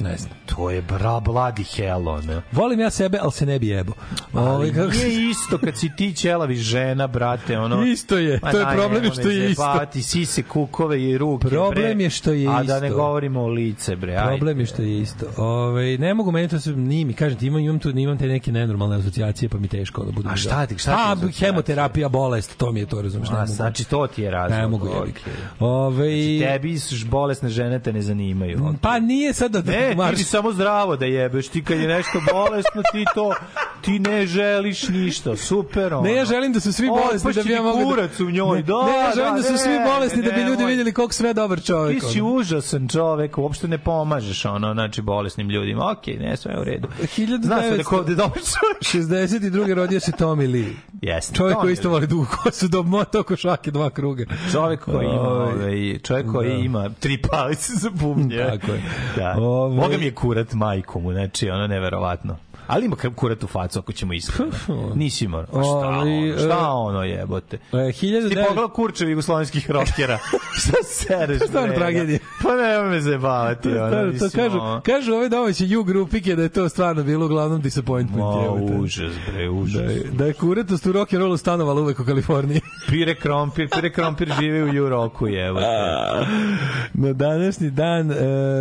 [0.02, 0.32] Ne znam.
[0.48, 2.41] To je bra, bladi hell, ono.
[2.52, 3.94] Volim ja sebe, ali se ne bi jebo.
[4.34, 7.84] Ali Ovaj, kako nije isto kad si ti ćelavi žena, brate, ono...
[7.84, 9.61] Isto je, Ma to je problem nemoj što je isto.
[9.61, 12.03] zajebavati, sise, kukove i ruke, Problem bre.
[12.03, 12.98] je što je A da ne isto.
[12.98, 14.30] govorimo o lice, bre, ajde.
[14.30, 15.26] Problem je što je isto.
[15.38, 18.28] Ove, ne mogu meni to se ni mi kažem ti imam imam tu imam te
[18.28, 20.30] neke nenormalne asocijacije pa mi teško da budu.
[20.30, 21.48] A šta ti- šta ti A asocijacije?
[21.48, 23.52] hemoterapija, bolest, to mi je to razumeš, ne A, mogu.
[23.52, 24.60] znači, to ti je razlog.
[24.60, 24.99] Ne mogu okej.
[24.99, 25.14] jebi.
[25.60, 26.10] Ove,
[26.41, 26.76] Tebi
[27.06, 28.76] bolesne žene te ne zanimaju.
[28.82, 31.47] pa nije sad da Ne, ti marš- bi samo zdravo da jebeš.
[31.47, 33.34] Ti kad je nešto bolesno, ti to
[33.81, 35.38] ti ne želiš ništa.
[35.38, 36.01] Super, ono.
[36.03, 37.76] Ne, ja želim da su svi bolesni da bi ja mogao...
[37.76, 37.89] mogao.
[37.89, 40.31] kurac u njoj, ne, da, ne, ja želim da, da, su svi ne, bolesni da
[40.31, 41.99] bi ljudi vidjeli koliko sve dobar čovjek.
[42.01, 45.91] Ti si užasan čovek, uopšte ne pomažeš ono, znači bolesnim ljudima.
[45.91, 46.88] Okej, ne, sve je u redu.
[47.18, 49.07] 1900 Znaš se da ko da dobar čovjek.
[49.11, 49.73] 62.
[49.73, 50.73] rodio se Tommy Lee.
[51.01, 51.35] Jeste.
[51.35, 54.23] Čovjek Tommy koji isto voli dugu kosu do moto košake dva kruga.
[54.51, 56.55] Čovek koji ima, Ovaj, ovaj, čovjek koji da.
[56.55, 58.38] ima tri palice za bubnje.
[58.38, 58.81] Tako je.
[59.18, 59.35] Da.
[59.38, 62.38] Ovaj- Boga mi je kurat majku mu, znači ono neverovatno.
[62.72, 64.52] Ali ima kurat u facu ako ćemo iskreno.
[64.95, 65.43] Nisi imao.
[65.43, 67.56] Šta, ono, šta e, ono jebote?
[67.56, 70.18] E, Ti 1900 pogledao kurčevi jugoslovenskih rokera.
[70.61, 71.39] Šta sereš?
[71.39, 72.19] Stvarno bre, tragedija.
[72.43, 73.69] Pa nema me zajebavati.
[73.69, 78.19] ono, to kažu, kažu ove domaće ju grupike da je to stvarno bilo uglavnom disappointment.
[78.19, 79.81] Ma, užas, bre, užas.
[79.81, 82.61] Da je, da je kuratost u rock and rollu stanovala uvek u Kaliforniji.
[82.89, 85.65] Pire krompir, pire krompir živi u Juroku, jebote.
[86.93, 88.15] Na današnji dan e,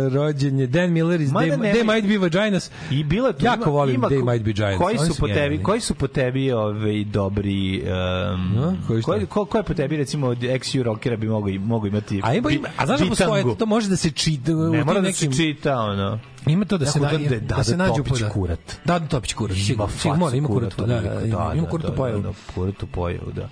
[0.09, 2.71] rođen je Dan Miller iz They, ne- They Might Be Vaginas.
[2.91, 4.77] I bila je tu, Jako volim ima They Might Be Giants.
[4.77, 9.45] Koji su po tebi, koji su po tebi ove dobri um, No, koji koji ko,
[9.45, 12.55] ko je po tebi recimo od ex rockera bi mogao mogu imati A, ima, bi-
[12.55, 13.55] ima, a znaš da postoje, bitangu?
[13.55, 16.85] to može da se čita u ne mora da se čita ono Ima to da
[16.85, 18.29] se, Jako na, da- da, da- se da nađu Topić po- da.
[18.29, 18.59] kurat.
[18.85, 19.57] Da, da Topić kurat.
[19.69, 20.77] ima mora, ima kurat.
[20.77, 22.21] Da, da, ima, ima kurat pojavu.
[22.21, 23.49] da, da, kurat pojavu da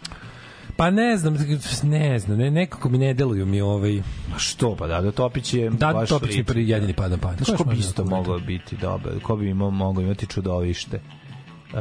[0.79, 1.37] Pa ne znam,
[1.83, 4.01] ne znam, ne, nekako mi ne deluju mi ovaj...
[4.37, 7.17] što pa da da Topić je Da, baš Topić prvi jedini pada.
[7.37, 9.19] Znaš ko bi isto mogao biti dobar?
[9.23, 10.99] Ko bi imao, mogao imati čudovište?
[11.73, 11.79] Uh,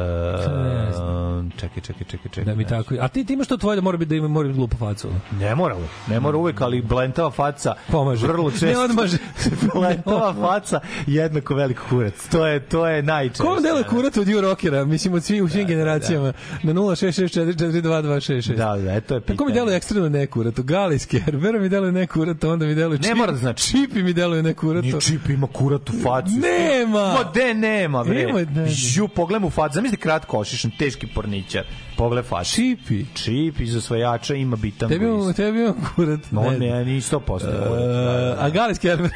[1.57, 2.45] čekaj, čekaj, čekaj, čekaj.
[2.45, 2.95] Da mi tako.
[3.01, 5.09] A ti ti imaš to tvoje da mora biti da ima mora biti glupa faca.
[5.41, 5.77] Ne mora,
[6.09, 8.27] ne mora uvek, ali blentava faca Pomaže.
[8.27, 8.67] vrlo često.
[8.73, 9.17] Ne odmaže.
[9.75, 12.29] blentava faca jednako velik kurac.
[12.31, 13.43] To je to je najčešće.
[13.43, 14.85] Ko vam deluje kurat od ju rockera?
[14.85, 16.33] Mislim, od svih, u svim generacijama.
[16.63, 18.57] Na 066442266.
[18.57, 19.37] Da, da, eto je pitanje.
[19.37, 20.61] Tako mi deluje ekstremno nekurat.
[20.61, 23.71] Galis Kerbera mi deluje nekurat, onda mi deluje Ne mora da znači.
[23.71, 24.85] Čipi mi deluje nekurat.
[24.85, 26.31] Ni čip ima kurat u facu.
[26.31, 27.13] Nema!
[27.13, 28.27] Ma de nema, bre.
[28.97, 29.78] Ju, pogledam u facu.
[29.79, 31.67] Zamisli kratko ošišan, teški porničar.
[31.97, 32.51] Pogled facu.
[32.55, 33.05] Čipi.
[33.15, 35.07] Čip iz osvajača ima bitan Tebi
[35.37, 36.21] tebi imam kurat.
[36.31, 37.47] No, Ne ne, ni 100% kurat.
[37.47, 39.11] E, A Galis Kerber,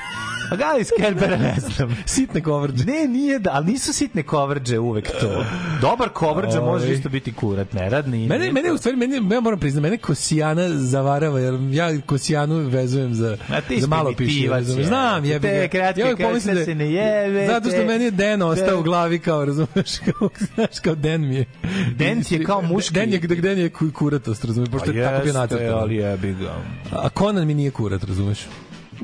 [0.53, 1.97] A Galis Kerbera ne znam.
[2.07, 2.85] sitne kovrđe.
[2.85, 5.45] Ne, nije da, ali nisu sitne kovrđe uvek to.
[5.81, 6.65] Dobar kovrđa Oj.
[6.65, 8.19] može isto biti kurat, neradni.
[8.19, 8.75] Mene, nije mene to.
[8.75, 13.37] u stvari, mene, ja moram priznati, mene Kosijana zavarava, jer ja Kosijanu vezujem za,
[13.79, 14.49] za malo piše.
[14.85, 15.69] Znam, jebi Te ga.
[15.69, 18.75] kratke Ja pomislim da- se ne jebe, Zato što te- meni je Den ostao te-
[18.75, 19.69] u glavi kao, razumeš,
[20.09, 21.45] kao, znaš, kao Den mi je.
[21.95, 22.95] Den ti je kao muški.
[22.95, 25.69] Den je, Den je ku- kuratost, razumeš, pošto je tako bio nacrtan.
[25.69, 26.55] Pa ali jebi ga.
[26.93, 28.39] A Conan mi nije kurat, razumeš?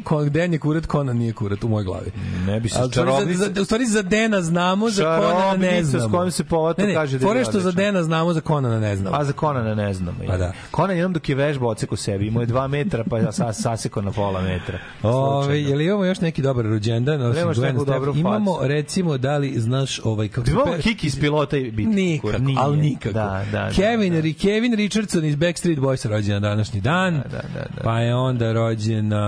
[0.04, 2.10] Ko- Den je kurat, Conan nije kurat u mojoj glavi.
[2.46, 3.38] Ne bi se čarobnica...
[3.38, 6.08] za, za, u stvari za Dena znamo, za Conana ne Čarobnica s znamo.
[6.10, 7.72] kojom se povato ne, ne, kaže da je što za.
[7.72, 9.16] Dena znamo, za Conana ne znamo.
[9.16, 10.18] A za Konana ne znamo.
[10.26, 10.52] Pa da.
[10.70, 14.12] Konan jednom dok je vežba oceko sebi, imao je dva metra, pa sa, saseko na
[14.12, 14.78] pola metra.
[15.02, 17.22] Ove, je li imamo još neki dobar rođendan?
[17.22, 17.84] osim Gwen neku Stefani?
[17.86, 18.20] dobru facu.
[18.20, 20.28] Imamo, recimo, da li znaš ovaj...
[20.28, 21.88] Kako Imamo pe- Kiki iz pilota i biti.
[21.90, 22.38] Nikako.
[22.38, 22.58] Nije.
[22.60, 23.12] ali nikako.
[23.12, 24.20] Da, da, da, Kevin, da.
[24.20, 27.14] Ri- Kevin Richardson iz Backstreet Boysa rođen na današnji dan.
[27.14, 27.82] Da, da, da, da.
[27.84, 29.18] Pa je onda rođen uh,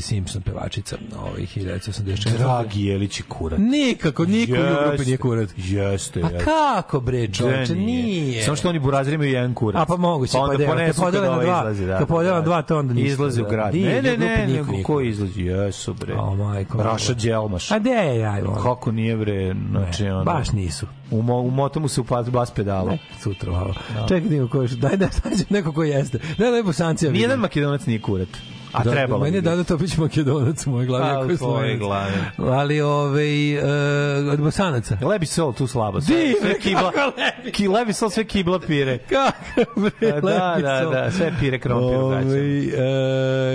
[0.00, 2.38] Ashley Simpson, pevačica, ovaj 1984.
[2.38, 3.58] Dragi Jelić je kurat.
[3.58, 5.48] Nikako, niko u grupi Jeste, nije kurat.
[5.56, 6.44] Jeste, A jeste.
[6.44, 8.42] kako bre, čovječe, nije.
[8.44, 9.82] Samo što oni buraziri imaju jedan kurac.
[9.82, 12.40] A pa moguće, pa onda da, kad podele na dva, izlazi, da, kad podele na
[12.40, 12.44] da.
[12.44, 13.50] dva, to onda ništa, Izlazi u da.
[13.50, 13.74] grad.
[13.74, 15.06] Nije, Ne, ne, u ne, niko nije ko kurat.
[15.06, 15.42] izlazi?
[15.42, 16.14] Jesu, bre.
[16.14, 16.82] O, majko.
[16.82, 17.70] Raša Đelmaš.
[17.70, 18.62] A de je, ono.
[18.62, 20.24] Kako nije, bre, znači, ono...
[20.24, 20.86] Baš nisu.
[21.10, 22.90] Umo, umota mu se u pas, bas pedala.
[22.90, 23.74] Ne, sutra malo.
[24.08, 26.18] Čekaj, da ko je, daj da nađem neko ko jeste.
[26.38, 27.12] Daj lepo Sancija.
[27.12, 28.28] Nijedan makedonac nije kurat.
[28.72, 29.40] A da, trebalo Meni je.
[29.40, 31.04] Dada Topić Makedonac u mojoj glavi.
[31.04, 31.78] A, ako u je Slovenac.
[31.78, 32.12] glavi.
[32.38, 34.98] Ali, ovaj, uh, od Bosanaca.
[35.02, 36.00] Lebi sol tu slabo.
[36.00, 36.92] Sve, sve kibla,
[37.54, 38.98] ki, lebi sol sve kibla pire.
[39.08, 40.92] Kako, bre, A, da, da, sol.
[40.92, 42.30] da, sve pire krompir u gaćama.
[42.30, 42.64] Ovaj,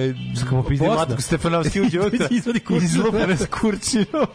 [0.09, 0.13] e,
[0.67, 0.87] pizdi.
[0.87, 2.27] Matko Stefanovski uđe unutra.
[2.37, 2.85] Izvadi kurčinu.
[2.85, 4.27] Izlupane s kurčinom.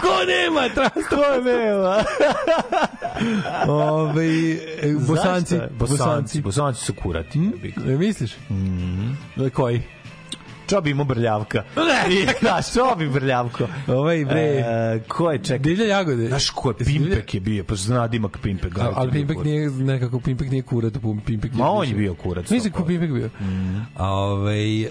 [0.00, 1.08] Ko nema transport?
[1.08, 2.04] Ko nema?
[3.68, 4.58] Ovaj, e,
[5.06, 5.54] Bosanci.
[5.54, 5.74] Zašto?
[5.78, 6.40] Bosanci.
[6.40, 7.38] Bosanci su kurati.
[7.88, 8.36] E, misliš?
[8.50, 9.16] Mm
[9.54, 9.82] Koji?
[10.68, 11.64] Čobi imao brljavka.
[11.76, 12.32] Ne.
[12.42, 13.68] Da, čobi brljavko.
[13.86, 14.40] Ovaj, bre.
[14.40, 15.58] E, ko je čekaj?
[15.58, 16.26] Divlja jagode.
[16.28, 18.78] Znaš ko je Pimpek je bio, pa zna Dimak Pimpek.
[18.78, 20.94] A, ali Pimpek nije nekako Pimpek nije kurat,
[21.26, 22.50] Pimpek je Ma on je bio kurac.
[22.50, 23.30] Mislim ko Pimpek bio.
[23.96, 24.90] A ovaj uh,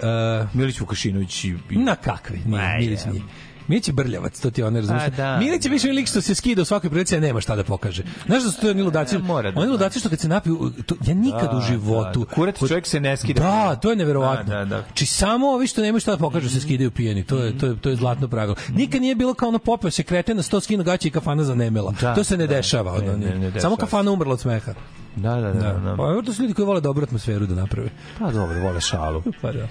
[0.54, 1.56] Milić Vukašinović i...
[1.70, 2.40] na kakvi?
[2.46, 3.12] Nije, Milić je.
[3.12, 3.24] nije.
[3.68, 5.04] Milić je brljavac, to ti je on, razumiješ?
[5.04, 7.56] A, da, Milić je više lik što se skida u svakoj prilici, a nema šta
[7.56, 8.04] da pokaže.
[8.26, 9.18] Znaš da su to oni ludaci?
[9.18, 9.66] Da oni zna.
[9.66, 12.20] ludaci što kad se napiju, to, ja nikad Da, u životu...
[12.20, 12.36] da, da.
[12.36, 13.42] Kurac čovjek se ne skida.
[13.42, 14.54] Da, to je neverovatno.
[14.54, 14.84] Da, da, da.
[14.94, 17.24] Či samo ovi što nemaju šta da pokažu se skidaju pijeni.
[17.24, 18.56] To je to je to je zlatno pravilo.
[18.70, 21.94] Nikad nije bilo kao ono popeo se kreten na 100 skinu gaće i kafana zanemela.
[22.02, 22.56] Da, to se ne da.
[22.56, 23.52] dešava, Ne, ne, ne nije.
[23.52, 24.74] dešava Samo kafana umrla od smeha.
[25.16, 25.74] Da, da, da.
[25.74, 25.96] da.
[25.98, 27.90] Pa evo to su ljudi koji vole dobru atmosferu da naprave.
[28.20, 29.24] Pa dobro, vole šalu.
[29.42, 29.68] Pa da.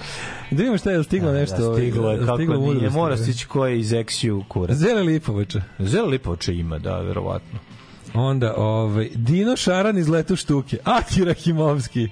[0.50, 1.68] Da vidimo šta je stiglo nešto.
[1.68, 3.22] Da, stiglo je, kako stiglo nije, mora da.
[3.22, 4.76] stići ko je iz Exiju kurac.
[4.76, 5.62] Zele Lipovača.
[5.78, 7.58] Zelo Lipovče ima, da, verovatno.
[8.14, 10.78] Onda, ovaj, Dino Šaran iz Letu štuke.
[10.84, 12.08] Akira Himovski.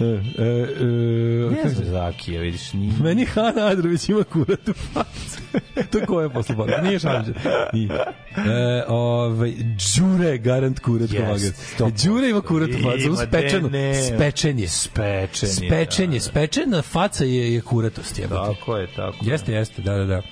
[0.00, 0.46] E, e,
[0.80, 2.92] e, Ne znam za Akija, vidiš, nije.
[3.02, 5.40] Meni Hana Adrović ima kurat u facu.
[5.92, 6.80] to ko je posle Boga?
[6.82, 7.32] Nije Šanđe.
[7.72, 7.88] Nije.
[7.88, 9.52] E, ovaj,
[9.96, 13.06] Đure je garant kurat yes, sto e, Đure ima kurat u facu.
[13.06, 13.94] Ima, de, ne.
[13.94, 14.68] Spečen je.
[14.68, 16.18] Spečen je, Spečen je.
[16.18, 16.24] da.
[16.24, 18.18] Spečena faca je, je kuratost.
[18.18, 18.54] Jebate.
[18.54, 19.24] Tako je, tako.
[19.24, 19.32] je.
[19.32, 20.22] Jeste, jeste, da, da, da.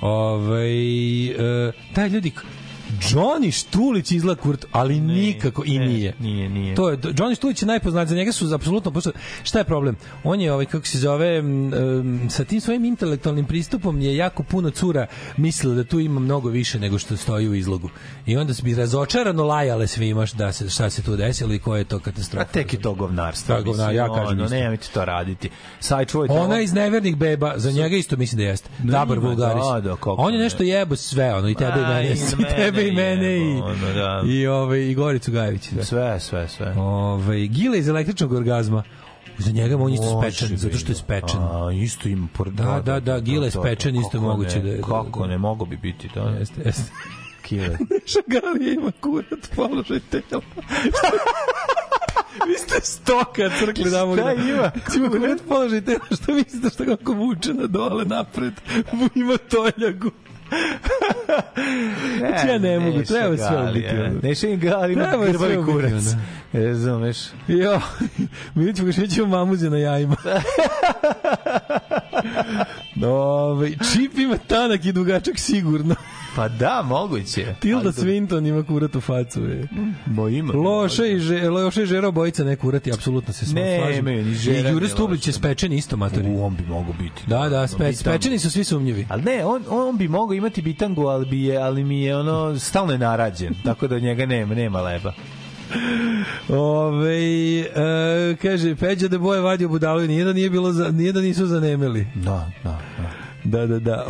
[0.00, 1.26] Ovaj
[1.68, 2.32] e, taj ljudi
[3.00, 6.14] Johnny Štulić izgleda kurt, ali nikako i ne, nije.
[6.20, 6.74] nije, nije.
[6.74, 9.10] To je Johnny Štulić je najpoznatiji, za njega su apsolutno pošto
[9.42, 9.96] šta je problem?
[10.24, 14.42] On je ovaj kako se zove m, em, sa tim svojim intelektualnim pristupom je jako
[14.42, 15.06] puno cura
[15.36, 17.90] mislilo da tu ima mnogo više nego što stoji u izlogu.
[18.26, 21.84] I onda bi razočarano lajale svima da se šta se tu desilo i koja je
[21.84, 22.42] to katastrofa.
[22.42, 23.54] A tek je to govnarstvo.
[23.54, 24.48] Da, govnar, ja kažem ono.
[24.48, 25.50] Nemojte to raditi.
[25.80, 26.58] Sačuvajte Ona ovo.
[26.58, 28.70] iz nevernih beba, za njega isto mislim da jeste.
[28.78, 29.64] Dabar ima, Vulgaris.
[29.74, 30.44] da, da, On je ne.
[30.44, 32.12] nešto jebo sve, ono, i tebe i mene, i
[32.42, 34.22] i tebe i mene, i, ono, da.
[34.26, 35.68] i, ove, i Goricu Gajević.
[35.68, 35.84] Da.
[35.84, 36.72] Sve, sve, sve.
[36.72, 38.82] Ove, Gile iz električnog orgazma.
[39.38, 41.40] Za njega on je isto spečen, zato što je spečen.
[41.40, 42.50] A, isto ima por...
[42.50, 45.20] Da, da, da, Gile je to, to, spečen, isto je moguće da je- da- Kako
[45.20, 46.20] da- ne, mogo bi biti, da.
[46.22, 46.92] Jeste, jeste.
[47.42, 47.78] Kile.
[48.12, 50.42] Šagalija ima kurat položaj tela.
[52.48, 54.16] Vi ste stoka crkli da mogu.
[54.16, 54.70] Šta ima?
[54.96, 58.52] Ima kurat položaj tela, što mislite što kako vuče na dole napred?
[59.14, 60.10] Ima toljagu.
[62.18, 64.20] Znači, ja ne mogu, treba sve ubiti, ono.
[64.22, 65.92] Neša im gali, ima Treba ubiti, kurac.
[65.92, 66.22] ono.
[66.66, 67.16] Razumeš?
[67.48, 67.80] Jo,
[68.54, 70.16] mi ćemo ga ćemo mamuze na jajima.
[73.06, 75.94] Ove, čip ima tanak i dugačak sigurno.
[76.36, 77.54] Pa da, moguće.
[77.60, 79.40] Tilda Ali- Swinton ima kurat u facu.
[79.42, 79.68] Je.
[80.06, 80.52] Bo ima.
[80.54, 83.98] Loše i že, loše i žera obojica ne kurati, apsolutno se sva- Ne, slažem.
[83.98, 86.28] imaju ni žera, I Jure Stublić je spečen isto matori.
[86.28, 87.22] U, on bi mogo biti.
[87.26, 87.94] Da, da, spe, bitan.
[87.94, 89.06] spečeni su svi sumnjivi.
[89.08, 92.58] Ali ne, on, on bi mogao imati bitangu, ali, bi je, ali mi je ono
[92.58, 95.12] stalno je narađen, tako da njega nema, nema leba.
[96.50, 97.18] Ove,
[97.60, 97.66] e,
[98.36, 102.06] kaže, Peđa da boje vadio budalu, nije da, nije bilo za, nije da nisu zanemeli.
[102.14, 103.23] Da, da, da.
[103.44, 104.06] Da, da, da.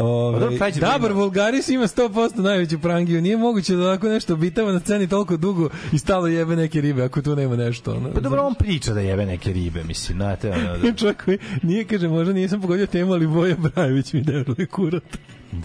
[0.59, 3.21] Pa Dabar ima- Vulgaris ima 100% najveću prangiju.
[3.21, 7.03] Nije moguće da ovako nešto bitava na sceni toliko dugo i stalo jebe neke ribe,
[7.05, 7.93] ako tu nema nešto.
[7.93, 11.85] Ono, Pa dobro, on priča da jebe neke ribe, mislim, znate, ono, da, koji nije,
[11.85, 15.03] kaže, možda nisam pogodio temu, ali Boja Brajević mi deluje kurat.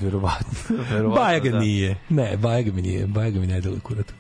[0.02, 0.54] verovatno,
[0.92, 1.24] verovatno.
[1.24, 1.60] Baja ga da.
[1.60, 1.96] nije.
[2.10, 3.08] Ne, Baja ga mi nije.
[3.08, 4.14] Baja ga mi ne deluje kurat.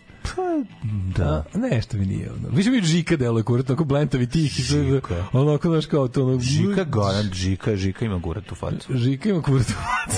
[1.17, 1.45] Da.
[1.55, 2.31] A, nešto mi nije.
[2.31, 2.49] Ono.
[2.55, 4.51] Više mi Žika deluje kurat, onako blentavi tih.
[4.51, 5.25] Žika.
[5.33, 6.25] Onako, znaš, kao to.
[6.25, 8.97] Ono, Žika, garant, Žika, Žika ima gurat u facu.
[8.97, 9.67] Žika ima kurat.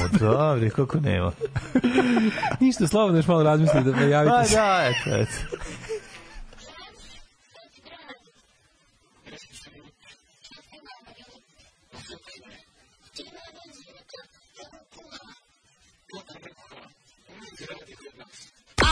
[0.03, 1.31] O, da, bre, kako nema.
[2.59, 4.55] Ništa, slobodno još malo razmisli da me Pa javite se.
[4.55, 5.57] da, eto, eto.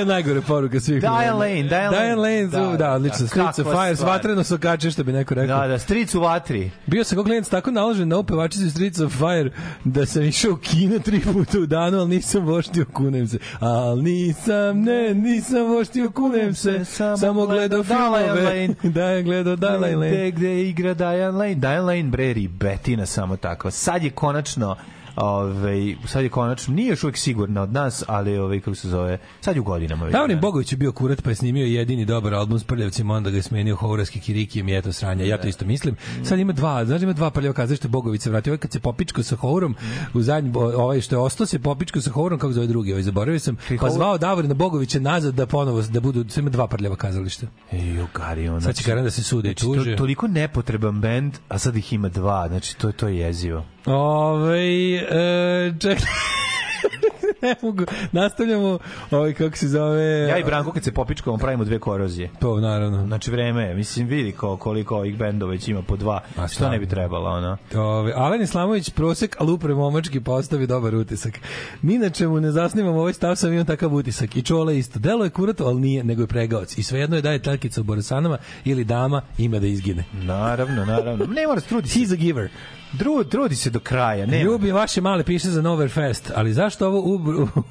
[0.00, 1.00] Je najgore poruka svih.
[1.00, 1.96] Diane Lane, Diane Lane.
[1.98, 3.18] Diane Lane, da, Da, da, odlično.
[3.20, 3.96] da, Streets of Fire, stvar.
[3.96, 5.60] svatreno sokače, što bi neko rekao.
[5.60, 6.70] Da, da, stric u vatri.
[6.86, 9.50] Bio sam kao klijent tako naložen na upevačicu Streets of Fire
[9.84, 13.38] da sam išao u kino tri puta u danu, ali nisam voštio, kunem se.
[13.60, 16.84] Ali nisam, ne, nisam voštio, kunem se.
[17.20, 18.68] Samo gledao Diane filmove.
[18.94, 20.10] Da je gledao Diane Lane.
[20.10, 21.54] Gde, gde igra Diane Lane.
[21.54, 23.70] Diane Lane, bre, ribetina samo takva.
[23.70, 24.76] Sad je konačno
[25.20, 29.18] Ove, sad je konačno, nije još uvijek sigurna od nas, ali ove, kako se zove,
[29.40, 30.04] sad je u godinama.
[30.04, 30.12] već.
[30.12, 33.36] Davorin Bogović je bio kurat pa je snimio jedini dobar album s prljavcima, onda ga
[33.36, 35.24] je smenio Hovorski Kirikijem i eto sranja.
[35.24, 35.96] Ja to isto mislim.
[36.24, 38.50] Sad ima dva, znači ima dva prljava kazališta Bogović se vratio.
[38.50, 39.76] Ovaj kad se popičko sa Hovorom,
[40.14, 43.40] u zadnji, ovaj što je ostao se popičko sa Hovorom, kako zove drugi, ovaj zaboravio
[43.40, 47.46] sam, pa zvao Davorina Bogovića nazad da ponovo, da budu, sve ima dva prljava kazališta.
[47.72, 49.90] Ej, Gari, on, Sad će garan da se sude i znači, tuže.
[49.90, 53.64] to, toliko nepotreban bend, a sad ih ima dva, znači to, to je jezivo.
[53.86, 54.60] Ove,
[55.10, 56.06] e, čekaj.
[57.42, 57.84] ne mogu.
[58.12, 58.78] Nastavljamo,
[59.10, 60.02] ovaj, kako se zove...
[60.02, 62.30] Ja i Branko kad se popičkamo pravimo dve korozije.
[62.40, 63.06] To, naravno.
[63.06, 66.20] Znači vreme je, mislim vidi ko, koliko ovih bendova već ima po dva.
[66.36, 67.56] A Što ne bi trebalo, ono?
[67.74, 71.38] Ove, Alen Islamović prosek, ali upre momački postavi dobar utisak.
[71.82, 74.36] Ni na čemu ne zasnivam ovaj stav, sam imam takav utisak.
[74.36, 74.98] I čole isto.
[74.98, 76.78] Delo je kurato, ali nije, nego je pregaoc.
[76.78, 80.04] I svejedno je da je talkica u Boresanama ili dama ima da izgine.
[80.12, 81.26] Naravno, naravno.
[81.26, 81.98] Ne mora se trudi se.
[81.98, 82.50] He's a giver.
[82.92, 84.26] Dru, trudi se do kraja.
[84.26, 87.00] Ne, Ljubim vaše male piše za Noverfest, ali zašto ovo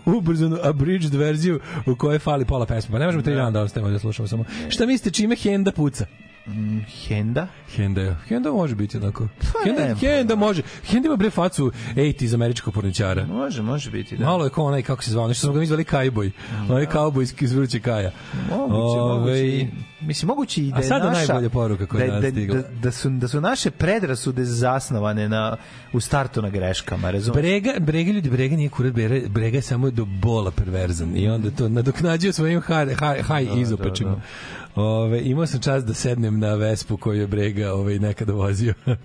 [0.06, 2.92] ubrzanu abridged verziju u kojoj fali pola pesme?
[2.92, 4.46] Pa ne možemo tri dana da ostavimo da slušamo samo.
[4.70, 6.06] Šta mislite čime Henda puca?
[7.08, 7.48] Henda?
[7.76, 8.16] Henda, je.
[8.28, 9.28] Henda može biti onako.
[9.40, 10.62] Pa Henda, ne, Henda može.
[10.86, 13.26] Henda ima bre facu 80 iz američkog porničara.
[13.26, 14.26] Može, može biti, da.
[14.26, 16.32] Malo je kao onaj, kako se zvao, nešto smo ga mi zvali Kajboj.
[16.70, 18.12] Onaj kauboj iz, iz Vruće Kaja.
[18.50, 19.68] Moguće, Ovaj, moguće.
[20.02, 21.34] Mislim, moguće i da A je sada naša...
[21.34, 22.56] najbolja poruka koja da, da, stigla.
[22.56, 25.58] da, da, su, da su naše predrasude zasnovane na,
[25.94, 27.42] u startu na greškama, razumiješ?
[27.42, 31.52] Brega, brega ljudi, brega nije kurat, brega, brega je samo do bola perverzan i onda
[31.52, 34.22] to nadoknađuje svojim haj, haj, haj izopačima.
[34.76, 38.74] Ove, imao sam čast da sednem na Vespu koju je Brega ovaj, nekada vozio.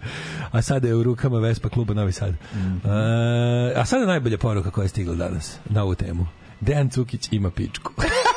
[0.52, 2.34] a sada je u rukama Vespa kluba Novi Sad.
[2.54, 2.90] Mhm.
[2.90, 6.26] E, a sada najbolja poruka koja je stigla danas na ovu temu.
[6.60, 7.92] Dejan Cukić ima pičku.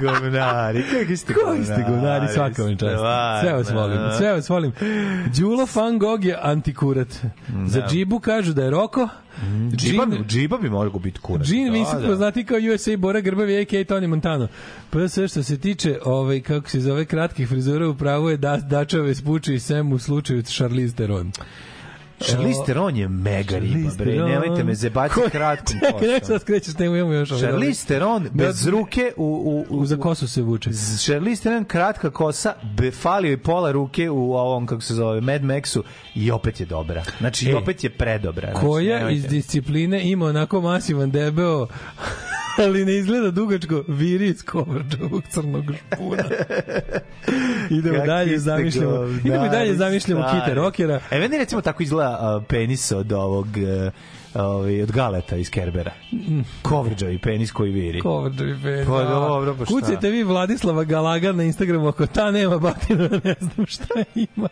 [0.00, 3.02] govnari, kakvi ste Koji ste govnari, svaka vam čast.
[3.40, 4.72] Sve vas volim, sve vas volim.
[5.36, 7.08] Đulo Van Gogh je antikurat.
[7.66, 9.08] Za džibu kažu da je Roko.
[9.70, 11.46] Džiba, Džin- bi- džiba bi mogao biti kurac.
[11.46, 12.06] Da, Vincent da.
[12.06, 13.84] poznati kao USA Bora Grbavi a.k.a.
[13.84, 14.48] Tony Montano.
[14.90, 18.56] Pa sve što se tiče ovaj, kako se zove kratkih frizura u pravu je da,
[18.56, 21.32] Dačave spuče i sem u slučaju Charlize Theron.
[22.20, 26.26] Charlize Theron je mega riba, bre, nemojte me zebati Ko- kratkom Čekaj, nek kosom.
[26.28, 29.24] sad skrećeš temu, imamo još Charlize Theron bez ruke u,
[29.68, 30.70] u, u, U za kosu se vuče.
[30.98, 35.42] Charlize Theron kratka kosa, be, falio je pola ruke u ovom, kako se zove, Mad
[35.42, 35.82] Maxu
[36.14, 37.04] i opet je dobra.
[37.18, 38.50] Znači, i Ej, opet je predobra.
[38.50, 39.16] Znači, Koja nemojte.
[39.16, 41.66] iz discipline ima onako masivan debeo
[42.58, 46.24] ali ne izgleda dugačko viri iz kovrđavog crnog špuna.
[47.70, 48.90] Idemo Kakvi dalje, zamišljamo.
[48.90, 51.00] govnari, Idemo i dalje, zamišljamo kite rokera.
[51.10, 52.07] E, meni recimo tako izgleda
[52.48, 53.92] penis od ovog uh,
[54.34, 55.92] ovaj, od galeta iz Kerbera.
[56.62, 58.00] Kovrđavi penis koji viri.
[58.00, 58.86] Kovrđavi penis.
[58.86, 59.74] Pa dobro, pa šta?
[59.74, 64.48] Kucajte vi Vladislava Galaga na Instagramu ako ta nema batina, ne znam šta ima.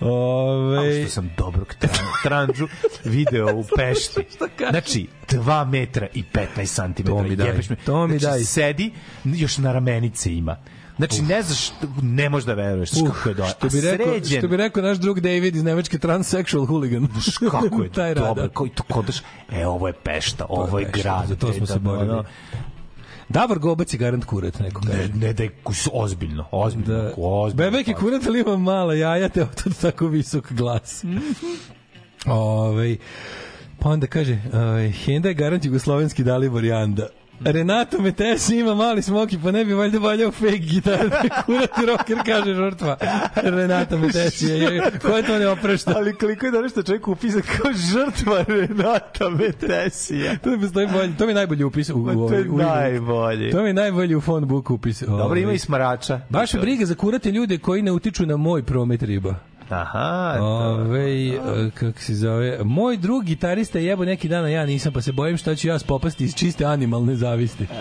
[0.00, 1.02] Ove, Ove...
[1.02, 2.68] što sam dobrog tran- tranđu
[3.04, 4.24] video u Pešti.
[4.70, 6.24] Znači, 2 metra i
[6.56, 7.06] 15 cm.
[7.06, 7.52] To mi daj.
[7.84, 8.44] To mi znači, daj.
[8.44, 8.90] sedi,
[9.24, 10.56] još na ramenice ima.
[10.96, 11.70] Znači, ne znaš,
[12.02, 13.50] ne možeš da veruješ uh, kako je dobro.
[13.50, 17.08] što bi, rekao, sređen, što bi rekao naš drug David iz Nemačke transsexual hooligan.
[17.50, 19.16] kako je Taj dobro, koji to kodaš,
[19.52, 21.28] e, ovo je Pešta, ovo je Pešta, grad.
[21.28, 22.10] za to smo e, se da, borili.
[22.10, 22.24] ono,
[23.28, 24.98] Davor Gobac je garant kurat, neko kaže.
[24.98, 27.12] Ne, ne da je kus- ozbiljno, ozbiljno, Da.
[27.18, 27.70] ozbiljno.
[27.70, 31.04] Bebek je kurat, ali ima mala jaja, te otad tako visok glas.
[32.26, 32.96] Ove,
[33.78, 37.06] pa onda kaže, ovaj, Henda je garant jugoslovenski Dalibor Janda.
[37.44, 40.98] Renato Metesi ima mali smoki, pa ne bi valjda valjao fake gitar.
[41.46, 42.96] Kurati rocker, kaže žrtva.
[43.34, 45.92] Renato Metesi je, je, ko je to ne oprešta?
[45.96, 50.36] Ali koliko je dobro što čovjek upisan kao žrtva Renata Metesija.
[50.38, 52.50] To mi, stoji bolje, to mi je najbolji upis u, u, Ma, to ovaj- je
[52.50, 53.50] u, u, najbolji.
[53.50, 55.00] To mi je najbolji u phone book upis.
[55.02, 55.40] Dobro, Ovaj.
[55.40, 56.20] ima i smarača.
[56.30, 59.34] Baš je briga za kurate ljude koji ne utiču na moj promet riba.
[59.72, 60.36] Aha.
[60.40, 64.92] Ove, e, kako se zove, moj drug gitarista je jebo neki dan, a ja nisam,
[64.92, 67.66] pa se bojim šta ću ja spopasti iz čiste animalne zavisti.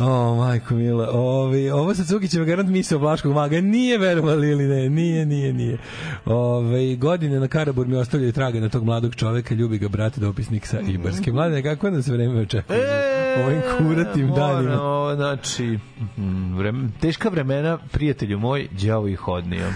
[0.00, 1.08] O, majko mila.
[1.12, 3.60] Ove, ovo sa Cukićeva garant misle Vlaškog maga.
[3.60, 4.88] Nije verovali ili ne?
[4.88, 5.78] Nije, nije, nije.
[6.24, 9.54] Ove, godine na Karabur mi ostavljaju traga na tog mladog čoveka.
[9.54, 11.32] Ljubi ga brat dopisnik sa Ibarske.
[11.32, 12.78] Mladine, kako nas vreme očekuje?
[12.78, 14.82] E, ovim kuratim danima.
[14.82, 15.78] Ono, znači,
[16.16, 19.66] mm, vrem, teška vremena, prijatelju moj, đavo ih odnio.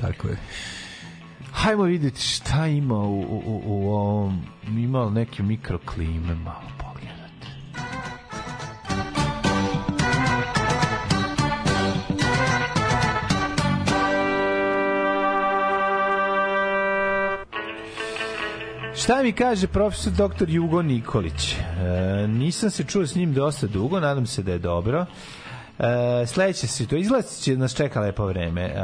[0.00, 0.36] Tako je.
[1.52, 7.46] Hajmo vidjeti šta ima u, u, u ovom, ima neke mikroklime malo pogledati.
[18.94, 20.44] Šta mi kaže profesor dr.
[20.48, 21.52] Jugo Nikolić?
[21.52, 25.06] E, nisam se čuo s njim dosta dugo, nadam se da je dobro.
[25.80, 28.62] E, sledeće se to izgleda će nas čeka lepo vreme.
[28.62, 28.74] E,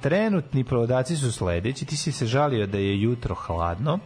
[0.00, 1.84] trenutni provodaci su sledeći.
[1.84, 3.98] Ti si se žalio da je jutro hladno.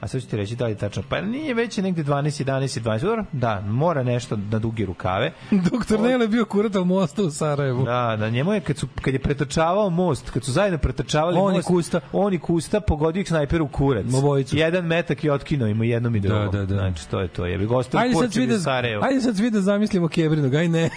[0.00, 1.02] A sad ću ti reći da li je tačno.
[1.08, 3.00] Pa nije već je negde 12, 11, 12.
[3.00, 5.32] Dobro, da, mora nešto na duge rukave.
[5.70, 7.84] Doktor Nele bio kurata u mostu u Sarajevu.
[7.84, 11.52] Da, da, njemu je kad, su, kad je pretrčavao most, kad su zajedno pretrčavali On
[11.52, 12.00] i most, Kusta.
[12.12, 14.06] on i Kusta pogodio ih snajper u kurac.
[14.14, 14.56] Obojicu.
[14.56, 16.50] Jedan metak je otkinuo ima jednom i drugom.
[16.50, 16.74] da, da.
[16.74, 17.46] Znači, to je to.
[17.46, 19.04] Je bi gostao Porčevi da, Sarajevo.
[19.04, 20.90] ajde sad svi da zamislimo Kebrinog, aj ne.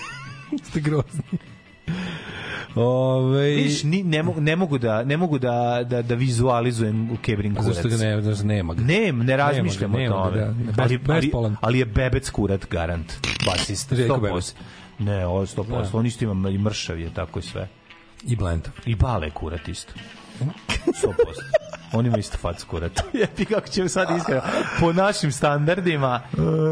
[0.64, 1.24] Ste grozni.
[2.76, 7.18] Ove, Viš, ni, ne, mogu, ne mogu da ne mogu da da da vizualizujem u
[7.22, 7.68] Kebrin kurac.
[7.68, 8.84] Zašto ga ne, zašto nema ga?
[8.84, 10.38] Ne, ne razmišljam Nema ga, o tome.
[10.38, 10.72] nema ga, da.
[10.74, 11.56] Bez- ali, ali, bespolan.
[11.62, 13.14] ali je bebec kurat garant.
[13.92, 14.22] Željko 100%.
[14.22, 14.56] Bebec.
[15.00, 15.92] Ne, ovo je 100%.
[15.92, 15.98] Da.
[15.98, 17.68] On isto ima i mršav je tako i sve.
[18.24, 18.74] I Blentav.
[18.86, 19.94] I bale kurat isto.
[20.40, 21.14] 100%.
[21.94, 22.92] On ima isto fac kurat.
[23.14, 24.42] jebi kako ćemo sad iskreno.
[24.80, 26.22] Po našim standardima.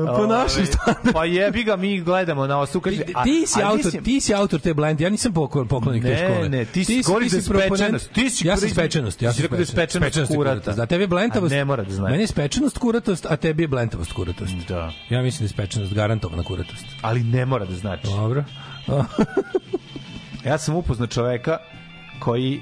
[0.08, 1.14] po našim standardima.
[1.14, 2.82] Pa jebi ga, mi gledamo na osu.
[2.82, 5.68] Kaže, a- Ti si, a autor, mislim- ti si autor te blend, ja nisam pokon-
[5.68, 6.50] poklonik te Ne, škole.
[6.50, 8.12] ne, ti si- da je proponent- spečenost.
[8.12, 10.72] Ti si ja sam spečenost, ja ti si sam da je spečenost je kurata.
[10.72, 11.52] Da, tebi je blentavost.
[11.52, 12.12] Ne mora da znaš.
[12.12, 14.54] Meni je spečenost kuratost, a tebi je blentavost kuratost.
[14.68, 14.92] Da.
[15.10, 16.86] Ja mislim da je spečenost garantovana kuratost.
[17.02, 18.08] Ali ne mora da znači.
[18.08, 18.44] Dobro.
[20.46, 21.58] Ja sam upoznao čoveka
[22.20, 22.62] koji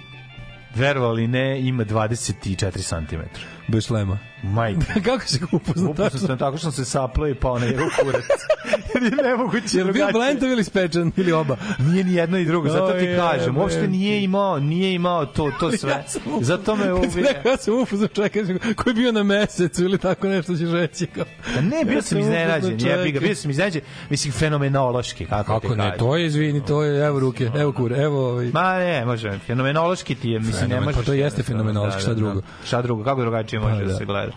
[0.75, 3.19] verovali ne, ima 24 cm.
[3.67, 4.19] Bez šlema.
[4.43, 5.01] Majke.
[5.05, 5.91] Kako se upoznao?
[5.91, 8.23] Upoznao sam tako što sam se saplao i pao na njegov kurac.
[8.93, 11.57] Jer je nemoguće Je li bio blentov ili spečan ili oba?
[11.79, 13.57] Nije ni jedno i drugo, zato ti kažem.
[13.57, 15.91] Uopšte nije imao, nije imao to, to sve.
[15.91, 16.03] Ja
[16.41, 18.39] Zato me rekao, Ja sam upoznao čovjeka
[18.75, 21.05] koji je bio na mesecu ili tako nešto ćeš reći.
[21.05, 21.25] Kao.
[21.57, 25.95] A ne, bio sam iznenađen, jebi ga, bio sam iznenađen, mislim, fenomenološki, kako, Kako ne,
[25.97, 28.49] to je, izvini, to je, evo ruke, evo kure, evo ovaj.
[28.53, 30.95] Ma ne, može, fenomenološki ti je, mislim, ne možeš...
[30.95, 32.41] pa to jeste fenomenološki, šta drugo?
[32.65, 33.97] Šta drugo, kako drugačije može Pa, da da.
[33.97, 34.28] se gleda.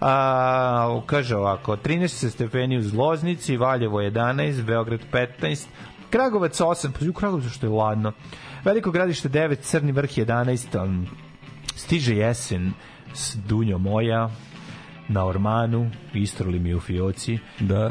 [0.00, 5.66] A, kaže ovako, 13 stepeni u Zloznici, Valjevo 11, Beograd 15,
[6.10, 8.12] Kragovac 8, pa u Kragovcu što je ladno.
[8.64, 11.06] Veliko gradište 9, Crni vrh 11, um,
[11.74, 12.72] stiže jesen
[13.14, 14.30] s Dunjo moja,
[15.08, 17.38] na Ormanu, istroli mi u fioci.
[17.60, 17.90] Da.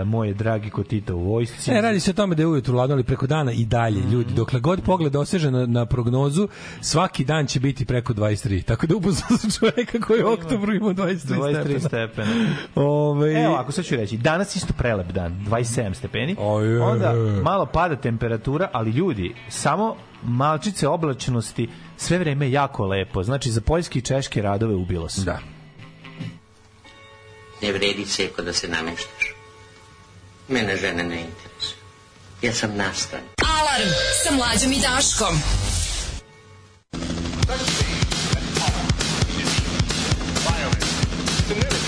[0.00, 1.70] E, moje dragi kotita u vojsci.
[1.70, 4.34] Ne, radi se o tome da je ujutru ladno, ali preko dana i dalje, ljudi.
[4.34, 6.48] Dokle god pogled doseže na, na prognozu,
[6.80, 8.62] svaki dan će biti preko 23.
[8.64, 11.80] Tako da upoznao sam čoveka koji u oktobru ima 23, 23 stepena.
[11.80, 12.30] stepena.
[12.74, 17.66] Ove, Evo, ako sad ću reći, danas isto prelep dan, 27 stepeni, Oj, onda malo
[17.66, 23.22] pada temperatura, ali ljudi, samo malčice oblačnosti, sve vreme je jako lepo.
[23.22, 25.24] Znači, za poljske i češke radove ubilo se.
[25.24, 25.38] Da.
[27.62, 29.34] Ne vredi ceko da se nameštaš.
[30.48, 31.80] Mene žene ne interesuju.
[32.42, 33.20] Ja sam nastan.
[33.60, 33.90] Alarm
[34.24, 35.42] sa mlađom i Daškom.
[41.50, 41.79] Christmas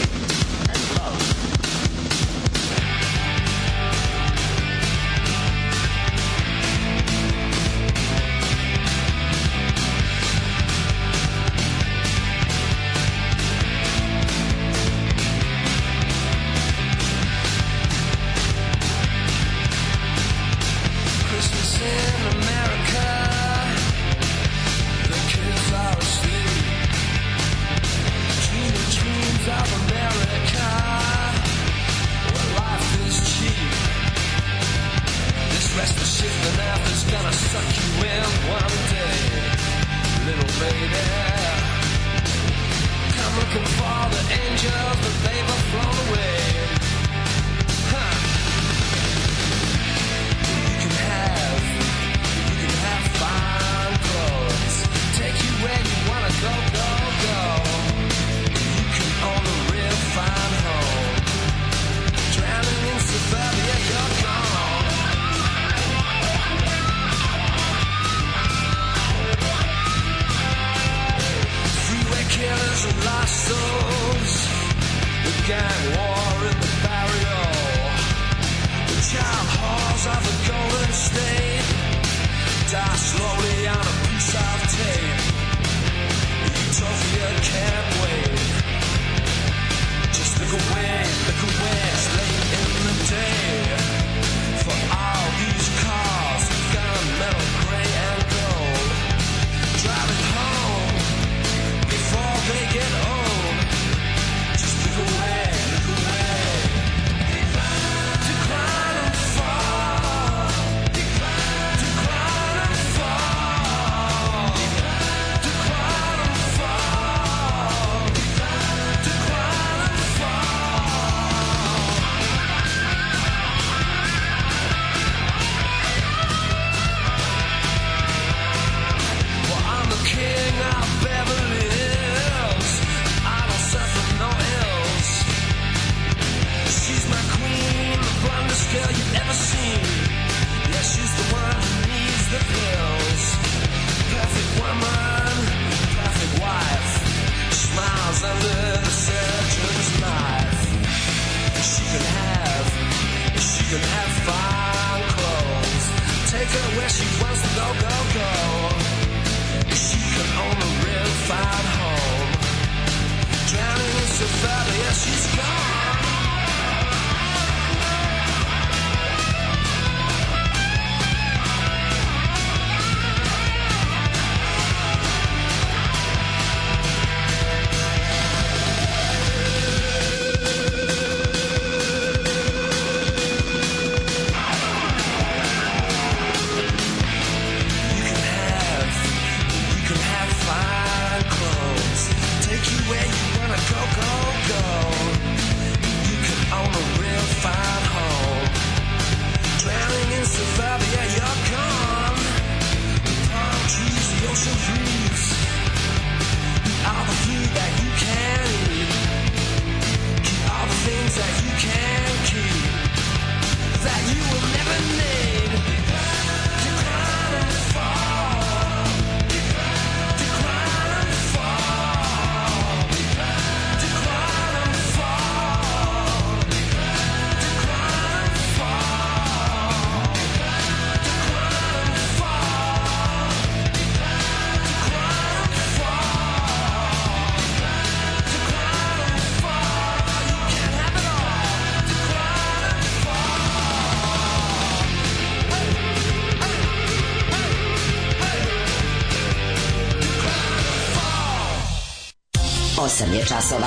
[253.22, 253.66] je časova.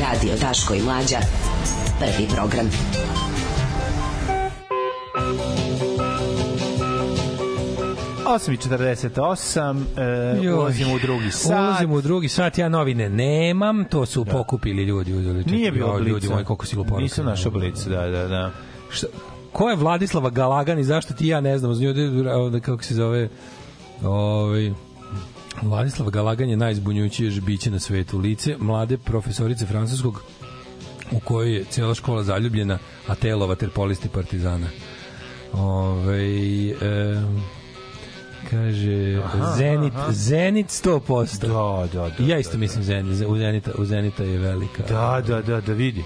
[0.00, 1.18] Radio Daško i Mlađa.
[1.98, 2.70] Prvi program.
[8.26, 10.54] Osam i 48, e, Joj.
[10.54, 11.52] ulazimo u drugi sat.
[11.52, 15.14] Ulazimo u drugi sat, ja novine nemam, to su pokupili ljudi.
[15.14, 16.10] Uzeli, čekaj, Nije bio joj, blica.
[16.10, 17.02] Ljudi moji, koliko si luporuka.
[17.02, 18.50] Nisam našao blic, da, da, da.
[18.90, 19.06] Šta,
[19.52, 21.94] ko je Vladislava Galagan i zašto ti ja ne znam, uz nju,
[22.62, 23.28] kako se zove,
[24.04, 24.72] ovaj,
[25.62, 28.18] Vladislava Galagan je najzbunjujućije biće na svetu.
[28.18, 30.22] Lice mlade profesorice francuskog
[31.12, 34.66] u kojoj je cijela škola zaljubljena, a telo vaterpolisti partizana.
[35.52, 36.22] Ove,
[36.70, 37.22] e,
[38.50, 40.12] kaže Aha, Zenit, aha.
[40.12, 41.40] Zenit 100%.
[41.40, 42.24] Da, da, da.
[42.24, 44.82] ja isto mislim Zenit, u Zenita, u Zenita je velika.
[44.88, 46.04] Da, da, da, da vidi.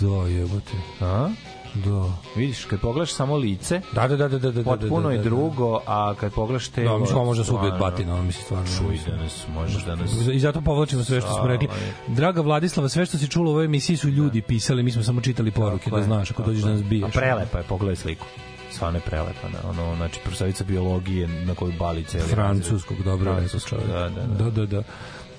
[0.00, 0.72] Da, jebote.
[1.00, 1.30] A?
[1.74, 2.12] Da.
[2.36, 5.18] Vidiš, kad pogledaš samo lice, Da, da, da, da, da, da, potpuno da, da, je
[5.18, 5.24] da.
[5.24, 6.92] drugo, a kad pogledaš telo...
[6.92, 8.66] Da, mislim, ovo može se ubije od batina, ono misli stvarno.
[8.78, 10.10] Čuj, danas, možeš danas...
[10.32, 11.68] I zato povlačimo sve što smo rekli.
[12.08, 15.20] Draga Vladislava, sve što si čula u ovoj emisiji su ljudi pisali, mi smo samo
[15.20, 17.16] čitali poruke, da znaš, ako dođeš da nas biješ.
[17.16, 18.26] A prelepa je, pogledaj sliku.
[18.70, 19.48] Stvarno je prelepa.
[19.48, 24.44] Na, ono, znači, profesorica biologije na koju bali celi Francuskog, dobro da, da, da.
[24.44, 24.66] da, da.
[24.66, 24.82] da.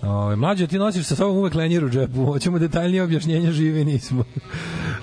[0.04, 2.26] Ove, mlađe, ti nosiš sa sobom uvek lenjer u džepu.
[2.26, 4.24] Hoćemo detaljnije objašnjenja, živi nismo.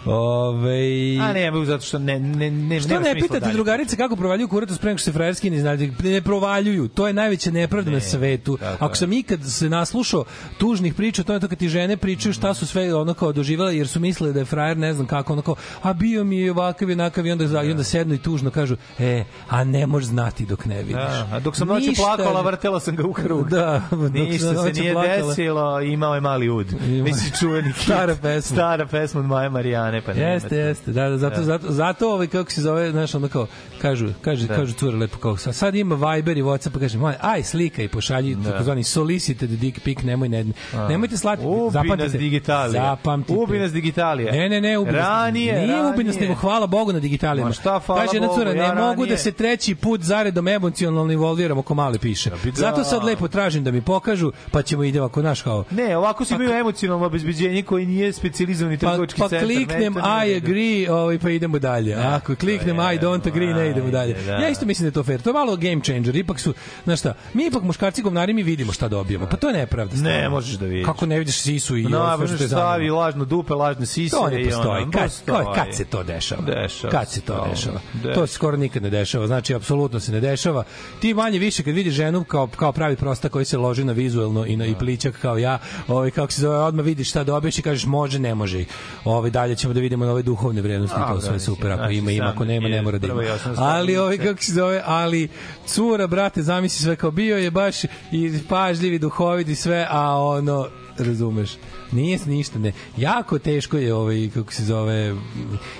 [0.05, 3.53] Ove, A ne, zato što ne, ne, ne, Što ne pitate dalje.
[3.53, 6.89] drugarice kako provaljuju kurac pre nego što se frajerski ne znaju, ne provaljuju.
[6.89, 8.57] To je najveća nepravda na svetu.
[8.57, 10.25] tako Ako sam ikad se naslušao
[10.59, 13.71] tužnih priča, to je to kad ti žene pričaju šta su sve ono kao doživjela
[13.71, 16.51] jer su mislile da je frajer ne znam kako ono kao a bio mi je
[16.51, 19.87] ovakav i onakav i onda za i onda sednu i tužno kažu e a ne
[19.87, 20.95] možeš znati dok ne vidiš.
[20.95, 23.49] Da, a dok sam Ništa- plakala, vrtela sam ga u krug.
[23.51, 25.29] Da, dok Ništa sam se noću nije plakala.
[25.29, 26.67] desilo, imao je mali ud.
[26.83, 27.05] Ima.
[27.05, 27.83] Mislim, čuveni hit.
[27.83, 28.55] Stara pesma.
[28.55, 30.93] Stara pesma od Maje Marijane, pa Jeste, jeste.
[30.93, 31.43] Da, da, zato, Da.
[31.43, 33.47] zato, zato ovaj, kako se zove, znaš, ono kao,
[33.79, 34.55] kažu, kaže, Da.
[34.55, 37.89] kažu cure lepo kao, sad, ima Viber i Whatsapp, pa kaže, moj, aj, slika i
[37.89, 38.51] pošalji, Da.
[38.53, 40.45] takozvani solicited dick pic, nemoj, ne,
[40.89, 41.97] nemojte slati, Ubi zapamtite.
[41.99, 42.83] nas digitalija.
[42.85, 43.35] Zapamtite.
[43.35, 44.33] Ubi nas digitalija.
[44.33, 45.01] Ne, ne, ne, ubi nas.
[45.01, 46.21] Ranije, Nije ubi nas, ranije.
[46.21, 47.49] nego hvala Bogu na digitalijama.
[47.49, 49.07] Ma šta, hvala Kaže Bogu, cura, ne ja mogu ranije.
[49.07, 52.31] da se treći put zaredom emocionalno involviram oko male piše.
[52.31, 52.37] da.
[52.53, 55.65] Zato sad lepo tražim da mi pokažu, pa ćemo idemo ako naš kao.
[55.71, 59.47] Ne, ovako si imaju emocionalno obezbeđenje koji nije specijalizovani Pa, trgovački pa centar.
[59.47, 61.95] kliknem to nije I agree, ovaj, pa idemo dalje.
[61.97, 64.15] Ako kliknem je, I don't agree, ne idemo dalje.
[64.17, 64.33] da.
[64.33, 65.21] Ja isto mislim da je to fair.
[65.23, 66.17] To je malo game changer.
[66.17, 69.27] Ipak su, znaš šta, mi ipak muškarci govnari mi vidimo šta dobijamo.
[69.27, 69.97] Pa to je nepravda.
[69.97, 70.87] Ne, možeš da vidiš.
[70.87, 72.51] Kako ne vidiš sisu i No, ovo što je stavi
[72.81, 72.97] zanima.
[72.97, 74.17] lažno dupe, lažne sise.
[74.17, 74.83] To ne postoji.
[74.83, 75.47] ono, Kad, postoji.
[75.55, 76.43] kad se to dešava?
[76.43, 77.79] Dešava Kad se to dešava?
[77.95, 78.15] Dešava.
[78.15, 79.27] To se skoro nikad ne dešava.
[79.27, 80.65] Znači, apsolutno se ne dešava.
[81.01, 84.47] Ti manje više kad vidiš ženu kao, kao pravi prosta koji se loži na vizuelno
[84.47, 85.59] i na i plićak kao ja,
[85.89, 88.65] ovaj, kako se zove, odmah vidiš šta dobiješ i kažeš može, ne može.
[89.05, 91.73] Ovaj, dalje ćemo da vidimo nove duhovne vrednosti to da, sve mislim, super.
[91.73, 92.29] Ako znači, ima, ima.
[92.29, 93.23] Ako nema, ne mora da ima.
[93.57, 95.29] Ali, ovaj, kako se zove, ali
[95.67, 100.19] cura, brate, zamisli sve kao bio je baš i pažljiv i duhovit i sve, a
[100.19, 100.67] ono
[100.99, 101.51] razumeš.
[101.93, 102.73] Nije ništa, ne.
[102.97, 105.15] Jako teško je ovaj kako se zove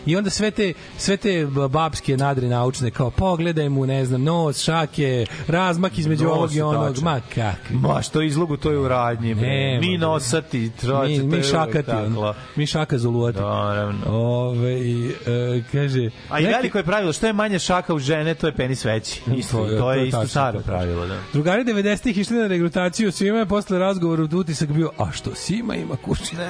[0.07, 4.59] i onda sve te sve te babske nadre naučne kao pogledaj mu, ne znam, nos,
[4.59, 7.05] šake, razmak između Nos ovog i onog, tačan.
[7.05, 7.71] ma kak.
[7.73, 9.35] Ma što izlogu to je u radnji.
[9.35, 12.35] Nema, mi nosati, troče, Mi, mi šakati, tako.
[12.57, 13.39] mi šaka zuluati.
[13.39, 13.99] Naravno.
[14.09, 15.13] Ove, e,
[15.73, 16.11] kaže...
[16.29, 18.85] A i neki- veliko je pravilo, što je manje šaka u žene, to je penis
[18.85, 19.21] veći.
[19.29, 21.19] Isto, To to je- je, to je isto staro pravilo, da.
[21.33, 25.97] Drugari 90-ih išli na regrutaciju, svima je posle razgovora utisak bio, a što Sima ima
[26.03, 26.37] kući?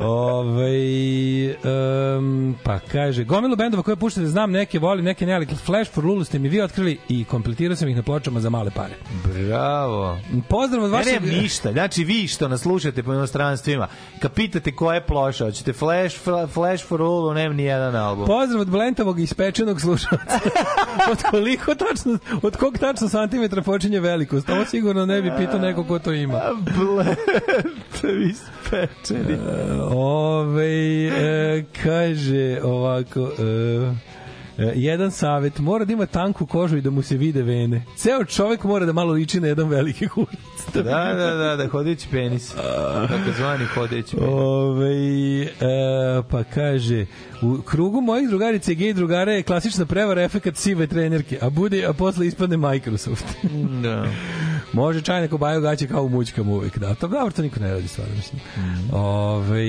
[0.00, 1.39] Ove,
[2.18, 6.04] um, pa kaže, gomilu bendova koje puštate, znam neke, volim neke ne, ali Flash for
[6.04, 8.94] Lulu ste mi vi otkrili i kompletirao sam ih na pločama za male pare.
[9.24, 10.18] Bravo.
[10.48, 11.12] Pozdrav od vašeg...
[11.12, 11.72] nemam ništa.
[11.72, 16.48] Znači, vi što nas slušate po inostranstvima, kad pitate koja je ploša, hoćete Flash, Fla-
[16.48, 18.26] Flash for All, nemam ni jedan album.
[18.26, 20.38] Pozdrav od Blentovog ispečenog slušalca.
[21.12, 24.48] od koliko tačno, od kog tačno santimetra počinje velikost?
[24.48, 26.40] Ovo sigurno ne bi pitao neko ko to ima.
[26.76, 29.38] Blentovi ispečeni.
[29.90, 31.39] Ove, e,
[31.82, 33.30] kaže ovako...
[33.38, 34.10] E,
[34.58, 37.84] e, jedan savet, mora da ima tanku kožu i da mu se vide vene.
[37.96, 40.30] Ceo čovek mora da malo liči na jedan veliki kurac.
[40.74, 42.54] Da, da, da, da, hodeći penis.
[43.08, 44.30] Tako zvani hodeći penis.
[44.32, 45.48] Ove, e,
[46.30, 47.06] pa kaže
[47.42, 51.86] u krugu mojih drugarica i gej drugara je klasična prevara efekat sive trenerke, a bude
[51.86, 53.24] a posle ispadne Microsoft.
[53.82, 54.06] Da.
[54.72, 56.94] Može čajne kobaju gaće kao u mućkama uvek, da.
[56.94, 58.40] To dobro, to niko ne radi stvarno, mislim.
[58.92, 59.64] Ove,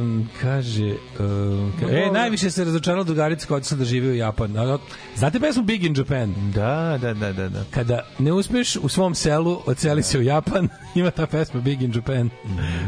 [0.00, 4.56] um, kaže, um, ka, e, najviše se razočarala drugarica koja otišla da živi u Japan.
[4.58, 4.78] A,
[5.16, 6.34] Znate pesmu Big in Japan?
[6.54, 7.64] Da, da, da, da, da.
[7.70, 11.92] Kada ne uspeš u svom selu, odseli se u Japan, ima ta pesma Big in
[11.94, 12.30] Japan,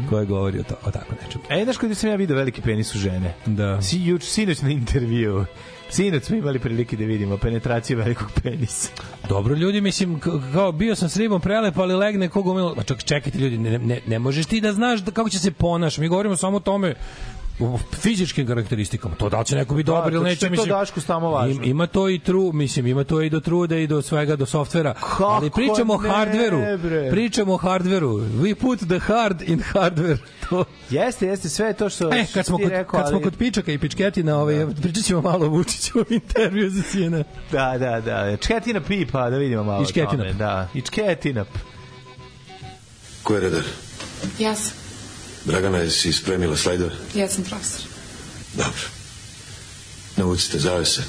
[0.09, 1.45] koja govori o, to, o tako nečemu.
[1.51, 3.35] E, znaš kada sam ja video veliki penis u žene?
[3.47, 3.83] Da.
[3.83, 5.45] Si, juč, sinoć na intervju.
[5.91, 8.91] Sinoć smo imali prilike da vidimo penetraciju velikog penisa.
[9.29, 10.21] Dobro ljudi, mislim,
[10.53, 12.77] kao bio sam s ribom prelep, ali legne koga umilo.
[12.87, 15.99] Čak, čekajte ljudi, ne, ne, ne možeš ti da znaš da, kako će se ponaš.
[15.99, 16.95] Mi govorimo samo o tome
[17.93, 19.15] fizičkim karakteristikama.
[19.15, 20.69] To da li će neko biti dobar to ili neće, to mislim.
[20.69, 21.53] Dašku stamo važno.
[21.55, 24.47] im- ima to i tru, mislim, ima to i do truda i do svega, do
[24.47, 24.95] softvera.
[24.95, 26.59] Kako ali pričamo o hardveru.
[26.79, 27.11] bre?
[27.11, 28.09] Pričamo o hardveru.
[28.11, 30.17] We put the hard in hardware.
[30.49, 30.65] To.
[30.91, 33.37] Jeste, jeste, sve to što E, kad smo, ti kod, rekao, kad smo ali- kod
[33.37, 37.25] pičaka i pičketina, ovaj, pričat ćemo malo o Vučiću u intervju za CNN.
[37.53, 38.37] Da, da, da.
[38.37, 39.85] Čketina pipa, da vidimo malo.
[40.35, 41.49] Da, i čketinap.
[43.23, 43.63] Ko je redar?
[44.39, 44.78] Ja sam.
[45.49, 46.95] Dragana, jesi spremila slajdove?
[47.15, 47.81] Ja sam profesor.
[48.55, 48.89] Dobro.
[50.17, 51.03] Navucite zavese.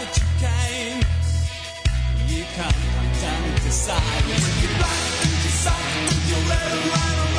[0.00, 0.98] That you came.
[2.26, 4.62] You come, come down to silence.
[4.62, 7.33] You black and you suck and you let it run alright.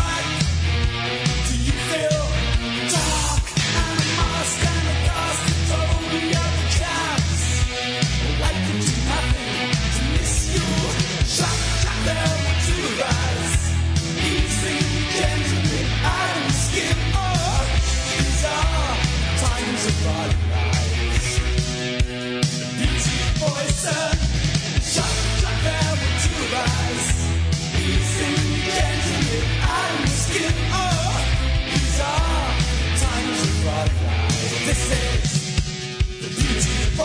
[36.18, 36.98] The beauty of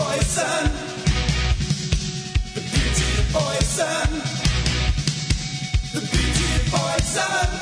[3.33, 4.09] poison.
[5.93, 7.61] The beauty of poison.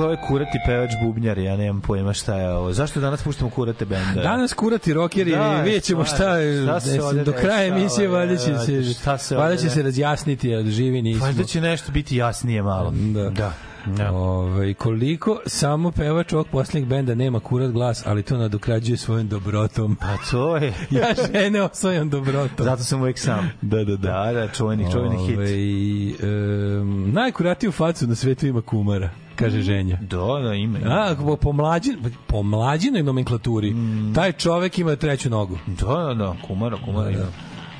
[0.00, 2.72] ko je kurati pevač bubnjar, ja nemam pojma šta je ovo.
[2.72, 4.22] Zašto danas puštamo kurate benda?
[4.22, 8.50] Danas kurati rokeri, Da, vidjet ćemo šta, šta se ovde do kraja emisije valjda će
[8.50, 11.24] ja, se, šta se valjda će se razjasniti, od živi nismo.
[11.24, 12.92] Valjda će nešto biti jasnije malo.
[13.14, 13.30] Da.
[13.30, 13.52] Da.
[13.86, 14.12] da.
[14.12, 19.96] Ove, koliko samo pevač ovog poslednjeg benda nema kurat glas, ali to nadokrađuje svojom dobrotom.
[19.96, 20.74] Pa to je.
[20.90, 22.64] ja žene osvojam dobrotom.
[22.64, 23.50] Zato sam uvek sam.
[23.60, 23.96] Da, da, da.
[23.96, 25.38] Da, da, čuveni, čuveni hit.
[25.38, 29.10] Ove, um, najkuratiju facu na svetu ima kumara,
[29.40, 29.98] kaže ženja.
[30.00, 30.78] Da, da, ima.
[30.78, 30.88] ima.
[30.90, 31.96] A, po, po, mlađin,
[32.26, 33.74] po mlađinoj nomenklaturi,
[34.14, 35.58] taj čovek ima treću nogu.
[35.66, 37.26] Da, da, da, kumara, kumara ima.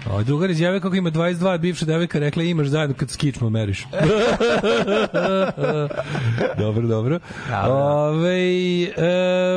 [0.06, 3.86] A drugar izjave kako ima 22, bivša devojka rekla imaš zajedno kad s kičmom meriš.
[6.62, 7.18] dobro, dobro.
[7.68, 8.86] Ove,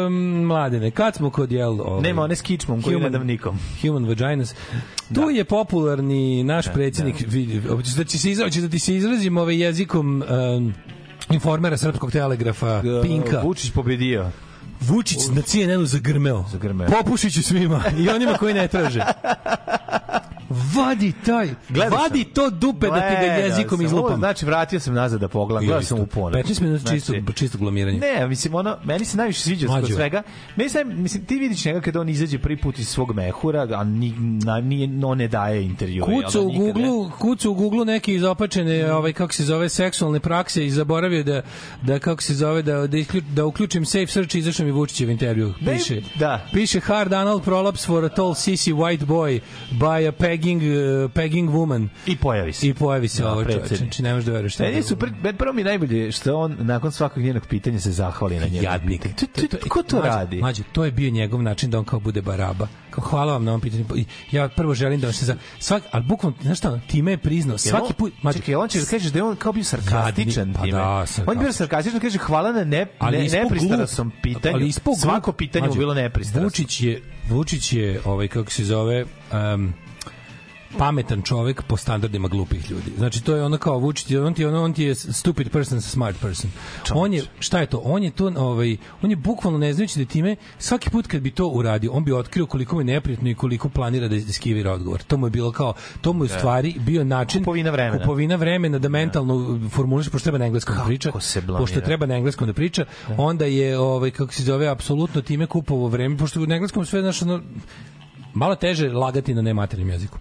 [0.06, 1.82] um, mladene, kad smo kod jel...
[1.82, 3.60] Ove, Nema one s kičmom koju ne dam nikom.
[3.82, 4.56] Human Vaginas.
[5.16, 6.66] Tu je popularni naš
[7.28, 7.62] vidi,
[7.98, 10.24] da, će se izra, hoćeš da ti se izrazim ovaj jezikom
[10.58, 10.74] um,
[11.30, 13.42] informera srpskog telegrafa, Pinka.
[13.44, 14.32] Vučić pobedio.
[14.82, 16.46] Vučić na CNN-u zagrmeo.
[16.52, 16.88] Zagrmeo.
[16.90, 19.06] Popušiću svima i onima koji ne traže.
[20.76, 22.34] Vadi taj, Gledao vadi sam.
[22.34, 23.86] to dupe da ti ga Gledao jezikom sam.
[23.86, 24.06] izlupam.
[24.06, 25.66] Ovo, Znači, vratio sam nazad da pogledam.
[25.66, 26.46] Gledao sam u ponoć.
[26.46, 28.00] 15 minuta čisto, Znači, čisto glamiranje.
[28.00, 29.86] Ne, mislim, ono, meni se najviše sviđa Mlađo.
[29.86, 30.24] od svega.
[30.56, 33.84] Meni se, mislim, ti vidiš njega kada on izađe prvi put iz svog mehura, a
[33.84, 34.14] ni,
[34.46, 36.04] na, nije, on ne daje intervju.
[36.06, 36.84] Kucu u Google,
[37.20, 41.42] kucu u Google neke izopačene, ovaj kako se zove seksualne prakse i zaboravio da
[41.82, 45.10] da kako se zove da da, isključ, da uključim safe search i izašao mi Vučićev
[45.10, 45.54] intervju.
[45.62, 46.02] Ne, Piše.
[46.16, 46.46] da.
[46.54, 49.40] Piše hard anal prolapse for a tall sissy white boy
[49.72, 50.12] by a
[50.44, 51.88] pegging uh, pegging woman.
[52.06, 52.68] I pojavi se.
[52.68, 53.60] I pojavi se Da, ovo čoveče.
[53.60, 53.80] predsjednik.
[53.84, 54.60] Znači ne možeš da veruješ.
[54.60, 58.48] Ne, je super, prvo mi najbolje što on nakon svakog njenog pitanja se zahvali na
[58.48, 59.08] njeno Jadnik.
[59.70, 60.38] ko to radi?
[60.38, 62.68] Mlađe, to je bio njegov način da on kao bude baraba.
[62.90, 63.86] Kao hvala vam na ovom pitanju.
[64.32, 67.58] Ja prvo želim da vam se za svak, ali bukvalno, znaš šta, time je priznao.
[67.58, 70.62] Svaki put, mlađe, Čekaj, on će da kažeš da je on kao bio sarkastičan pa
[70.62, 70.72] time.
[70.72, 72.00] da, on je bio sarkastičan.
[72.00, 74.56] kaže hvala na ne, ne, nepristrasnom glup- pitanju.
[74.56, 74.72] ali
[75.02, 76.44] Svako pitanje mu Mlađe, bilo nepristrasno.
[76.44, 79.06] Vučić je Vučić je ovaj kako se zove
[79.56, 79.74] um,
[80.74, 82.92] pametan čovek po standardima glupih ljudi.
[82.98, 86.18] Znači to je ono kao Vučić, on ti ono on ti je stupid person smart
[86.22, 86.50] person.
[86.94, 87.78] On je šta je to?
[87.78, 91.32] On je to ovaj on je bukvalno ne znajući da time svaki put kad bi
[91.32, 95.04] to uradio, on bi otkrio koliko mu je neprijatno i koliko planira da iskivira odgovor.
[95.04, 96.38] To mu je bilo kao to mu je u Da.
[96.38, 98.00] stvari bio način Kupovina vremena.
[98.00, 99.34] kupovina vremena da mentalno
[99.70, 101.12] formuliše pošto treba na engleskom da priča.
[101.20, 101.64] se blamira.
[101.64, 102.86] Pošto treba na engleskom da priča,
[103.18, 107.22] onda je ovaj kako se zove apsolutno time kupovao vreme pošto na engleskom sve znaš
[107.22, 107.42] ono
[108.34, 110.18] malo teže lagati na nematernim jeziku.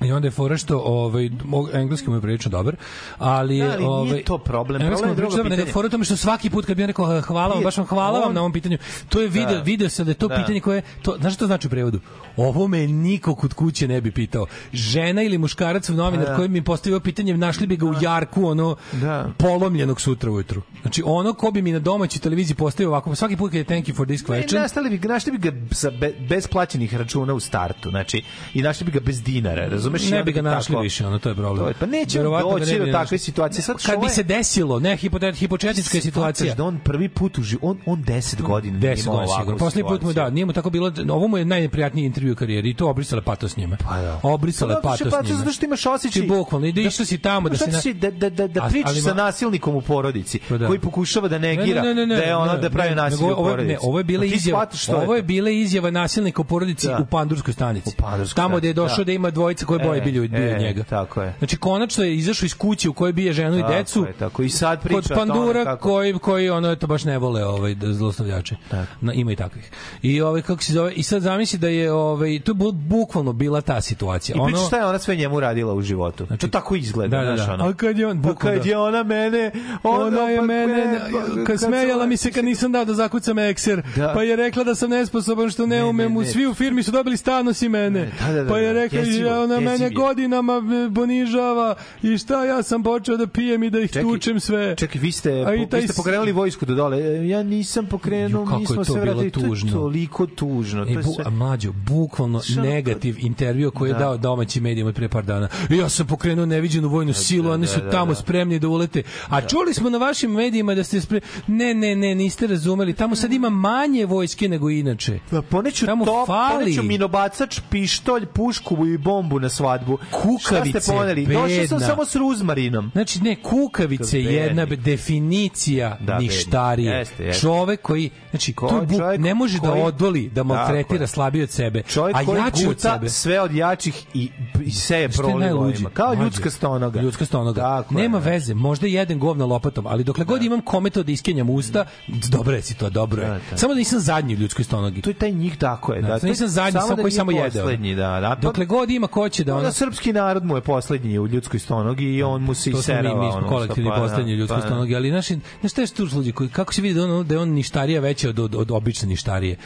[0.00, 1.30] I onda je fora što ovaj
[1.72, 2.76] engleski mu je prilično dobar,
[3.18, 4.82] ali je Da, ali nije ovaj to problem.
[4.82, 5.72] engleski Problem je drugo pitanje.
[5.72, 7.86] fora u tome što svaki put kad bi on rekao hvala vam, Nije, baš vam
[7.86, 8.78] hvala vam on- na ovom pitanju.
[9.08, 9.60] To je video, Da.
[9.60, 10.36] video se da je to Da.
[10.36, 12.00] pitanje koje to znaš šta to znači u prevodu?
[12.36, 14.46] Ovo me niko kod kuće ne bi pitao.
[14.72, 16.36] Žena ili muškarac novinar Pa da.
[16.36, 19.30] koji mi postavio pitanje, našli bi ga u jarku ono Da.
[19.38, 20.62] polomljenog sutra ujutru.
[20.82, 23.86] Znači ono ko bi mi na domaćoj televiziji postavio ovako svaki put kad je thank
[23.86, 24.54] you for this Ne, question.
[24.54, 28.22] nastali bi, našli bi ga sa be, bez plaćenih računa u startu, znači,
[28.54, 30.10] i našli bi ga bez dinara, razumeš?
[30.10, 31.58] Ne bi ga našli tako- više, ono to je problem.
[31.58, 33.18] To je- pa neće Verovatno doći ne do takve našli.
[33.18, 33.62] situacije.
[33.62, 36.54] Sad kad bi se desilo, ne hipotet, hipotetička situacija.
[36.54, 39.58] Da on prvi put uži, on, on 10 godina nije 10 imao godina sigurno.
[39.58, 42.70] Poslednji put mu da, nije mu tako bilo, ovo mu je najneprijatniji intervju u karijeri
[42.70, 43.76] i to obrisale pato s njime.
[43.80, 44.20] Pa da.
[44.24, 45.38] Obrisale Pa što pato s pato njime.
[45.38, 47.92] zato što imaš osjećaj- Ti bukvalno, da išao si tamo da Šta se...
[47.94, 50.66] da, da, da, da pričaš sa nasilnikom u porodici, Pa da.
[50.66, 53.24] koji pokušava da negira Ne, ne, ne, ne, da je ona ne, da pravi nasilje
[53.24, 53.78] u ovo je- porodici.
[53.82, 54.66] Ovo je bila Pa izjava,
[54.96, 56.98] ovo je bila izjava nasilnika u porodici Da.
[56.98, 57.96] u Pandurskoj stanici.
[58.34, 59.04] Tamo gde je došao da.
[59.04, 59.12] da.
[59.12, 60.82] ima dvojica koje boje E, bilju bio e, njega.
[60.84, 61.34] tako je.
[61.38, 64.00] Znači konačno je izašao iz kuće u kojoj bije ženu Tako i decu.
[64.00, 64.42] je, tako.
[64.42, 67.92] I sad priča kod Pandura kako- koji koji ono eto baš ne vole ovaj da
[67.92, 68.56] zlostavljače.
[69.00, 69.70] Na, ima i takvih.
[70.02, 73.32] I ovaj kako se zove i sad zamisli da je ovaj to je bu- bukvalno
[73.32, 74.36] bila ta situacija.
[74.36, 76.26] I ono šta je ona sve njemu radila u životu.
[76.26, 77.54] Znači, to tako izgleda, Da, da, znaš, da.
[77.54, 77.64] ono.
[77.64, 78.70] A kad je on Pa bukvalno kad da.
[78.70, 79.50] je ona mene...
[79.82, 81.00] Ona je pa mene,
[81.46, 84.12] kad smejala mi se kad nisam dao da zakucam ekser, Da.
[84.14, 86.26] pa je rekla da sam nesposoban što ne, Ne, umem, ne, u ne.
[86.26, 88.12] svi u firmi su dobili stan osim mene.
[88.20, 88.72] da, da, da, pa je da.
[88.74, 89.90] rekla ja, ona mene je.
[89.90, 94.40] godinama e, ponižava i šta ja sam počeo da pijem i da ih Čekaj, tučem
[94.40, 94.76] sve.
[94.76, 96.98] Čekaj, vi ste, A i po, taj vi ste pokrenuli vojsku do dole.
[96.98, 99.30] E, Ja nisam pokrenuo, kako mi je smo sve bilo vratili.
[99.32, 99.72] To je tužno.
[99.72, 100.84] toliko tužno.
[100.84, 101.24] To E, je bu, sve...
[101.24, 102.62] a mlađo, bukvalno Šta?
[102.62, 103.98] negativ intervju koji je Da.
[103.98, 105.48] dao domaći medijima pre par dana.
[105.70, 108.14] Ja sam pokrenuo neviđenu vojnu silu, oni su da, tamo da.
[108.14, 109.02] spremni da ulete.
[109.28, 111.26] A čuli smo na vašim medijima da ste spremni.
[111.48, 112.92] Ne, ne, ne, niste razumeli.
[112.94, 115.18] Tamo sad ima manje vojske nego inače.
[115.30, 116.54] Pa poneću Tamo top, fali.
[116.54, 119.98] poneću minobacač, pištolj, pušku i bombu na svadbu.
[120.10, 121.26] Kukavice, Šta ste poneli?
[121.26, 122.90] Došao sam samo s ruzmarinom.
[122.92, 126.92] Znači, ne, kukavice je jedna definicija Da, ništarije.
[126.92, 127.40] Jeste, jeste.
[127.40, 130.44] Čovek koji, znači, Ko- to je buk, čovek ne može koji- da odvoli, da Tako
[130.46, 131.06] maltretira je.
[131.06, 133.08] slabiji od sebe, Čovjek a jači od sebe.
[133.08, 134.30] sve od jačih i,
[134.60, 135.90] i seje Što je prolivojima.
[135.90, 136.22] Kao Mlađe.
[136.22, 137.00] ljudska stonoga.
[137.00, 137.60] Ljudska stonoga.
[137.60, 138.24] Tako je, Nema da.
[138.24, 142.56] veze, možda jedan govna lopatom, ali dokle god imam kome to da iskenjam usta, dobro
[142.56, 143.28] je si to, dobro je.
[143.28, 143.56] Da, da.
[143.56, 145.02] Samo da nisam zadnji u ljudskoj stonogi.
[145.02, 146.02] To je taj njih tako je.
[146.02, 147.60] Da, Da, nisam zadnji, samo da koji samo jede,
[147.94, 148.28] da, da.
[148.30, 149.72] Pa- Dokle god ima ko će da Da, ono...
[149.72, 152.98] srpski narod mu je poslednji u ljudskoj stonogi i on mu se to smo mi,
[152.98, 153.20] iserava.
[153.20, 154.66] mi smo ono, kolektivni što da, poslednji ljudskoj pa da.
[154.66, 157.38] stonogi, ali naši, znaš šta je sluđe, koji, kako se vidi da on, da je
[157.38, 159.56] on ništarija veća od, od, od obične ništarije.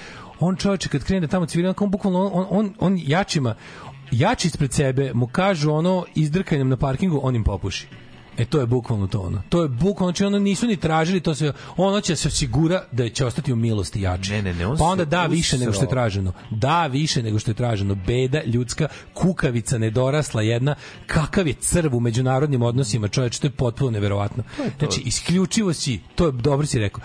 [0.40, 3.54] On čovječe kad krene tamo cvira, on bukvalno, on, on, on jačima,
[4.10, 7.88] jači ispred sebe mu kažu ono izdrkanjem na parkingu, on im popuši.
[8.38, 9.42] E to je bukvalno to ono.
[9.48, 13.08] To je bukvalno, znači ono nisu ni tražili, to se ono će se osigura da
[13.08, 14.32] će ostati u milosti jači.
[14.32, 16.32] Ne, ne, ne, on pa onda da više nego što je traženo.
[16.50, 17.94] Da više nego što je traženo.
[17.94, 20.74] Beda ljudska kukavica nedorasla jedna.
[21.06, 24.42] Kakav je crv u međunarodnim odnosima, čoveče, to je potpuno neverovatno.
[24.78, 27.02] Znači isključivo si, to je dobro si rekao.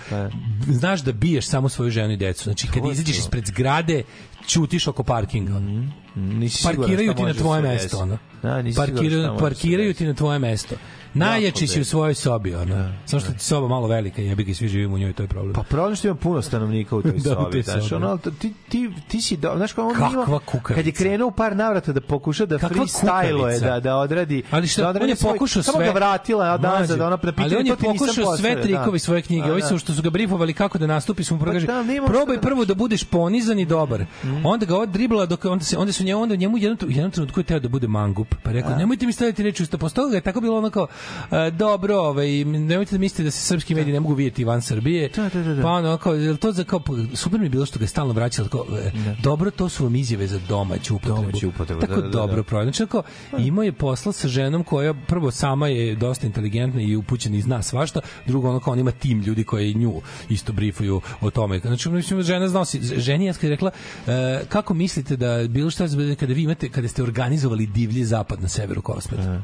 [0.67, 2.43] Znaš da biješ samo svoju ženu i decu.
[2.43, 4.03] Znači kad izađeš ispred zgrade,
[4.47, 5.55] ćutiš oko parkinga.
[5.55, 5.87] ono.
[6.15, 8.17] Nisi siguran Parkiraju šta ti na tvoje mesto, ono.
[8.41, 10.75] Da, nisi Parkiraju, parkiraju ti na tvoje mesto.
[11.15, 12.93] Najjači si u svojoj sobi, ono.
[13.05, 15.53] Samo što ti soba malo velika, ga i svi živimo u njoj, to je problem.
[15.53, 18.89] Pa problem što ima puno stanovnika u toj Da, sobi, znaš, ono, to- ti, ti,
[19.07, 20.73] ti si, do, znaš, kao on Kakva ima, kukavica.
[20.73, 24.81] kad je krenuo par navrata da pokuša da freestyle je, da, da odradi, Ali što
[24.81, 27.03] da on odradi je svoj- pokušao sve Samo ga vratila od nazad, Mlađe.
[27.03, 28.99] ona na pitanje, Ali on je pokušao sve trikovi da.
[28.99, 29.43] svoje knjige.
[29.43, 29.67] A, Ovi da.
[29.67, 31.67] su što su ga brifovali kako da nastupi, su mu progaži.
[31.67, 34.05] da, šta Probaj da prvo da budeš ponizan i dobar.
[34.33, 34.45] Mhm.
[34.45, 37.43] Onda ga odribla dok onda se onda su njemu onda njemu jednom, jednom trenutku je
[37.43, 38.35] teo da bude mangup.
[38.43, 39.77] Pa rekao nemojte mi staviti reči usta.
[39.77, 40.87] Posle toga je tako bilo ono kao
[41.31, 45.09] e, dobro, ovaj nemojte da mislite da se srpski mediji ne mogu vidjeti van Srbije.
[45.15, 45.61] Da, da, da, da.
[45.61, 46.81] Pa ono kao jel to za kao
[47.13, 48.91] super mi je bilo što ga je stalno vraćalo kao e,
[49.23, 51.21] dobro to su vam izjave za domaću upotrebu.
[51.21, 52.43] Domaću upotrebu, Tako da, da, da, dobro da.
[52.43, 52.71] prođe.
[52.71, 53.03] Znači, kao,
[53.37, 57.61] imao je posla sa ženom koja prvo sama je dosta inteligentna i upućena i zna
[57.61, 61.59] svašta, drugo ono kao on ima tim ljudi koji nju isto brifuju o tome.
[61.59, 62.63] Znači, mislim, žena zna,
[62.97, 63.71] ženi je rekla,
[64.07, 64.11] e,
[64.49, 65.85] kako mislite da bilo šta
[66.19, 69.41] kada vi imate, kada ste organizovali divlji zapad na severu Kosmeta?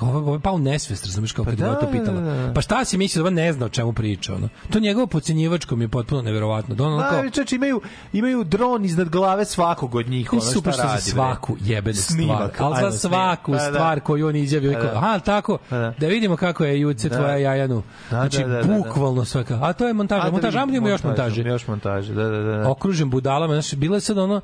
[0.00, 2.20] Ovo, ovo je pao u nesvest, razumiješ, kao kad da, ga je to da, pitala.
[2.20, 2.52] da, da.
[2.54, 4.34] Pa šta si mislio da ne zna o čemu priča?
[4.34, 4.48] Ono?
[4.70, 6.74] To njegovo pocenjivačko mi je potpuno neverovatno.
[6.74, 7.80] Da ono kao, Da, čeče, imaju,
[8.12, 11.02] imaju dron iznad glave svakog od njih, ono super što za radi.
[11.04, 11.10] bre.
[11.10, 12.50] svaku jebenu stvar.
[12.58, 13.64] Ali za svaku Pa da.
[13.64, 14.72] stvar koju on izjavi.
[14.74, 14.92] Pa da.
[14.96, 15.58] Aha, tako?
[15.68, 15.94] Pa da.
[15.98, 17.16] Da vidimo kako je juce Da.
[17.16, 17.82] tvoja jajanu.
[18.10, 18.74] Da, Znači, da, da, da, da.
[18.74, 19.58] bukvalno svaka.
[19.62, 20.24] A to je montaža.
[20.24, 21.42] Da Montaža, vidim, ajmo još montaže.
[21.42, 22.70] Još montaže, da, da, da.
[22.70, 23.54] Okružen budalama.
[23.54, 24.40] Znači, je sad ono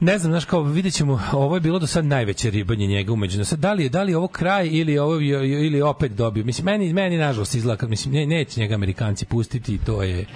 [0.00, 3.44] ne znam, znaš, kao vidjet ćemo, ovo je bilo do sad najveće ribanje njega umeđu.
[3.44, 6.44] Sad, da li je, da li je ovo kraj ili ovo ili opet dobio?
[6.44, 10.26] Mislim, meni, meni nažalost izgleda, kad- mislim, ne, neće njega Amerikanci pustiti, to je,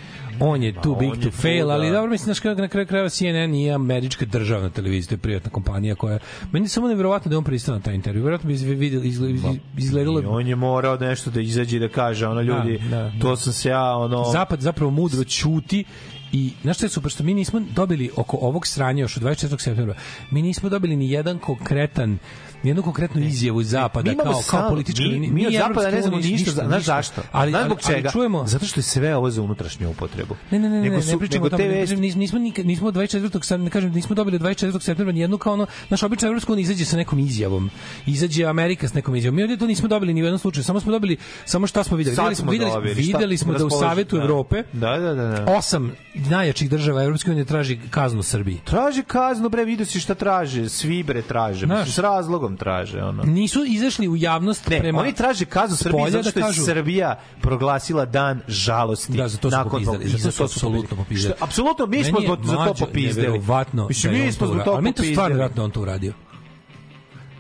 [0.41, 1.93] on je too big to fail, ali da.
[1.93, 5.51] dobro, mislim, znaš, kako na kraju krajeva CNN nije američka državna televizija, to je privatna
[5.51, 6.19] kompanija koja,
[6.53, 8.23] meni je samo nevjerovatno da on pristao na taj intervju.
[8.23, 12.41] Vjerojatno bi izgledalo, izgledalo, I on je morao nešto da izađe i da kaže, ono
[12.41, 14.25] ljudi, Da, da, to sam se ja, ono...
[14.33, 15.85] Zapad zapravo mudro ćuti
[16.35, 19.61] i znaš šta je super, što mi nismo dobili oko ovog sranja još od 24.
[19.61, 19.95] septembra,
[20.31, 22.19] mi nismo dobili ni jedan konkretan ni
[22.65, 26.03] jednu konkretnu izjavu iz zapada Mi kao, kao politička mi, mi ni od zapada ne
[26.03, 27.23] znamo unija, ništa, znaš zašto?
[27.33, 27.97] Ali, znaš ali, zbog čega?
[27.99, 30.37] ali čujemo, Zato što je sve ovo za unutrašnju upotrebu.
[30.51, 32.01] Ne, ne, ne, ne, Nego ne, su- ne pričamo nego tome, te ne vesti- kažem,
[32.01, 33.43] nis- nismo nikad nismo 24.
[33.43, 34.81] sad ne kažem nismo dobili 24.
[34.81, 37.71] septembra ni jednu kao ono naš obična evropska unija izađe sa nekom izjavom.
[38.07, 39.37] Izađe Amerika s nekom izjavom.
[39.37, 41.97] Mi ovdje to nismo dobili ni u jednom slučaju, samo smo dobili samo šta smo
[41.97, 42.17] videli.
[42.17, 44.23] Videli smo videli, videli smo da u Savetu da.
[44.23, 45.45] Evrope Da, da, da, da.
[45.49, 48.61] osam najjačih država Evropske unije traži kaznu Srbiji.
[48.65, 53.23] Traže kaznu, bre, vidio si šta traže, svi bre traže, s razlogom traže, ono.
[53.25, 56.65] Nisu izašli u javnost Ne, prema oni traže kaznu Srbiji zato da što je kažu-
[56.65, 59.13] Srbija proglasila dan žalosti.
[59.13, 61.35] Da, za to nakon popizdali, za to su apsolutno popizdali.
[61.41, 63.39] Apsolutno, mi smo je zbog- za to popizdali.
[63.89, 65.65] Mislim, da je mi on smo to zbog toga Ali meni je to stvarno vjerojatno
[65.65, 66.13] on to uradio.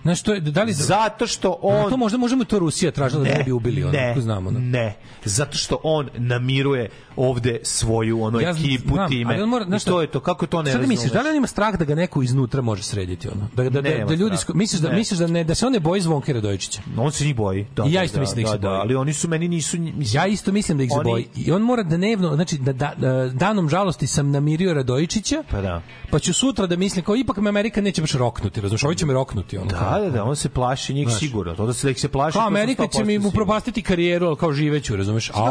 [0.04, 0.72] Znaš, to je, da li...
[0.72, 1.90] Zato što On...
[1.90, 4.48] To možda možemo to Rusija tražila da ne bi ubili, ono, ne, znamo.
[4.48, 4.58] ono.
[4.58, 9.34] Ne, zato što on namiruje ovde svoju ono Ja ekipu znam, time.
[9.34, 11.36] ali mora- znaš to je to, kako to ne Šta da misliš, da li on
[11.36, 13.48] ima strah da ga neko iznutra može srediti ono?
[13.54, 14.96] Da da da, da ljudi misliš da Ne.
[14.96, 16.80] misliš da ne da se on ne boji Zvonke Radojičića?
[16.96, 17.66] On se njih boji.
[17.76, 18.80] Da, I ja da, isto mislim da ih se da, boji.
[18.80, 21.26] ali oni su meni nisu mislim, Ja isto mislim da ih se Oni- boji.
[21.36, 25.60] I on mora da dnevno, znači da, da, da danom žalosti sam namirio Radojičića, Pa
[25.60, 25.82] da.
[26.10, 29.06] pa ću sutra da mislim kao ipak me Amerika neće baš roknuti, razumiješ, ovi će
[29.06, 29.58] me roknuti.
[29.58, 30.04] Ono, Da, kao.
[30.04, 31.18] da, da, on se plaši njih Znaš.
[31.20, 31.54] sigurno.
[31.54, 32.32] To da se da ih se plaši.
[32.32, 33.34] Kao Amerika će 100% mi mu siguran.
[33.36, 35.30] propastiti karijeru, ali kao živeću, razumeš?
[35.30, 35.48] A Kako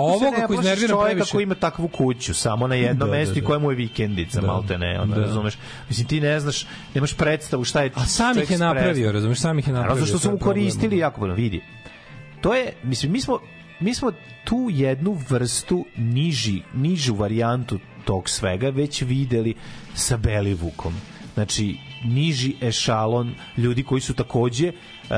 [0.48, 1.32] koji plašiš iznervira previše.
[1.32, 3.48] koji ima takvu kuću samo na jednom Da, da, mestu i da.
[3.48, 4.48] koja mu je vikendica, Da.
[4.48, 5.22] malte ne, ono, Da.
[5.22, 5.58] razumeš.
[5.90, 7.92] Mislim, ti ne znaš, nemaš predstavu šta je...
[7.96, 9.96] A sam ih je napravio, razumeš, sam ih je napravio.
[9.96, 11.62] Zato što to su mu koristili jako puno, vidi.
[12.42, 13.40] To je, mislim, mi smo,
[13.80, 14.12] mi smo
[14.44, 19.54] tu jednu vrstu niži, nižu varijantu tog svega već videli
[19.96, 20.94] sa Belivukom.
[21.34, 25.10] Znači, niži ešalon ljudi koji su takođe uh,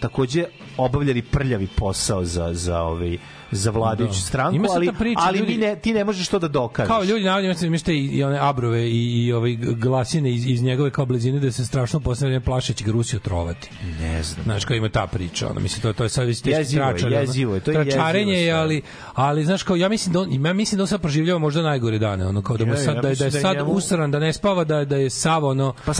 [0.00, 0.44] takođe
[0.76, 3.18] obavljali prljavi posao za za ovaj
[3.50, 4.20] za vladajuću Da.
[4.20, 6.88] stranku, Ima ali, priča, ali ljudi- mi ne, ti ne možeš to da dokažeš.
[6.88, 10.62] Kao ljudi navodno imate mište i, i one abrove i, i ovaj glasine iz, iz
[10.62, 13.70] njegove kao blizine da se strašno posle vreme plaše da će ga Rusi otrovati.
[14.00, 14.44] Ne znam.
[14.44, 17.54] Znaš, kao ima ta priča, ono, mislim, to, to je sad već teški tračar, jezivo
[17.54, 18.82] je, to je Tračarenje jezivo je, ali,
[19.14, 21.98] ali, znaš, kao, ja mislim da on, ja mislim da on sad proživljava možda najgore
[21.98, 23.72] dane, ono, kao da mu Je, sad, da, je- da je da je sad njemu-
[23.72, 25.94] usran, da ne spava, da, da je sav, ono, Pa u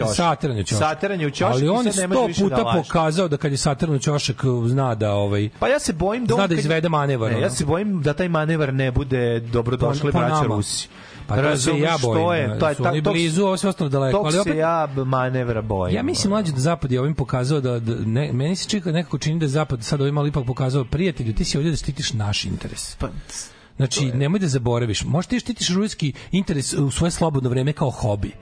[0.00, 0.16] ćošak.
[0.16, 0.78] sateranje u ćošak.
[0.78, 3.98] Sateranje u ćošak Ali on je sto da puta pokazao da kad je sateran u
[3.98, 6.40] ćošak zna da, ovaj, Pa ja se bojim da on
[6.84, 10.18] Da izvede manevar, Ne, ja se bojim da taj manevar ne bude dobrodošli Po- po
[10.18, 10.54] braća nama.
[10.56, 10.88] Rusi.
[11.26, 12.42] Pa Razumeš ja što bojim.
[12.42, 14.18] je, da, to je- su ta- tog- blizu, ovo sve ostalo daleko.
[14.18, 15.96] Tog Ali opet, se ja manevra bojim.
[15.96, 19.18] Ja mislim mlađe da zapad je ovim pokazao da, da ne, meni se čeka nekako
[19.18, 22.12] čini da je zapad sad ovim malo ipak pokazao prijatelju, ti si ovdje da štitiš
[22.12, 22.96] naš interes.
[22.96, 23.08] Pa,
[23.76, 25.04] Znači, nemoj da zaboraviš.
[25.04, 28.32] Možda ti štitiš ruski interes u svoje slobodno vreme kao hobi.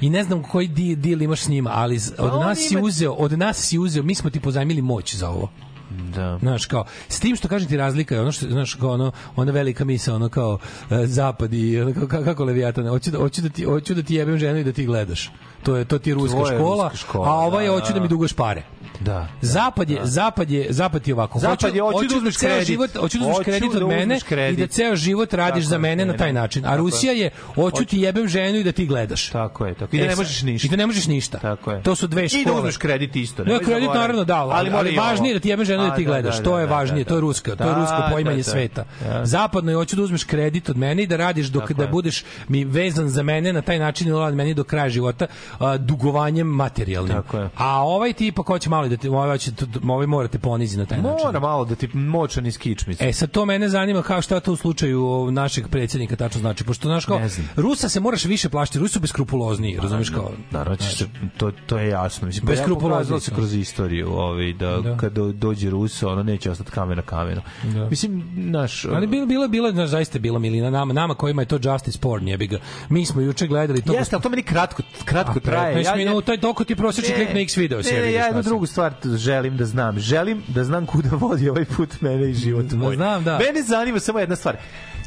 [0.00, 3.12] I ne znam koji deal imaš s njima, ali od Pa on nas si uzeo,
[3.12, 5.50] od nas si uzeo, mi smo ti pozajmili moć za ovo.
[5.90, 6.38] Da.
[6.38, 9.52] Znaš, kao, s tim što kažem ti razlika je ono što, znaš, kao ono, ona
[9.52, 10.58] velika misa, ono kao
[10.90, 14.14] e, zapad i ono, kako, kako levijatan, hoću da, hoću, da ti, hoću da ti
[14.14, 15.30] jebem ženu i da ti gledaš.
[15.62, 17.94] To je, to ti je ruska škola, ruska škola, a ova je da, hoću da
[17.94, 18.00] da.
[18.00, 18.62] mi dugoš pare.
[19.00, 19.28] Da.
[19.40, 21.38] Zapad je, zapad je, zapad je ovako.
[21.38, 22.66] Zapad je, hoću da uzmeš ceo kredit.
[22.66, 24.58] Život, hoću da uzmeš Hoću kredit da od mene uzmeš kredit.
[24.58, 26.66] i da ceo život radiš Tako za mene na taj način.
[26.66, 26.76] A.
[26.76, 29.28] Rusija je, hoću Hoću- ti jebem ženu i da ti gledaš.
[29.28, 29.96] Tako je, tako.
[29.96, 30.66] I da E, ne možeš ništa.
[30.66, 31.38] I da ne možeš ništa.
[31.38, 31.82] Tako je.
[31.82, 32.42] To su dve škole.
[32.42, 33.44] I da uzmeš kredit isto.
[33.44, 36.04] Ne, kredit naravno da, ali, ali, i važnije da ti jebem ženu da A, ti
[36.04, 36.36] gledaš.
[36.36, 37.20] da, to da, je da, važnije, da, to je da.
[37.20, 38.42] ruska, to je Da, rusko da, poimanje da.
[38.42, 38.84] sveta.
[39.02, 39.26] Da.
[39.26, 42.64] Zapadno je hoću da uzmeš kredit od mene i da radiš dok da budeš mi
[42.64, 45.26] vezan za mene na taj način i meni do kraja života
[45.78, 47.14] dugovanjem materijalnim.
[47.14, 47.48] Tako je.
[47.56, 49.50] A ovaj ti ipak hoće malo da te ovaj hoće
[49.88, 51.26] ovaj morate ponizi na taj način.
[51.26, 53.08] Mora malo da ti močan iz kičmice.
[53.08, 56.88] E sad to mene zanima kao šta to u slučaju našeg predsjednika tačno znači pošto
[56.88, 57.20] znaš kao.
[57.56, 61.06] Rusa se moraš više plašiti Rusi su beskrupulozniji razumeš kao Naravno, će se,
[61.36, 62.26] to, to je jasno.
[62.26, 64.96] Mislim, pa ja pokazalo se kroz istoriju ovaj, da, Da.
[64.96, 67.40] kad do- dođe Ruso, ono neće ostati kamen na kamenu.
[67.62, 67.88] Da.
[67.90, 68.84] Mislim, naš...
[68.84, 71.98] Ali bilo bilo bilo znaš, zaista je bila milina nama nama kojima je to justice
[71.98, 72.58] porn jebi ga.
[72.88, 73.92] Mi smo juče gledali to.
[73.92, 75.84] Jeste, to meni kratko, kratko traje.
[75.84, 78.66] 15 minuta i toliko ti prosječni klik na X video ne, ja šta jednu drugu
[78.66, 78.79] stvar
[79.16, 79.98] želim da znam.
[79.98, 82.96] Želim da znam kuda vodi ovaj put mene i život moj.
[82.96, 83.38] znam, da.
[83.38, 84.56] Mene zanima samo jedna stvar.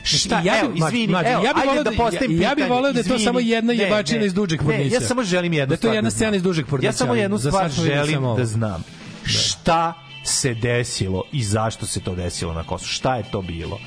[0.04, 2.56] Šta, ja evo, bih, mlađe, izvini, evo, ja bih voleo da da- postavim ja- ja
[2.56, 4.96] bih voleo da je to samo jedna Ne, jebačina ne, iz Dužeg Ne, Pornića.
[4.96, 7.16] ja samo želim jednu Da je to stvar jedna scena iz Dužeg Pornića, Ja samo
[7.16, 8.84] jednu stvar videli želim da znam.
[9.24, 9.94] Šta
[10.24, 12.88] se desilo i zašto se to desilo na Kosovu?
[12.88, 13.80] Šta je to bilo?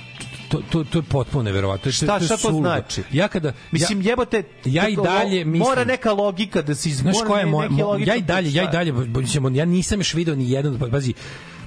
[0.49, 1.93] To, to, to je potpuno neverovatno.
[1.93, 3.03] Šta, to šta to znači?
[3.13, 7.13] Ja kada Mislim, ja, jebote, ja i dalje mislim Mora neka logika da se izmora.
[7.13, 10.15] Znaš koja je moja, mo- ja i dalje, ja i dalje, mislim, ja nisam još
[10.15, 11.15] video ni jedan, pa- pazi,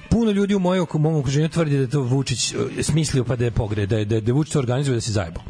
[0.09, 3.51] puno ljudi u mojoj mom okruženju tvrdi da to Vučić e, smislio pa da je
[3.51, 5.41] pogre, da je, da je, da Vučić organizuje da se zajebo.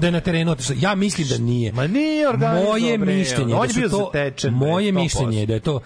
[0.00, 0.76] Da je na terenu otišao.
[0.80, 1.72] Ja mislim da nije.
[1.72, 5.02] Ma nije organizovao, Moje bre, mišljenje, on da je bio to, zatečen, moje 100%.
[5.02, 5.80] mišljenje je da je to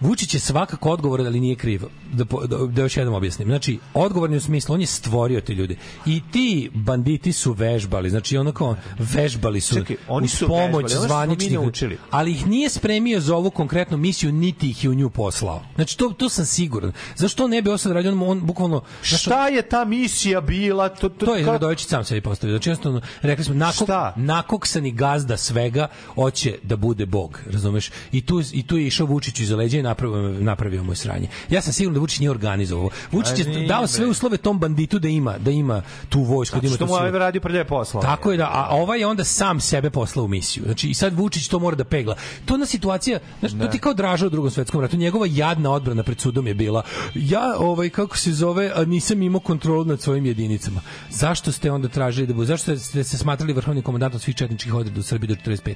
[0.00, 1.82] Vučić je svakako odgovoran, ali nije kriv.
[2.12, 3.48] Da, da, da još jednom objasnim.
[3.48, 5.76] Znači, odgovorni u smislu, on je stvorio te ljude.
[6.06, 11.08] I ti banditi su vežbali, znači ono kao vežbali su Čekaj, oni su pomoć vežbali,
[11.08, 11.98] zvaničnih, naučili.
[12.10, 15.62] ali ih nije spremio za ovu konkretnu misiju, niti ih je u nju poslao.
[15.74, 16.92] Znači, to, to sam siguran.
[17.16, 18.12] Zašto ne bi ovo sad radio?
[18.12, 18.82] On, on bukvalno...
[19.08, 20.88] znaš, Šta je ta misija bila?
[20.88, 22.56] To, to, to je Radojičić sam sebi postavio.
[22.56, 24.12] Znači, jednostavno, rekli smo, Šta?
[24.16, 27.90] nakoksani gazda svega hoće da bude Bog, razumeš?
[28.12, 31.28] I tu, i tu je išao Vučić iz leđa napravio, napravio mu je sranje.
[31.50, 32.90] Ja sam siguran da Vučić nije organizovao.
[33.12, 36.76] Vučić je dao sve uslove tom banditu da ima, da ima tu vojsku, da ima
[36.76, 38.00] što mu ovaj radio prljave posla.
[38.00, 40.62] Tako je da, a ovaj je onda sam sebe poslao u misiju.
[40.64, 42.16] Znači i sad Vučić to mora da pegla.
[42.44, 44.96] To ona situacija, znači to ti kao draža u drugom svetskom ratu.
[44.96, 46.82] Njegova jadna odbrana pred sudom je bila
[47.14, 50.80] ja ovaj kako se zove, nisam imao kontrolu nad svojim jedinicama.
[51.10, 52.46] Zašto ste onda tražili da bude?
[52.46, 55.74] Zašto ste se smatrali vrhovnim komandantom svih četničkih odreda u Srbiji do 45.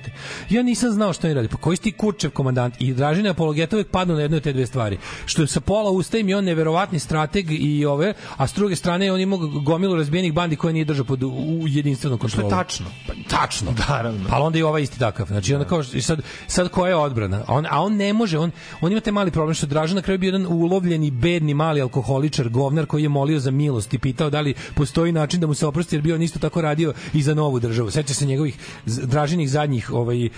[0.50, 1.48] Ja nisam znao šta oni radi.
[1.48, 2.74] Pa koji si ti Kurčev komandant?
[2.78, 4.98] I Dražina apologeta uvek padnu na jednu od te dve stvari.
[5.26, 8.76] Što je sa pola usta im je on neverovatni strateg i ove, a s druge
[8.76, 12.48] strane on ima gomilu razbijenih bandi koje nije držao pod u, u jedinstvenom Što je
[12.48, 12.86] tačno.
[13.06, 13.74] Pa, tačno.
[13.88, 14.28] Naravno.
[14.30, 15.26] Pa onda i ovaj isti takav.
[15.26, 17.42] Znači onda kao što- i sad sad koja je odbrana?
[17.46, 18.50] A on a on ne može, on
[18.80, 22.48] on ima taj mali problem što Dražan na kraju bio jedan ulovljeni bedni mali alkoholičar,
[22.48, 25.66] govnar koji je molio za milost i pitao da li postoji način da mu se
[25.66, 27.90] oprosti jer bio on isto tako radio i za novu državu.
[27.90, 30.30] Seća se njegovih Dražinih zadnjih ovaj uh,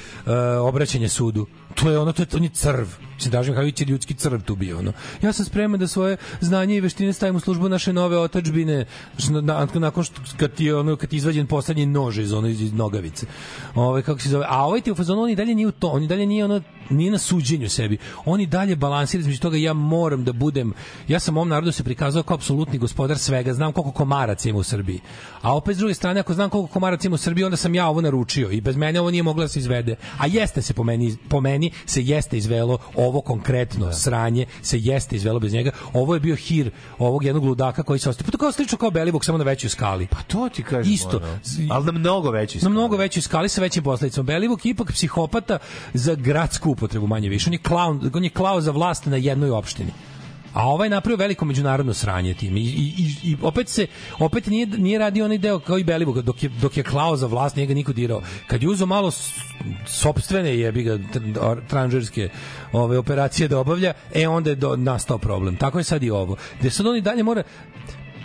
[0.63, 1.47] obraćanja sudu.
[1.75, 3.10] to je ono, to je, on je crv.
[3.21, 4.79] Mislim, Dražen Mihajlović je ljudski crv tu bio.
[4.79, 4.93] Ono.
[5.23, 8.85] Ja sam spreman da svoje znanje i veštine stavim u službu naše nove otačbine
[9.75, 13.27] nakon što kad ti je ono kad izvađen poslednji nož iz ono iz nogavice.
[13.75, 14.47] Ovaj kako se zove?
[14.49, 16.45] A ovaj ti u fazonu on i dalje nije u to, on i dalje nije
[16.45, 17.99] ono nije na suđenju sebi.
[18.25, 20.73] On i dalje balansira između toga ja moram da budem
[21.09, 24.63] ja sam ovom narodu se prikazao kao apsolutni gospodar svega, znam koliko komaraca ima u
[24.63, 25.01] Srbiji.
[25.43, 27.89] A opet s druge strane ako znam koliko komaraca ima u Srbiji, onda sam ja
[27.89, 29.97] ovo naručio i bez mene ovo nije moglo da se izvede.
[30.19, 35.17] A jeste se po meni po meni se jeste izvelo ovo konkretno sranje se jeste
[35.17, 35.71] izvelo bez njega.
[35.93, 38.27] Ovo je bio hir ovog jednog ludaka koji se ostavio.
[38.27, 40.07] Pa to kao slično kao Belivuk samo na većoj skali.
[40.07, 40.93] Pa to ti kažem.
[40.93, 41.17] Isto.
[41.17, 41.39] ono.
[41.71, 44.27] Ali na mnogo veći Na mnogo većoj skali sa većim posledicama.
[44.27, 45.59] Belivuk je ipak psihopata
[45.95, 47.49] za gradsku upotrebu manje više.
[47.49, 49.91] On je klaun, on je klao za vlast na jednoj opštini.
[50.53, 52.57] A ovaj je napravio veliko međunarodno sranje tim.
[52.57, 53.87] I, i, i, i opet se
[54.19, 57.27] opet nije nije radio onaj deo kao i Belivuk dok je dok je klao za
[57.27, 58.23] vlast njega niko dirao.
[58.47, 59.11] Kad je uzeo malo
[59.87, 62.29] sopstvene jebi ga tr- tranžerske
[62.73, 65.57] ove operacije da obavlja, e onda je do, nastao problem.
[65.57, 66.37] Tako je sad i ovo.
[66.61, 67.43] Gde sad on i dalje mora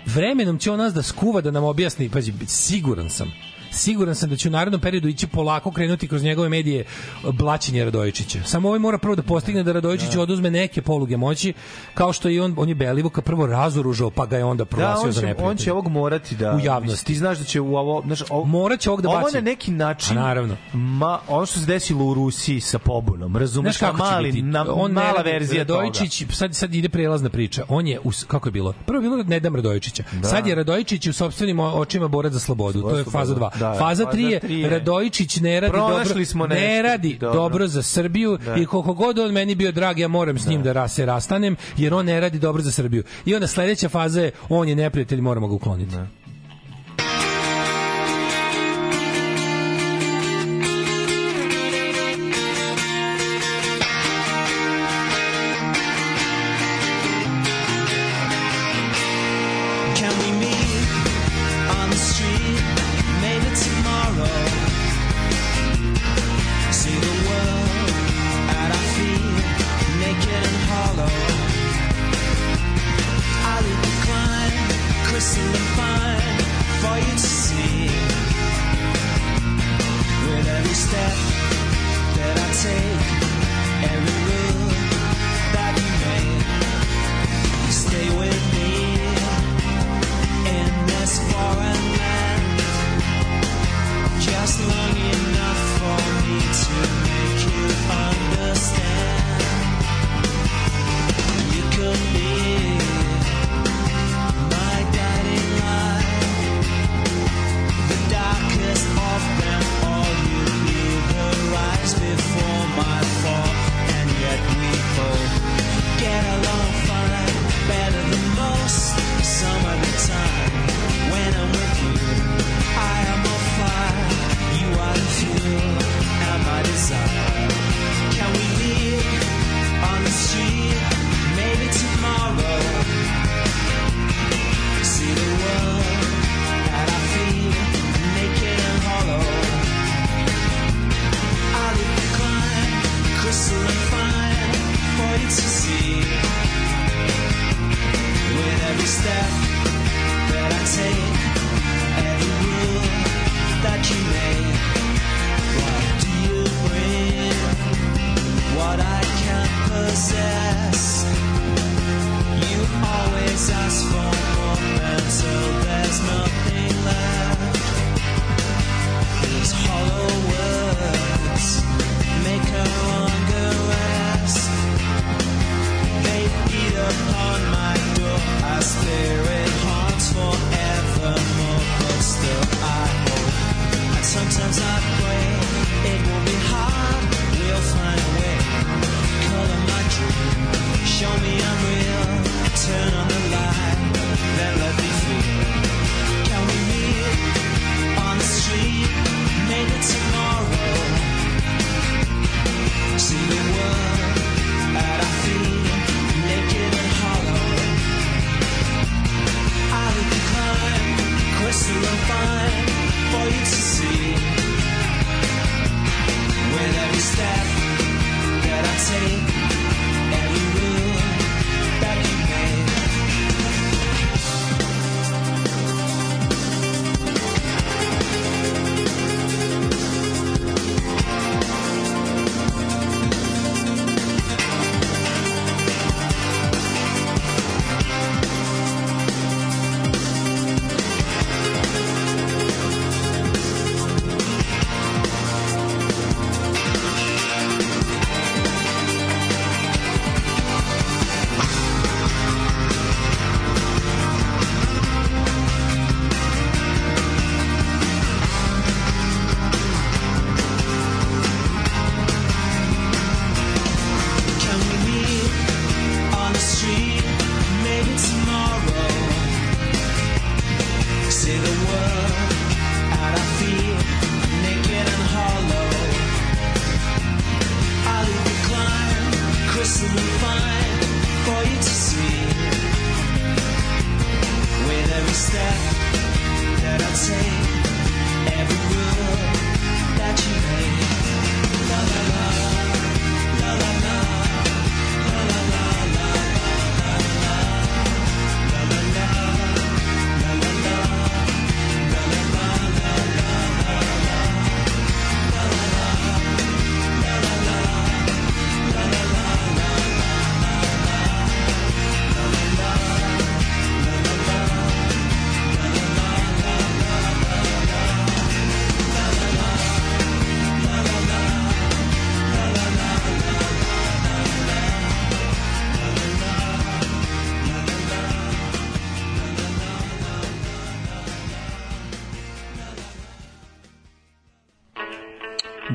[0.06, 3.32] vremenom će on nas da skuva da nam objasni, pazi, siguran sam
[3.76, 6.86] siguran sam da će u narednom periodu ići polako krenuti kroz njegove medije
[7.26, 8.40] blaćenje Radojičića.
[8.46, 11.54] Samo ovaj mora prvo da postigne da Radojičić oduzme neke poluge moći,
[11.94, 15.04] kao što i on, on je Belivuka prvo razoružao, pa ga je onda Da, proglasio
[15.04, 15.50] on za će, neprijatelja.
[15.50, 16.52] on će ovog morati da...
[16.54, 17.06] U javnosti.
[17.06, 18.02] Ti znaš da će u ovo...
[18.06, 19.36] Znaš, ovo Morat će ovog da Ovo baci.
[19.36, 20.18] na neki način...
[20.18, 20.56] A naravno.
[20.74, 23.78] Ma, ono što se desilo u Rusiji sa pobunom, razumeš?
[23.78, 24.42] Znaš kako mali, će biti?
[24.44, 27.64] na, on ne mala radi- verzija Radojičić, sad, sad ide prelazna priča.
[27.70, 28.74] On je, us, kako je bilo?
[28.86, 30.04] Prvo je bilo ne dam Radojičića.
[30.14, 30.28] Da.
[30.28, 32.82] Sad je Radojičić u sopstvenim očima borac za slobodu.
[32.82, 33.58] to je faza 2.
[33.58, 37.40] Da, faza faza 3 je Radojičić ne radi Pronašli dobro, smo ne radi Dobro.
[37.40, 37.68] dobro.
[37.68, 38.56] za Srbiju Da.
[38.56, 41.56] i koliko god on meni bio drag, ja moram s njim da, ra- se rastanem,
[41.78, 43.04] jer on ne radi dobro za Srbiju.
[43.26, 45.92] I onda sledeća faza je on je neprijatelj, moramo ga ukloniti.
[45.92, 46.25] Can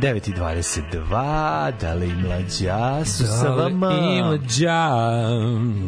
[0.09, 3.93] i 22, da li mlađa su sa Da li vama?
[3.93, 5.11] Ima đa.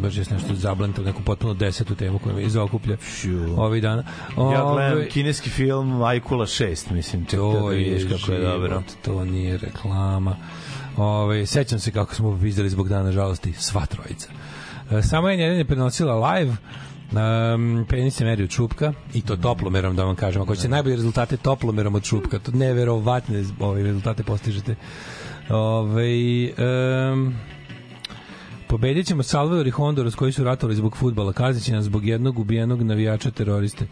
[0.02, 2.96] Baš jes nešto zablantao, neku potpuno desetu temu koja me izokuplja
[3.56, 4.04] ovih dana.
[4.52, 8.82] Ja gledam kineski film Ajkula 6, mislim, To da je vidiš kako je dobro.
[9.04, 10.36] to nije reklama.
[10.96, 14.28] Ove, sećam se kako smo popizdali zbog dana žalosti, sva trojica.
[14.90, 16.56] E, Samo je jedan je prenosila live,
[17.12, 20.96] Um, penis se meri od čupka i to toplomerom da vam kažem ako ćete najbolje
[20.96, 24.74] rezultate toplomerom od čupka to neverovatne ove rezultate postižete
[25.50, 26.52] Ove,
[27.12, 27.34] um,
[28.72, 31.32] Pobedit ćemo Salvador i Honduras koji su ratovali zbog futbala.
[31.32, 33.86] Kaznit će nas zbog jednog ubijenog navijača teroriste.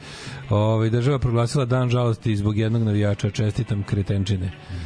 [0.51, 3.31] Ove, država proglasila dan žalosti zbog jednog navijača.
[3.31, 4.47] Čestitam kretenčine.
[4.47, 4.77] Da.
[4.77, 4.80] Mm,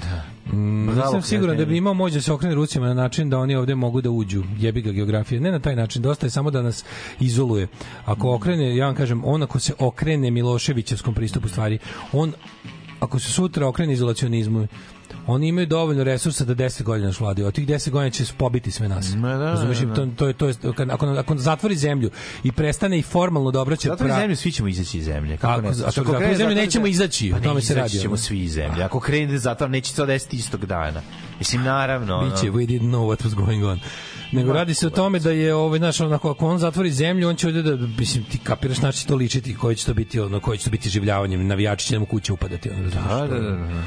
[0.94, 3.74] nisam siguran da bi imao moć da se okrene Rusima na način da oni ovde
[3.74, 4.42] mogu da uđu.
[4.58, 5.40] Jebi ga geografije.
[5.40, 6.02] Ne na taj način.
[6.02, 6.84] Dosta je samo da nas
[7.20, 7.68] izoluje.
[8.04, 11.78] Ako okrene, ja vam kažem, on ako se okrene Miloševićevskom pristupu stvari,
[12.12, 12.32] on
[13.00, 14.66] ako se sutra okrene izolacionizmu,
[15.26, 17.48] oni imaju dovoljno resursa da 10 godina još vladaju.
[17.48, 19.14] Od tih 10 godina će pobiti sve nas.
[19.14, 19.78] Ma da, Razumeš?
[19.78, 19.94] da, da.
[19.94, 20.54] To, to, je, to je,
[20.90, 22.10] ako, ako zatvori zemlju
[22.44, 25.36] i prestane i formalno da obraća Zato pra- zemlju svi ćemo izaći iz zemlje.
[25.36, 25.68] Kako Ako- ne?
[25.68, 28.52] ako Znači, zatvori zemlju, nećemo izaći, Pa o tome ne, se radi, ćemo svi iz
[28.52, 28.82] zemlje.
[28.82, 31.02] Ako krene zatvor, neće to desiti istog dana.
[31.38, 32.20] Mislim, naravno.
[32.24, 33.80] Biće, we didn't know what was going on.
[34.32, 37.36] Nego radi se o tome da je ovaj naš onako ako on zatvori zemlju, on
[37.36, 40.40] će ovde da mislim ti kapiraš znači će to ličiti, koji će to biti ono,
[40.40, 43.08] koji će to biti življavanjem, navijači će nam u kuće upadati, ono razumeš.
[43.08, 43.82] Da, da, da, da.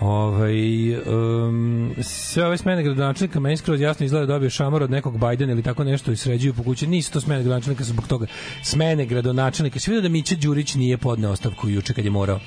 [0.00, 5.18] Ovaj um, sve ove smene gradonačelnika meni skroz jasno izgleda da dobio šamar od nekog
[5.18, 6.86] Bajdena ili tako nešto i sređuju po kući.
[6.86, 8.26] Nisu to smene gradonačelnika zbog toga.
[8.62, 9.78] Smene gradonačelnika.
[9.78, 12.40] Svi da Mića Đurić nije podneo ostavku juče kad je morao.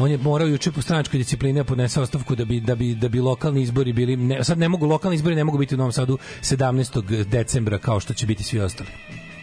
[0.00, 3.08] On je morao juče po stranačkoj disciplini da podnese ostavku da bi da bi da
[3.08, 5.92] bi lokalni izbori bili ne, sad ne mogu lokalni izbori ne mogu biti u Novom
[5.92, 7.24] Sadu 17.
[7.24, 8.90] decembra kao što će biti svi ostali.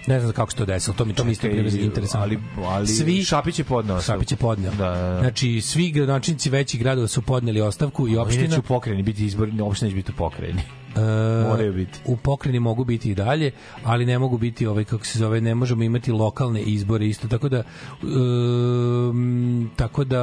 [0.07, 2.21] Ne znam kako se to desilo, to mi to mi isto bilo interesantno.
[2.21, 4.01] ali- ali svi Šapić je podneo.
[4.01, 4.71] Šapić je podneo.
[4.71, 5.19] Da, da, da.
[5.19, 9.25] Znači svi gradonačelnici većih gradova su podneli ostavku i Opština opština će u pokreni biti
[9.25, 10.61] izbori, opština će biti u pokreni.
[10.95, 10.99] E,
[11.43, 11.99] Moraju biti.
[12.05, 13.51] U pokreni mogu biti i dalje,
[13.83, 17.49] ali ne mogu biti ovaj kako se zove, ne možemo imati lokalne izbore isto, tako
[17.49, 17.63] da
[18.03, 20.21] um, tako da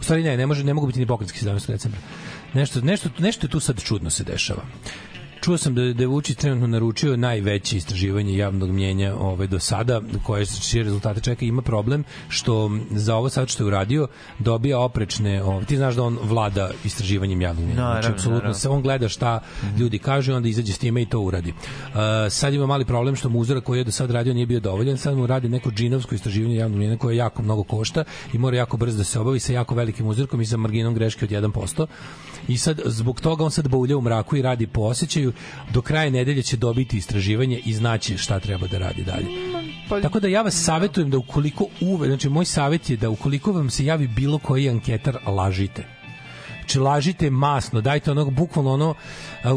[0.00, 1.66] u stvari ne, ne može ne mogu biti ni pokrenjski 17.
[1.66, 2.00] decembra.
[2.54, 4.62] Nešto nešto nešto tu sad čudno se dešava.
[5.44, 10.00] Čuo sam da, da je Vučić trenutno naručio najveće istraživanje javnog mnjenja ovaj, do sada,
[10.22, 14.08] koje čije rezultate čeka, ima problem što za ovo sad što je uradio
[14.38, 17.82] dobija oprečne, ovaj, ti znaš da on vlada istraživanjem javnog mnjenja.
[17.82, 19.40] Znači, apsolutno se on gleda šta
[19.78, 21.50] ljudi kažu i onda izađe s time i to uradi.
[21.50, 21.94] Uh,
[22.30, 24.96] sad ima mali problem što mu uzorak koji je do sad radio nije bio dovoljan,
[24.96, 28.76] sad mu radi neko džinovsko istraživanje javnog mnjenja koje jako mnogo košta i mora jako
[28.76, 31.86] brzo da se obavi sa jako velikim uzorkom i sa marginom greške od 1%.
[32.48, 35.32] I sad zbog toga on sad baulja u mraku i radi po osjećaju.
[35.72, 39.26] Do kraja nedelje će dobiti istraživanje i znaće šta treba da radi dalje.
[40.02, 43.70] Tako da ja vas savetujem da ukoliko uve, znači moj savet je da ukoliko vam
[43.70, 45.84] se javi bilo koji anketar, lažite.
[46.64, 48.94] Znači lažite masno, dajte onog bukvalno ono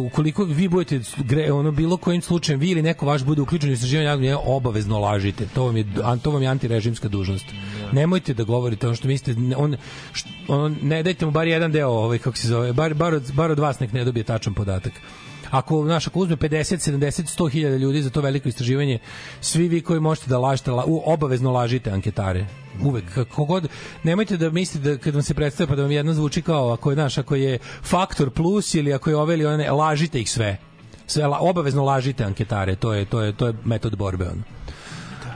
[0.08, 3.74] ukoliko vi budete gre, ono bilo kojim slučajem vi ili neko vaš bude uključen u
[3.74, 5.48] istraživanje javnog obavezno lažite.
[5.56, 5.86] To vam je
[6.24, 7.46] to vam je antirežimska dužnost.
[7.92, 9.76] Nemojte da govorite ono što mislite, on
[10.48, 13.52] ono, ne dajte mu bar jedan deo, ovaj kako se zove, bar bar od, bar
[13.52, 14.94] od vas nek ne dobije tačan podatak.
[15.52, 19.00] Ako naš ako uzme 50, 70, 100 hiljada ljudi za to veliko istraživanje,
[19.42, 22.46] svi vi koji možete da lažete, la, u, obavezno lažite anketare.
[22.84, 23.68] Uvek, kako god,
[24.04, 26.90] nemojte da mislite da kad vam se predstavlja pa da vam jedna zvuči kao ako
[26.90, 30.58] je, naš, ako je faktor plus ili ako je ove ili one, lažite ih sve.
[31.08, 34.26] Sve, la, obavezno lažite anketare, to je, to je, to je metod borbe.
[34.26, 34.57] Ono.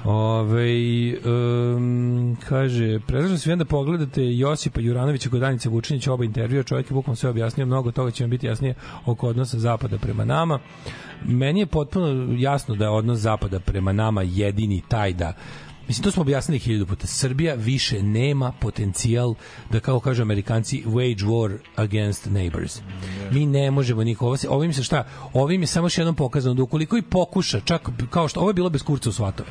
[0.05, 6.91] Ove, um, kaže, predlažem se da pogledate Josipa Juranovića kod Danice Vučinića oba intervjua, čovjek
[6.91, 8.73] je bukvalno sve objasnio, mnogo toga će vam biti jasnije
[9.05, 10.59] oko odnosa Zapada prema nama.
[11.25, 15.33] Meni je potpuno jasno da je odnos Zapada prema nama jedini taj da
[15.91, 17.07] Mislim, to smo objasnili hiljadu puta.
[17.07, 19.35] Srbija više nema potencijal
[19.71, 22.79] da, kao kažu amerikanci, wage war against neighbors.
[23.31, 24.25] Mi ne možemo niko.
[24.25, 25.07] Ovo se, ovim se šta?
[25.33, 28.53] Ovim je samo još jednom pokazano da ukoliko i pokuša, čak kao što, ovo je
[28.53, 29.49] bilo bez kurca u svatove.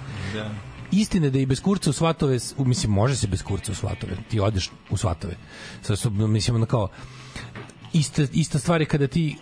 [0.93, 4.17] Istina je da i bez kurca u svatove, mislim, može se bez kurca u svatove,
[4.31, 5.36] ti odeš u svatove.
[5.83, 6.89] Sad, su, mislim, ono kao,
[7.93, 9.36] ista, ista stvar je kada ti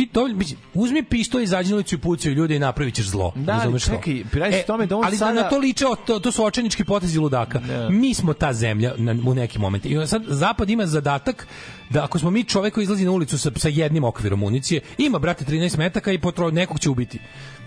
[0.00, 3.32] ti to mislim, uzmi pištolj izađi na ulicu i pucaj ljude i napravit ćeš zlo.
[3.36, 5.84] Da, ali razumeš čekaj, radi se o tome da on ali sada- na to liče,
[6.06, 7.60] to, to su očajnički potezi ludaka.
[7.90, 10.02] Mi smo ta zemlja na, u nekim momentima.
[10.02, 11.46] I sad Zapad ima zadatak
[11.90, 15.18] da ako smo mi čovek koji izlazi na ulicu sa, sa jednim okvirom municije, ima,
[15.18, 17.18] brate, 13 metaka i potro, nekog će ubiti.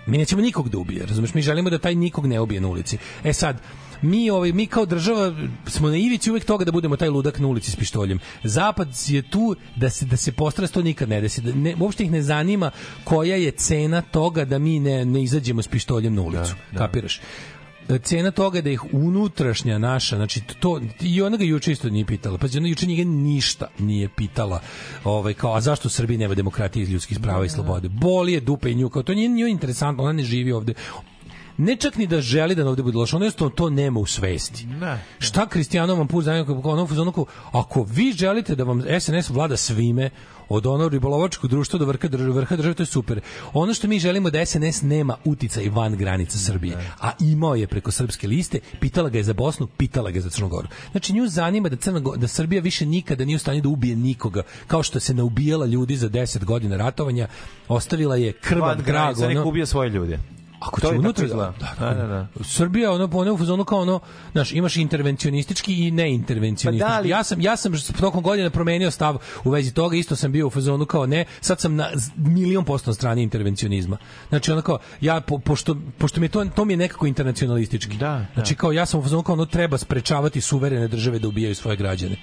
[0.05, 1.33] Mi nećemo nikog da ubije, razumeš?
[1.33, 2.97] Mi želimo da taj nikog ne ubije na ulici.
[3.23, 3.57] E sad,
[4.01, 5.35] mi ovaj mi kao država
[5.67, 8.19] smo na ivici uvek toga da budemo taj ludak na ulici s pištoljem.
[8.43, 11.41] Zapad je tu da se da se postara da se to nikad ne desi.
[11.41, 12.71] Da ne, uopšte ih ne zanima
[13.03, 16.55] koja je cena toga da mi ne ne izađemo s pištoljem na ulicu.
[16.77, 17.21] Kapiraš?
[18.03, 22.37] cena toga da ih unutrašnja naša, znači to i ona ga juče isto nije pitala.
[22.37, 24.61] Pa ona juče njega ništa nije pitala.
[25.03, 27.89] Ovaj kao a zašto u Srbiji nema demokratije, ljudskih prava i slobode?
[27.89, 30.73] Boli je dupe i nju, kao to nije nije interesantno, ona ne živi ovde
[31.57, 34.65] ne čak ni da želi da ovde bude loše, ono jednostavno to nema u svesti.
[34.65, 35.03] Ne.
[35.19, 39.29] Šta Kristijano vam put zanima kako ono fazonu kao, ako vi želite da vam SNS
[39.29, 40.09] vlada svime
[40.49, 43.21] od onog ribolovačkog društva do vrha države, vrha države, to je super.
[43.53, 47.91] Ono što mi želimo da SNS nema uticaj van granica Srbije, a imao je preko
[47.91, 50.67] srpske liste, pitala ga je za Bosnu, pitala ga je za Crnu Goru.
[50.91, 54.43] Znači nju zanima da Crna da Srbija više nikada nije u stanju da ubije nikoga,
[54.67, 57.27] kao što se naubijala ljudi za 10 godina ratovanja,
[57.67, 58.85] ostavila je krvav Van grag.
[58.87, 60.19] granica, nek ono- ubija svoje ljude.
[60.67, 61.53] Ako To će unutra, izgleda.
[61.59, 62.43] da, da, Da, da, da.
[62.43, 63.99] Srbija ono ono u fazonu kao ono,
[64.31, 66.83] znaš, imaš intervencionistički i neintervencionistički.
[66.83, 70.15] Pa da, ali- Ja sam ja sam tokom godina promenio stav u vezi toga, isto
[70.15, 73.97] sam bio u fazonu kao ne, sad sam na milion posto na strani intervencionizma.
[74.29, 77.97] Znači ono kao ja po, pošto pošto mi je to to mi je nekako internacionalistički.
[77.97, 81.55] Da, Znači kao ja sam u fazonu kao ono treba sprečavati suverene države da ubijaju
[81.55, 82.15] svoje građane.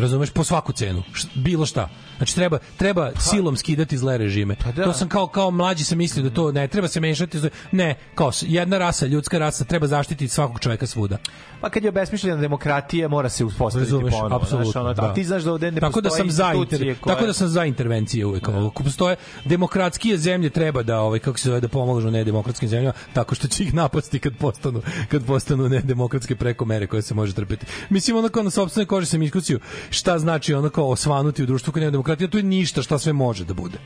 [0.00, 1.02] Razumeš po svaku cenu.
[1.14, 1.88] Š- bilo šta.
[2.16, 4.56] Znači treba treba silom skidati zle režime.
[4.76, 4.84] da.
[4.84, 7.40] To sam kao kao mlađi sam mislio da to ne treba se mešati.
[7.72, 11.18] Ne, kao jedna rasa, ljudska rasa treba zaštititi svakog čoveka svuda.
[11.60, 14.28] Pa kad je obesmišljena demokratija, mora se uspostaviti Razumeš, ponovo.
[14.28, 14.80] znaš, apsolutno.
[14.80, 15.14] ono, da.
[15.14, 17.64] Ti znaš da ovde ne tako da sam za inter, koje- tako da sam za
[17.64, 18.46] intervencije uvek.
[18.46, 18.66] Da.
[18.66, 23.34] Ako postoje demokratskije zemlje treba da ovaj kako se zove da pomožu nedemokratskim zemljama tako
[23.34, 27.66] što će ih napasti kad postanu kad postanu nedemokratske preko mere koje se može trpeti.
[27.90, 29.58] Mislim ono kao na sopstvenoj koži sam iskusio
[29.90, 33.12] šta znači ono kao osvanuti u društvu koje nema demokratije, to je ništa šta sve
[33.12, 33.78] može da bude.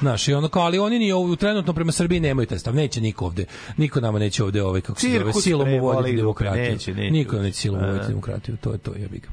[0.00, 2.74] Znaš, i ono kao, ali oni ni ovu, trenutno prema Srbiji nemaju taj stav.
[2.74, 3.44] Neće niko ovde,
[3.76, 6.72] niko nama neće ovde ovaj, kako se zove, silom uvoditi demokratiju.
[6.72, 7.10] neće, neće.
[7.10, 9.28] Niko neće silom uvoditi demokratiju, to je to, jebi ga.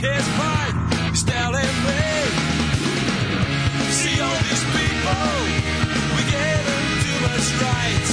[0.00, 0.74] His heart.
[1.10, 2.04] He's telling me,
[3.98, 5.24] see all these people,
[6.16, 8.08] we gave them too much right.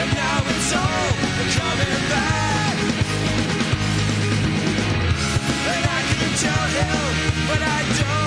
[0.00, 1.10] And now it's all
[1.60, 2.76] coming back.
[5.72, 6.96] And I can tell him,
[7.48, 8.23] but I don't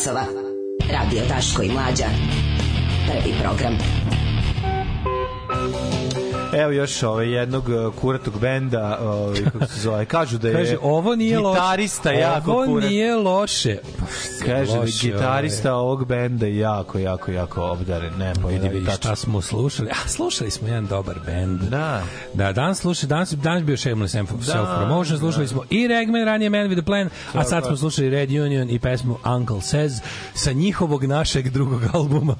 [0.00, 0.39] časova.
[6.80, 10.04] Još ovaj jednog uh, kuratog benda, ovaj kako se zove.
[10.04, 11.60] Kažu da je Kaže, ovo nije loše.
[11.60, 12.88] gitarista jako Ovo kurat.
[12.90, 13.76] nije loše.
[14.46, 18.12] Kaže da Loše, gitarista ovog benda je jako, jako, jako obdaren.
[18.18, 19.90] Ne, pa Vidi, vidi vidi šta smo slušali.
[19.90, 21.60] A, slušali smo jedan dobar bend.
[21.60, 22.02] Da.
[22.34, 26.50] Da, danas slušali, danas, danas bio Shameless Self, self Promotion, slušali smo i Ragman, ranije
[26.50, 30.00] Man with a Plan, a sad smo slušali Red Union i pesmu Uncle Says
[30.34, 32.36] sa njihovog našeg drugog albuma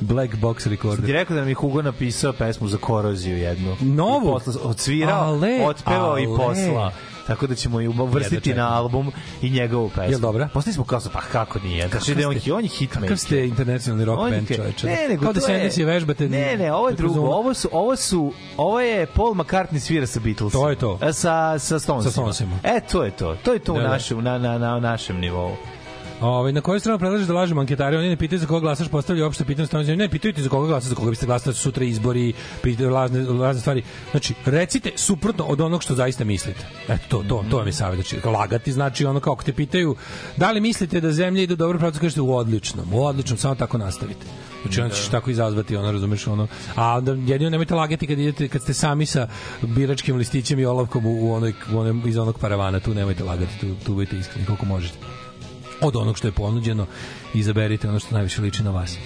[0.00, 1.10] Black Box Ti Recorder.
[1.10, 3.76] rekao da je Hugo napisao pesmu za koroziju jednu.
[3.80, 4.28] Novu?
[4.28, 6.36] I posla, odsvirao, Ale, otpevao i ale.
[6.36, 6.92] posla.
[7.26, 10.10] Tako da ćemo ju uvrstiti na album i njegovu pesmu.
[10.10, 10.48] Jel dobra?
[10.54, 11.88] Postali smo kao, pa kako nije?
[11.88, 13.02] Znači da je on, ste- on je hitmaker.
[13.02, 14.86] Kakav ste internacionalni rock On je band, čoveče?
[14.86, 16.28] Ne, nego Kao da se je- vežbate.
[16.28, 17.20] Ne, ne, ovo je drugo.
[17.20, 20.62] Ovo su, ovo su, ovo je Paul McCartney svira sa Beatlesima.
[20.62, 20.98] To je to.
[21.02, 22.02] E, Sa, sa Stonesima.
[22.02, 22.58] Sa Stonesima.
[22.64, 23.36] E, to je to.
[23.36, 23.88] To je to Da, u da.
[23.88, 25.56] našem, na, na, na našem nivou.
[26.20, 27.96] Ovaj na koju stranu predlažeš da lažemo anketari?
[27.96, 29.96] Oni ne pitaju za koga glasaš, postavljaju opšte pitanje stavljaju.
[29.96, 32.32] Ne pitaju ti za koga glasaš, za koga biste glasali sutra izbori,
[32.62, 33.82] pitaju razne razne stvari.
[34.10, 36.66] Znači, recite suprotno od onog što zaista mislite.
[36.88, 38.08] Eto to, to, to vam je savjet.
[38.08, 39.96] Znači, lagati znači ono kako te pitaju
[40.36, 42.94] da li mislite da zemlja ide dobro pravcu, kažete u odličnom.
[42.94, 44.26] U odličnom, samo tako nastavite.
[44.62, 46.46] Znači, onda ćeš tako izazvati, ono, razumeš, ono.
[46.74, 49.28] A onda jedino nemojte lagati kad idete, kad ste sami sa
[49.62, 53.60] biračkim listićem i olovkom u, u onoj, u onom, iz onog paravana, tu nemojte lagati,
[53.60, 54.98] tu, tu budete iskreni koliko možete
[55.80, 56.86] od onog što je ponuđeno
[57.34, 58.96] izaberite ono što najviše liči na vas.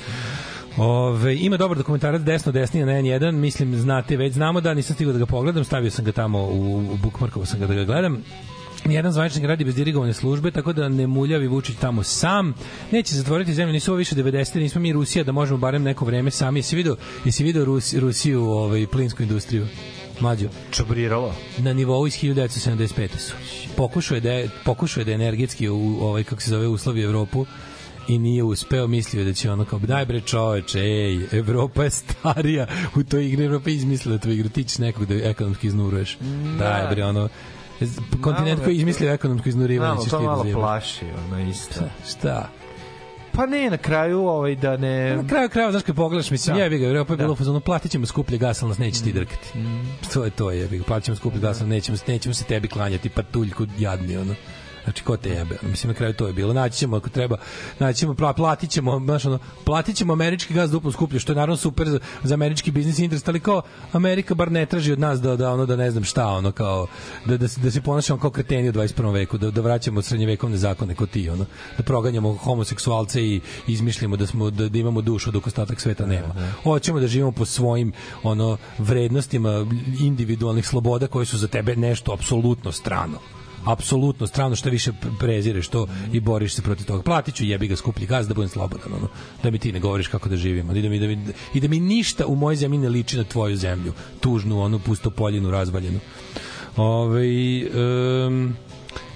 [0.76, 5.12] Ove, ima dobar dokumentarac desno desnije na N1, mislim znate već, znamo da nisam stigao
[5.12, 8.22] da ga pogledam, stavio sam ga tamo u, u bookmarkovo sam ga da ga gledam.
[8.84, 12.54] Nijedan zvaničnik radi bez dirigovane službe, tako da ne muljavi Vučić tamo sam.
[12.90, 14.58] Neće zatvoriti zemlju, nisu ovo više 90.
[14.58, 16.58] nismo mi Rusija da možemo barem neko vreme sami.
[16.58, 19.66] Jesi video, jesi video Rus, Rusiju, ovaj, plinsku industriju?
[20.22, 20.48] Mlađo.
[20.70, 21.34] Čabriralo.
[21.58, 23.08] Na nivou iz 1975.
[23.18, 23.34] su.
[23.76, 27.46] Pokušao je da je, pokušao je da energetski u ovaj kako se zove uslovi Evropu
[28.08, 32.66] i nije uspeo, mislio da će ono kao daj bre čoveče, ej, Evropa je starija
[32.96, 36.18] u toj igri, Evropa je izmislila tu igru, ti ćeš nekog da ekonomski iznuruješ.
[36.58, 37.28] Daj bre, ono,
[38.20, 41.80] kontinent koji je izmislio ekonomsko iznurivanje ćeš to da malo plaši, ono isto.
[42.10, 42.61] Šta?
[43.34, 45.16] Pa ne, na kraju ovaj da ne...
[45.16, 46.58] Na kraju krajeva, znaš kad pogledaš, mislim, Da.
[46.58, 46.64] da.
[46.64, 49.12] jebi ga, Evropa je bilo u fazonu, platit ćemo skuplje gas, ali nas neće ti
[49.12, 49.48] drkati.
[50.12, 53.08] To je to, jebi ga, platit ćemo skuplje gas, ali nećemo, nećemo se tebi klanjati,
[53.08, 54.34] pa tuljku jadni, ono.
[54.84, 55.58] Znači, ko te jebe?
[55.62, 56.52] Mislim, na kraju to je bilo.
[56.52, 57.36] Naći ćemo, ako treba,
[57.78, 61.36] naći ćemo, pla- platit ćemo, znaš, ono, platit ćemo američki gaz duplo skuplje, što je
[61.36, 63.62] naravno super za, za američki biznis interes, ali kao
[63.92, 66.86] Amerika bar ne traži od nas da, da ono, da ne znam šta, ono, kao,
[67.26, 69.12] da, da, se- da se ponašamo kao kreteni u 21.
[69.12, 71.44] veku, da, da vraćamo srednjevekovne zakone kao ti, ono,
[71.76, 76.34] da proganjamo homoseksualce i izmišljamo da smo da, da imamo dušu dok ostatak sveta nema.
[76.62, 79.66] Hoćemo da živimo po svojim ono vrednostima
[80.00, 83.18] individualnih sloboda koje su za tebe nešto apsolutno strano
[83.64, 87.02] apsolutno strano što više prezireš to i boriš se protiv toga.
[87.02, 89.08] Platit ću jebi ga skuplji gaz da budem slobodan, ono,
[89.42, 90.72] da mi ti ne govoriš kako da živimo.
[90.72, 93.24] I da mi, da mi, I da mi ništa u mojoj zemlji ne liči na
[93.24, 93.92] tvoju zemlju.
[94.20, 96.00] Tužnu, onu pustopoljinu, razvaljenu.
[96.76, 97.26] Ove,
[98.26, 98.56] um,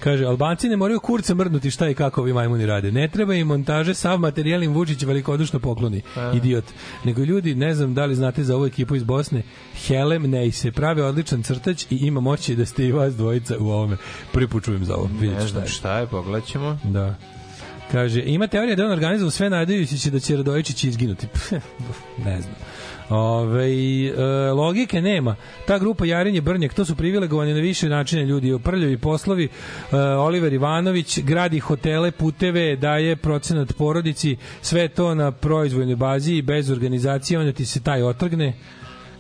[0.01, 2.93] Kaže, Albanci ne moraju kurce mrdnuti šta i kako ovi majmuni rade.
[2.93, 6.03] Ne treba im montaže, sav materijal im Vučić velikodušno pokloni.
[6.35, 6.65] Idiot.
[7.05, 9.43] Nego ljudi, ne znam da li znate za ovu ekipu iz Bosne,
[9.87, 13.69] Helem ne se pravi odličan crtač i ima moći da ste i vas dvojica u
[13.69, 13.97] ovome.
[14.33, 15.09] Prvi put čujem za ovo.
[15.21, 16.79] Ne šta znam šta je, pogledat ćemo.
[16.85, 17.15] Da.
[17.93, 21.27] Kaže, ima teorija da on organizovao sve nadajući se da će Radojičić izginuti.
[22.27, 22.55] ne znam.
[23.11, 23.69] Ove,
[24.07, 24.13] e,
[24.51, 25.37] logike nema.
[25.67, 28.59] Ta grupa Jarinje Brnjak, to su privilegovani na više načine ljudi.
[28.65, 35.97] Prljavi poslovi, e, Oliver Ivanović gradi hotele, puteve, daje procenat porodici, sve to na proizvojnoj
[35.97, 38.55] bazi i bez organizacije, onda ti se taj otrgne.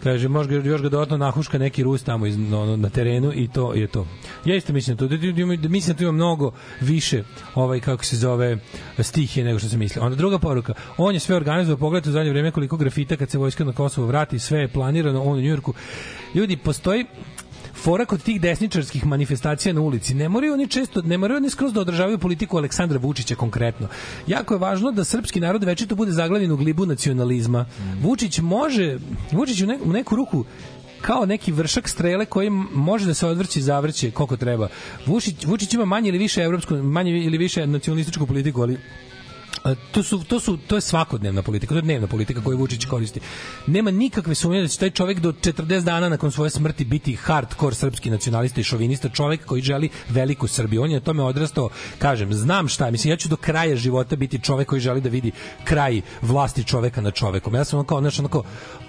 [0.02, 3.48] Kaže, može ga, još ga dodatno nahuška neki Rus tamo iz, no, na terenu i
[3.48, 4.06] to je to.
[4.44, 7.22] Ja isto mislim da da, da, da mislim da tu ima mnogo više
[7.54, 8.58] ovaj, kako se zove,
[8.98, 10.02] stihije nego što se misli.
[10.02, 13.38] Onda druga poruka, on je sve organizovao, pogledajte u zadnje vreme koliko grafita kad se
[13.38, 15.74] vojska na Kosovo vrati, sve je planirano, on u Njujorku.
[16.34, 17.06] Ljudi, postoji
[17.86, 20.14] fora kod tih desničarskih manifestacija na ulici.
[20.14, 23.88] Ne moraju oni često, ne moraju oni skroz da održavaju politiku Aleksandra Vučića konkretno.
[24.26, 27.66] Jako je važno da srpski narod večito bude zaglavljen u glibu nacionalizma.
[28.02, 28.98] Vučić može,
[29.32, 30.44] Vučić u, ne, u neku ruku
[31.00, 34.68] kao neki vršak strele koji može da se odvrći i zavrće koliko treba.
[35.06, 38.78] Vučić, Vučić ima manje ili više evropsku, manje ili više nacionalističku politiku, ali
[39.74, 43.20] to su to su to je svakodnevna politika, to je dnevna politika koju Vučić koristi.
[43.66, 47.74] Nema nikakve sumnje da će taj čovjek do 40 dana nakon svoje smrti biti hardkor
[47.74, 50.82] srpski nacionalista i šovinista, čovjek koji želi veliku Srbiju.
[50.82, 54.38] On je na tome odrastao, kažem, znam šta, mislim ja ću do kraja života biti
[54.38, 55.32] čovjek koji želi da vidi
[55.64, 57.54] kraj vlasti čoveka nad čovekom.
[57.54, 58.42] Ja sam ono kao, znaš, ono kao,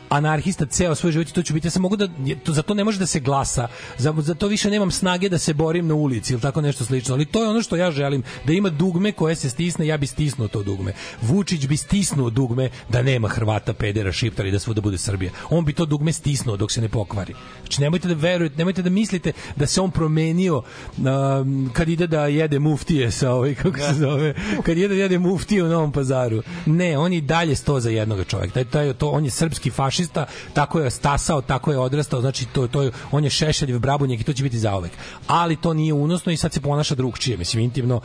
[0.10, 1.68] anarhista ceo svoj život i to ću biti.
[1.68, 2.08] Ja sam mogu da,
[2.44, 3.68] to, za to ne može da se glasa.
[3.98, 7.16] Za, za to više nemam snage da se borim na ulici ili tako nešto slično.
[7.16, 8.24] Ali to je ono što ja želim.
[8.46, 10.94] Da ima dugme koje se stisne, ja bi stisnuo to dugme.
[11.22, 15.32] Vučić bi stisnuo dugme da nema Hrvata, pedera, šiptara i da svuda bude Srbija.
[15.50, 17.34] On bi to dugme stisnuo dok se ne pokvari.
[17.62, 20.58] Znači nemojte da verujete, nemojte da mislite da se on promenio
[20.98, 25.20] um, kad ide da jede muftije sa ovaj kako se zove, kad ide da jede
[25.20, 26.42] muftije u Novom Pazaru.
[26.66, 28.54] Ne, on je dalje sto za jednog čovjeka.
[28.54, 32.68] Taj, taj, to, on je srpski fašista, tako je stasao, tako je odrastao, znači to,
[32.68, 34.92] to je, on je šešeljev brabunjak i to će biti zaovek.
[35.28, 38.02] Ali to nije unosno i sad se ponaša drugčije, mislim intimno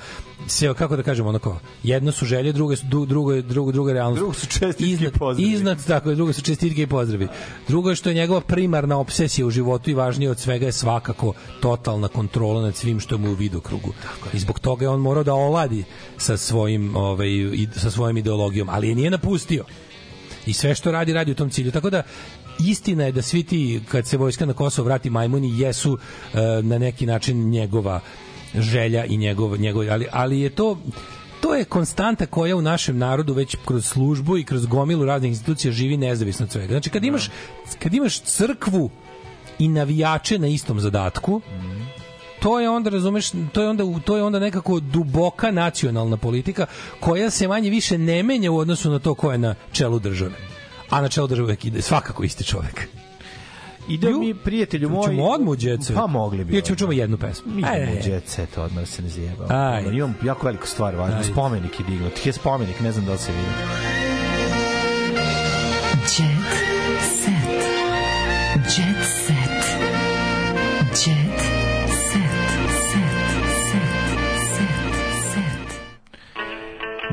[0.48, 4.18] se kako da kažemo onako jedno su želje druge su drugo drugo druga je realnost.
[4.18, 5.52] Drugo su čestitke i iznad, pozdravi.
[5.52, 7.28] iznad tako je drugo su čestitke i pozdravi.
[7.68, 11.32] Drugo je što je njegova primarna obsesija u životu i važnije od svega je svakako
[11.60, 13.92] totalna kontrola nad svim što mu u vidokrugu.
[14.32, 15.84] I zbog toga je on morao da oladi
[16.18, 19.64] sa svojim ovaj i sa svojom ideologijom ali je nije napustio
[20.46, 21.70] i sve što radi radi u tom cilju.
[21.70, 22.02] Tako da
[22.60, 25.98] istina je da svi ti kad se vojska na Kosovo vrati majmuni jesu
[26.34, 28.00] e, na neki način njegova
[28.54, 30.78] želja i njegov, njegov ali, ali je to
[31.40, 35.72] to je konstanta koja u našem narodu već kroz službu i kroz gomilu raznih institucija
[35.72, 36.68] živi nezavisno od svega.
[36.68, 37.30] Znači kad imaš
[37.78, 38.90] kad imaš crkvu
[39.58, 41.40] i navijače na istom zadatku,
[42.42, 46.66] to je onda razumeš to je onda to je onda nekako duboka nacionalna politika
[47.00, 50.34] koja se manje više ne menja u odnosu na to ko je na čelu države
[50.90, 52.88] a na čelu države ide svakako isti čovek
[53.88, 55.06] Ide mi, prijatelju moj...
[55.06, 55.94] Ćemo odmah u Set?
[55.94, 56.52] Pa mogli bi.
[56.52, 57.52] Ili ćemo čumo jednu pesmu?
[57.52, 59.48] Mi idemo u Jet Set, odmah se ne zjebao.
[59.92, 61.22] Imam jako veliku stvar, važno.
[61.22, 62.26] Spomenik je dignut.
[62.26, 64.01] Je spomenik, ne znam da li se vidi.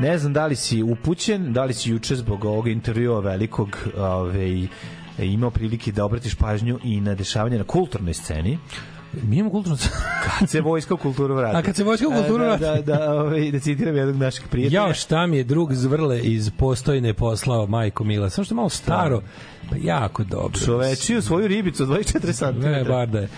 [0.00, 4.66] Ne znam da li si upućen, da li si juče zbog ovog intervjua velikog ovaj,
[5.18, 8.58] imao prilike da obratiš pažnju i na dešavanje na kulturnoj sceni.
[9.12, 9.78] Mi imamo kulturnu
[10.38, 11.56] Kad se vojska u kulturu vrati.
[11.56, 12.62] A kad se vojska u kulturu E, vrati.
[12.62, 14.86] Da, da, da, ovaj, da citiram jednog našeg prijatelja.
[14.86, 18.30] Ja šta mi je drug zvrle iz postojne poslao majko Mila.
[18.30, 19.22] Samo što je malo staro,
[19.70, 20.60] pa jako dobro.
[20.64, 22.60] Čovečiju svoju ribicu od 24 cm.
[22.60, 23.28] Ne, bar da je.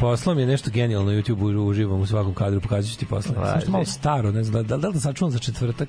[0.00, 3.34] Poslao mi je nešto genijalno na YouTube, uživam u svakom kadru, pokazat ću ti posle.
[3.34, 5.88] Samo što je malo staro, ne znam, da, da, da da sačuvam za četvrtak?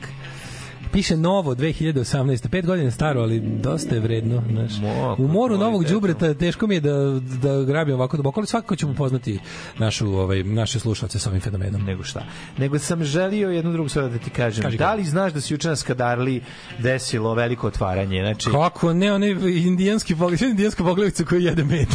[0.91, 2.47] Piše novo 2018.
[2.47, 4.43] Pet godina staro, ali dosta je vredno.
[4.51, 4.71] Znaš.
[5.17, 8.93] U moru novog đubreta teško mi je da, da grabim ovako duboko, ali svakako ćemo
[8.93, 9.39] poznati
[9.77, 11.81] našu, ovaj, naše slušalce sa ovim fenomenom.
[11.81, 12.23] Nego šta.
[12.57, 14.63] Nego sam želio jednu drugu stvar da ti kažem.
[14.63, 16.41] Kaži da li znaš da se juče na Skadarli
[16.79, 18.21] desilo veliko otvaranje?
[18.21, 19.29] Znači, Kako ne, onaj
[19.65, 21.87] indijanski pogled, indijanska pogledavica koji jede med.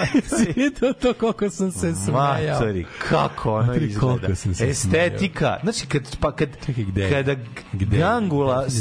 [0.56, 2.60] Vidio to koliko sam se smajao.
[2.60, 4.28] Matori, kako ono izgleda.
[4.60, 5.58] Estetika.
[5.62, 7.10] Znači, kad, pa kad, gde?
[7.10, 7.36] kada
[7.72, 7.98] Gde?
[7.98, 8.31] Gangula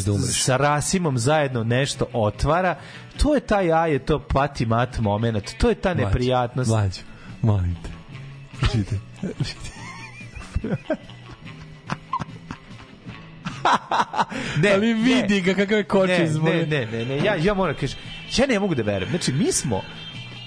[0.05, 0.43] Da umreš.
[0.43, 2.75] sa Rasimom zajedno nešto otvara,
[3.17, 6.69] to je taj aj, je to pati mat moment, to je ta neprijatnost.
[6.69, 7.01] Mlađo,
[7.41, 7.89] molim te.
[8.59, 8.97] Pročitaj.
[14.61, 15.41] ne, Ali vidi ne.
[15.41, 16.11] ga kakav je koči
[16.43, 17.99] ne, ne, ne, ne, ja, ja moram kažem,
[18.37, 19.09] ja ne mogu da verujem.
[19.09, 19.81] Znači, mi smo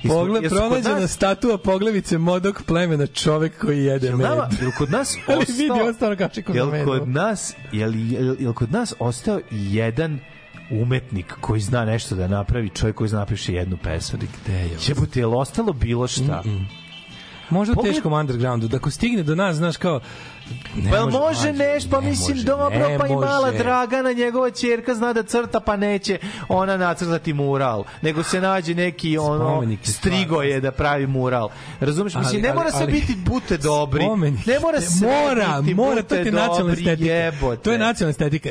[0.09, 4.27] Pogled, pronađena nas- statua poglevice modog plemena čovek koji jede Jel med.
[4.27, 7.95] nama, jel kod nas Ali ostao, vidi, ovo stvarno kači kod jel kod nas, jel,
[7.95, 10.19] jel, jel kod nas ostao jedan
[10.73, 14.19] umetnik koji zna nešto da napravi, čovjek koji zna napiše jednu pesmu.
[14.45, 14.71] Gde je?
[14.89, 16.43] Jebote, je li ostalo bilo šta?
[17.51, 20.01] Možda u Pogled- teškom undergroundu, da ako stigne do nas, znaš kao...
[20.77, 23.59] Ne pa može, mlađe, nešto, pa ne mislim može, dobro, ne pa i mala može.
[23.59, 29.19] Dragana, njegova ćerka zna da crta, pa neće ona nacrtati mural, nego se nađe neki
[29.19, 29.81] ono Spomenik
[30.45, 31.49] je da pravi mural.
[31.81, 32.15] Razumeš?
[32.15, 34.05] Mislim, Ali- ne mora se biti bute dobri.
[34.05, 34.47] Spomenik.
[34.47, 37.13] Ne mora se mora, biti mora, to je nacionalna estetika.
[37.13, 37.63] jebote.
[37.63, 38.51] To je nacionalna estetika.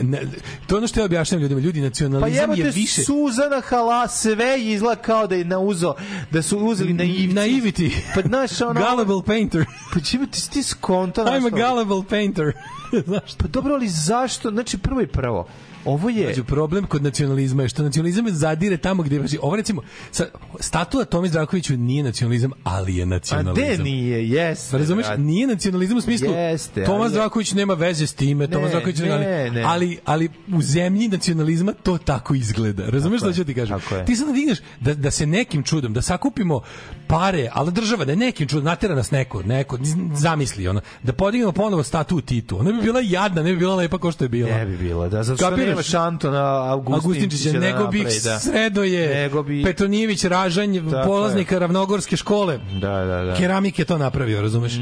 [0.67, 1.61] To je ono što ja objašnjam ljudima.
[1.61, 3.03] Ljudi, Pa nacionalizam jebote, je više...
[3.03, 5.95] Suzana Hala, sve izgleda kao da je na uzo,
[6.31, 7.35] da su uzeli na ivci.
[7.35, 7.91] Naivity.
[8.15, 8.81] Pa znaš, ono...
[8.89, 9.65] Gullible painter.
[9.93, 11.23] Pa čime ti, ti skonto?
[11.25, 11.49] I'm a
[11.83, 12.53] gullible painter.
[13.05, 14.49] Znaš Pa dobro, ali zašto?
[14.49, 15.47] Znači, prvo i prvo,
[15.85, 16.27] ovo je...
[16.27, 19.81] Među problem kod nacionalizma je što nacionalizam zadire tamo gde znači ovo recimo
[20.11, 20.25] sa,
[20.59, 23.73] statua Tomi Zdravkoviću nije nacionalizam, ali je A nacionalizam.
[23.73, 24.71] gde nije, jeste.
[24.71, 28.63] Pa Razumeš, nije nacionalizam u smislu Jeste, Tomas ali Zdravković nema veze s time, Tomas
[28.63, 29.63] Ne, Zdravković ne, ali, ne.
[29.65, 32.83] ali ali u zemlji nacionalizma to tako izgleda.
[32.89, 33.79] Razumeš Tako šta je, ću ti kažem?
[34.05, 36.61] Ti sad digneš da, da se nekim čudom da sakupimo
[37.07, 39.77] pare, ali država da nekim čudom natera nas neko, neko
[40.15, 42.59] zamisli ono, da podignemo ponovo statu Titu.
[42.59, 44.57] Ona bi bila jadna, ne bi bila lepa kao što je bila.
[44.57, 45.72] Ne bi bilo, da, zato što Kapiraš?
[45.73, 48.39] Nema Šantona Augustinčića Augustinčića, da nego bi da.
[48.39, 53.35] Sredoje, Nego bi- Petronijević, Ražanj, Tako polaznika Ravnogorske škole, Da, da, da.
[53.35, 54.73] keramike to napravio, razumeš?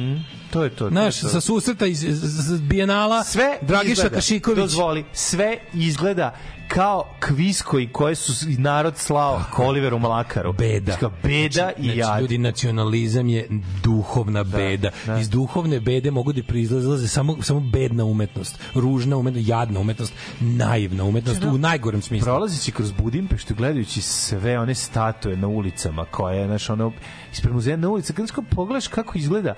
[0.50, 0.86] To je to.
[0.86, 4.58] je Znaš, sa susreta iz, iz, iz Bijenala, sve Dragiša izgleda, Kašiković.
[4.58, 6.36] Dozvoli, sve izgleda
[6.74, 10.54] kao kviz koji koje su narod slao Oliveru Mlakaru.
[10.54, 10.98] Beda.
[11.00, 12.22] Kao Beda i znači, jad.
[12.22, 13.48] Ljudi, nacionalizam je
[13.84, 14.90] duhovna beda.
[15.06, 15.20] da.
[15.20, 21.04] Iz duhovne bede mogu da proizlaze samo, samo bedna umetnost, ružna umetnost, jadna umetnost, naivna
[21.04, 22.26] umetnost, u najgorem smislu.
[22.26, 26.92] Prolazeći kroz Budimpeštu, gledajući sve one statue na ulicama koje, znaš, ono,
[27.34, 29.54] ispred muzeja na ulici, kada pogledaš kako izgleda,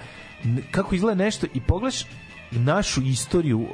[0.72, 2.06] kako izgleda nešto i pogledaš
[2.52, 3.70] našu istoriju uh,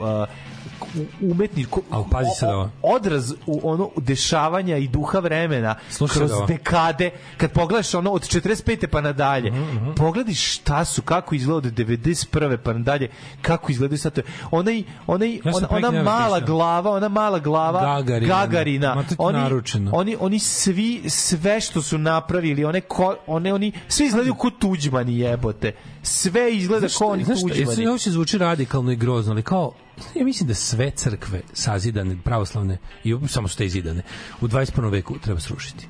[1.23, 2.69] umetniku A pazi sad ovo.
[2.83, 6.45] odraz u ono dešavanja i duha vremena Slušaj kroz ovo.
[6.45, 8.87] dekade kad pogledaš ono od 45.
[8.87, 12.29] pa nadalje Mhm, pogledaj šta su kako izgleda od 91.
[12.57, 13.09] pa nadalje
[13.41, 14.19] kako izgledaju sad
[14.51, 18.35] onaj onaj Ja ona, ona mala glava ona mala glava Gagarina.
[18.35, 19.91] Gagarina oni, naručeno.
[19.93, 25.19] oni oni svi sve što su napravili one ko, one oni svi izgledaju kao tuđmani
[25.19, 25.71] jebote
[26.03, 29.71] sve izgleda Znaš kao oni znaš tuđmani Ovo se zvuči radikalno i grozno, ali kao
[30.15, 34.01] ja mislim da sve crkve sazidane, pravoslavne i samo su te izidane
[34.41, 34.91] u 21.
[34.91, 35.87] veku treba srušiti.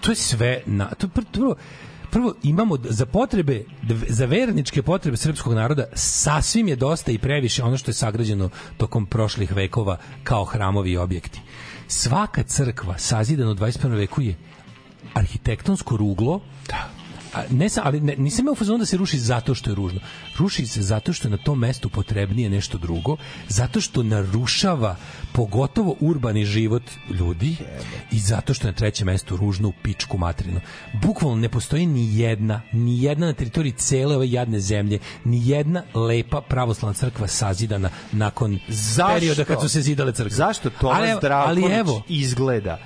[0.00, 1.56] To je sve na to je pr- prvo
[2.10, 3.64] prvo imamo za potrebe
[4.08, 9.06] za verničke potrebe srpskog naroda sasvim je dosta i previše ono što je sagrađeno tokom
[9.06, 11.40] prošlih vekova kao hramovi i objekti.
[11.88, 13.96] Svaka crkva sazidana u 21.
[13.96, 14.36] veku je
[15.14, 16.40] arhitektonsko ruglo
[17.34, 20.00] A, ne sam, ali ne, nisam imao fazonu da se ruši zato što je ružno.
[20.38, 23.16] Ruši se zato što je na tom mestu potrebnije nešto drugo,
[23.48, 24.96] zato što narušava
[25.32, 27.56] pogotovo urbani život ljudi
[28.10, 30.60] i zato što je na trećem mestu ružno u pičku materinu.
[31.02, 35.82] Bukvalno ne postoji ni jedna, ni jedna na teritoriji cele ove jadne zemlje, ni jedna
[35.94, 39.14] lepa pravoslavna crkva sazidana nakon Zašto?
[39.14, 40.36] perioda kad su se zidale crkve.
[40.36, 42.78] Zašto Tomas ali, Zdravković ali evo, izgleda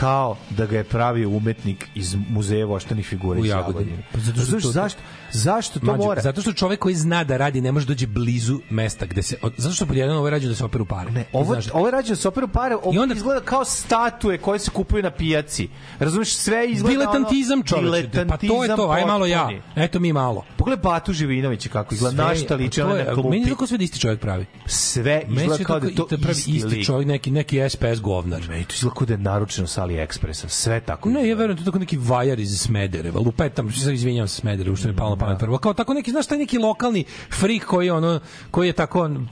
[0.00, 3.98] kao da ga je pravio umetnik iz muzeja voštanih figura U iz Jagodini.
[4.12, 5.00] Pa zato što Znaš, to- zašto,
[5.32, 6.22] zašto to Mlađo, mora?
[6.22, 9.74] Zato što čovek koji zna da radi ne može doći blizu mesta gde se zato
[9.74, 11.10] što pod jedan ovo je rađeno da se operu pare.
[11.10, 14.58] Ne, Ovo, ovo je rađeno sa operu pare, ovo I onda- izgleda kao statue koje
[14.58, 15.68] se kupuju na pijaci.
[15.98, 18.26] Razumeš, sve izgleda diletantizam ono, čoveče.
[18.28, 19.50] Pa to je to, aj malo ja.
[19.76, 20.44] Eto mi malo.
[20.56, 23.28] Pogledaj Batu Živinovića kako izgleda, Sve- na šta liči to ona na klupi.
[23.28, 24.46] Meni tako sve da isti čovjek pravi.
[24.66, 28.42] Sve izgleda kao da to i pravi isti, čovjek, neki, neki SPS govnar.
[28.48, 30.48] Meni to izgleda kao da je naručeno sa AliExpressa.
[30.48, 31.08] Sve tako.
[31.08, 33.20] Ne, ja verujem to je tako neki vajar iz Smedereva.
[33.20, 35.58] Lupetam, izvinjavam se Smederevu što mi palo pamet prvo.
[35.58, 38.20] Kao tako neki, znaš, taj neki lokalni frik koji ono
[38.50, 39.28] koji je tako on,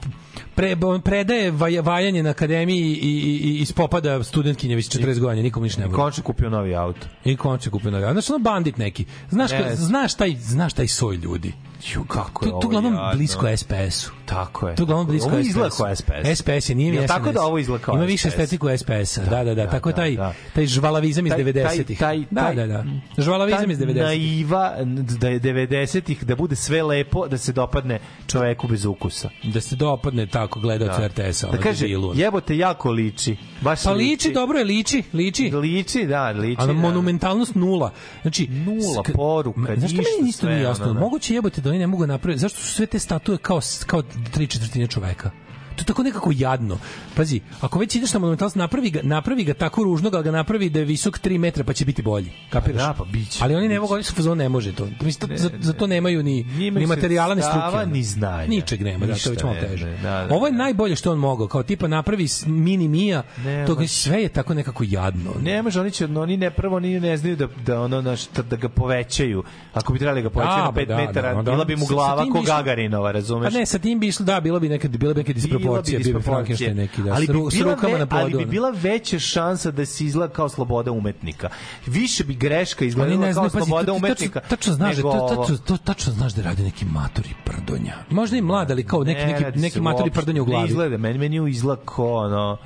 [0.55, 5.43] pre, on predaje vaj, vajanje na akademiji i, i, i ispopada studentkinja već 40 godina,
[5.43, 5.95] nikom ništa ne I bude.
[5.95, 7.07] končno kupio novi auto.
[7.25, 8.11] I konče kupio novi.
[8.11, 9.05] Znaš, ono bandit neki.
[9.29, 11.53] Znaš, ka, znaš, taj, znaš taj soj ljudi.
[11.85, 13.11] Ju, kako To, je to ovo uglavnom jadno.
[13.15, 14.11] blisko SPS-u.
[14.25, 14.75] Tako je.
[14.75, 15.77] To uglavnom blisko Ovo SPS.
[15.77, 16.11] kao SPS.
[16.35, 19.21] SPS je, nije mi tako da ovo izgleda kao Ima više estetiku SPS-a.
[19.21, 20.33] Da, da, da, da, tako je da, taj, da.
[20.55, 21.99] taj žvalavizam iz Taj- 90-ih.
[21.99, 22.85] taj- Da, taj- da, da.
[23.17, 23.95] Žvalavizam Ta iz 90-ih.
[23.97, 24.73] naiva
[25.19, 29.75] da je 90-ih da bude sve lepo da se dopadne čoveku bez ukusa Da se
[29.75, 31.47] dopadne tako gledaocu RTS-a.
[31.47, 31.85] da kaže
[32.15, 35.51] jebote jako liči baš Pa liči, dobro je, liči, liči.
[35.51, 36.79] liči da liči Ali da.
[36.81, 37.91] monumentalnost nula.
[38.21, 40.85] Znači, Nula, poruka, Ma, Znaš što ništa, meni isto sve, nije jasno?
[40.85, 40.93] da.
[40.93, 42.41] Moguće jebote da oni ne mogu napraviti.
[42.41, 45.31] Zašto su sve te statue kao, kao tri četvrtine čoveka?
[45.75, 46.77] To je tako nekako jadno.
[47.15, 50.69] Pazi, ako već ideš na monumentalnost, napravi ga, napravi ga tako ružnog, ali ga napravi
[50.69, 52.31] da je visok 3 metra pa će biti bolji.
[52.49, 52.81] Kapiraš?
[52.81, 54.87] da, pa biće, Ali oni ne mogu, oni su u fazonu, ne može to.
[55.01, 57.77] Mislim, to- za, za to nemaju ni, ni materijala, ni struke.
[57.77, 57.85] ono.
[57.85, 58.47] ni znanja.
[58.47, 59.85] Ničeg nema, da, to Ništa je već malo ne, teže.
[59.85, 60.57] ne, da, da, Ovo je da.
[60.57, 64.83] najbolje što on mogao, kao tipa napravi mini Mija, Ne, to sve je tako nekako
[64.87, 65.31] jadno.
[65.41, 68.55] Ne može, oni će, oni ne prvo oni ne znaju da, da ono naš, da
[68.55, 69.43] ga povećaju.
[69.73, 71.75] Ako bi trebali ga povećati Da, na ba, 5 da, metara, da, onda bila bi
[71.75, 73.53] mu glava ko Gagarinova, razumeš?
[73.53, 75.97] Pa ne, sa tim bi išlo, da, bilo bi neka, bilo bi neke bio bi
[75.97, 76.73] disproporcija.
[76.73, 78.21] Neki, da, ali bi s bila rukama ve- na podu.
[78.21, 81.49] Ali bi bila veća šansa da se izgleda kao sloboda umetnika.
[81.85, 84.39] Više bi greška izgledala ne kao pazi, sloboda umetnika.
[84.39, 87.93] Tačno, tačno znaš, da, nego to, tačno, to, tačno znaš da radi neki matori prdonja.
[88.09, 90.67] Možda i mlad, ali kao neki, Ne neki, neki matori prdonja u Ne glavi.
[90.69, 92.57] izgleda, meni, meni izgleda ko ono...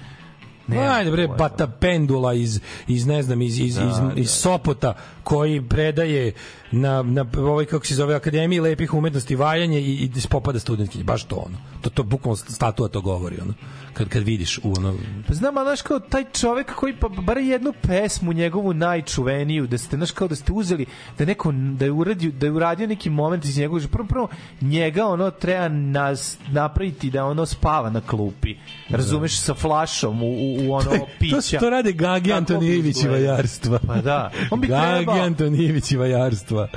[0.67, 1.27] Ne, Ajde bre.
[1.27, 4.11] Bata Pendula iz, iz ne znam, iz, iz, Da, iz, da.
[4.15, 6.33] iz Sopota, koji predaje
[6.71, 11.03] na, na ovoj, kako se zove, Akademiji lepih umetnosti vajanje i, i spopada studentkinje.
[11.03, 11.57] Baš to ono.
[11.81, 13.53] To, to bukvalno statua to govori, ono.
[13.97, 14.95] Kad, kad vidiš u ono...
[15.27, 19.97] Pa znam, znaš kao taj čovek koji pa bar jednu pesmu njegovu najčuveniju da ste
[19.97, 20.85] znaš kao da ste uzeli
[21.17, 24.27] da neko da je uradio da je uradio neki moment iz njegovog prvo prvo
[24.61, 28.55] njega ono treba nas napraviti da ono spava na klupi
[28.89, 31.59] razumeš sa flašom u, u, u, ono pića.
[31.59, 33.79] To, to rade Gagi Antonijević i vajarstva.
[33.87, 34.31] Pa da.
[34.51, 36.67] On bi Gagi trebao, Antonijević i vajarstva.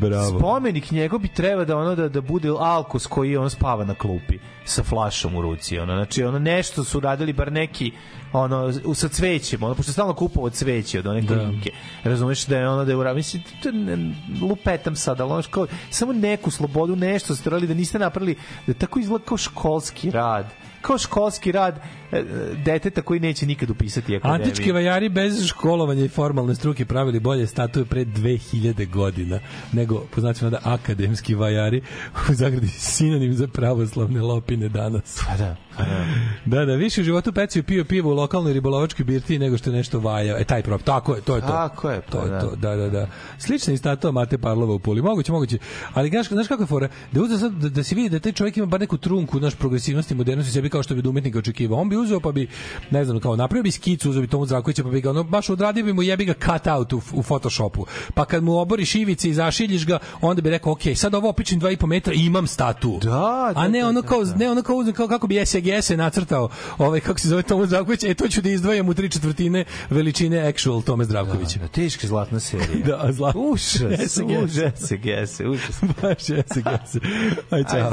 [0.00, 0.38] Bravo.
[0.38, 4.38] spomenik njegov bi treba da ono da da bude Alkos koji on spava na klupi
[4.64, 7.92] sa flašom u ruci ono znači ono nešto su radili bar neki
[8.32, 11.34] ono u sa cvećem ono pošto stalno kupovao cveće od one Da.
[11.34, 11.70] klinke
[12.04, 15.66] razumeš da je ono da je ura mislim to ne- lupetam sad ali ono kao
[15.90, 20.46] samo neku slobodu nešto ste radili da niste napravili da tako izgleda kao školski rad
[20.80, 21.80] kao školski rad
[22.64, 24.44] deteta koji neće nikad upisati akademiju.
[24.44, 29.38] Antički vajari bez školovanja i formalne struke pravili bolje statue pre 2000 godina
[29.72, 31.82] nego, poznati da akademski vajari
[32.30, 35.20] u zagradi sinonim za pravoslavne lopine danas.
[35.28, 36.04] Pa da, pa da.
[36.44, 39.76] Da, da, više u životu pecaju pio pivo u lokalnoj ribolovačkoj birtiji nego što je
[39.76, 40.38] nešto vajao.
[40.38, 41.46] E, taj prop, tako je, to je to.
[41.46, 42.40] Tako je, pa to je da.
[42.40, 43.06] to, da, da, da.
[43.38, 45.02] Slična je statua Mate Parlova u Puli.
[45.02, 45.58] Moguće, moguće.
[45.94, 46.88] Ali znaš, znaš kako je fora?
[47.12, 49.54] Da uzeo sad, da, da se vidi da taj čovjek ima bar neku trunku, naš
[49.54, 51.78] progresivnosti i modernosti sebi kao što bi umetnika očekivao.
[51.78, 52.48] On bi uzeo pa bi,
[52.90, 55.50] ne znam, kao napravio bi skicu, uzeo bi Tomu Zdravkovića pa bi ga, ono, baš
[55.50, 57.86] odradio bi mu jebi ga cut out u, u Photoshopu.
[58.14, 61.60] Pa kad mu oboriš ivice i zašiljiš ga, onda bi rekao, ok, sad ovo opičim
[61.60, 62.98] 2,5 metra i imam statu.
[63.02, 66.48] Da, A ne ono kao, ne ono kao kao kako bi SGS je nacrtao,
[66.78, 70.48] ovaj kako se zove Tomo Zdravković, e to ću da izdvojim u tri četvrtine veličine
[70.48, 71.58] actual Tome Zdravkovića.
[71.58, 72.68] Da, teška zlatna serija.
[72.86, 73.32] Da, zla.
[73.36, 74.86] Užas, SGS.
[74.86, 75.82] SGS, užas.
[76.02, 77.02] Baš SGS.
[77.50, 77.92] Aj, čao.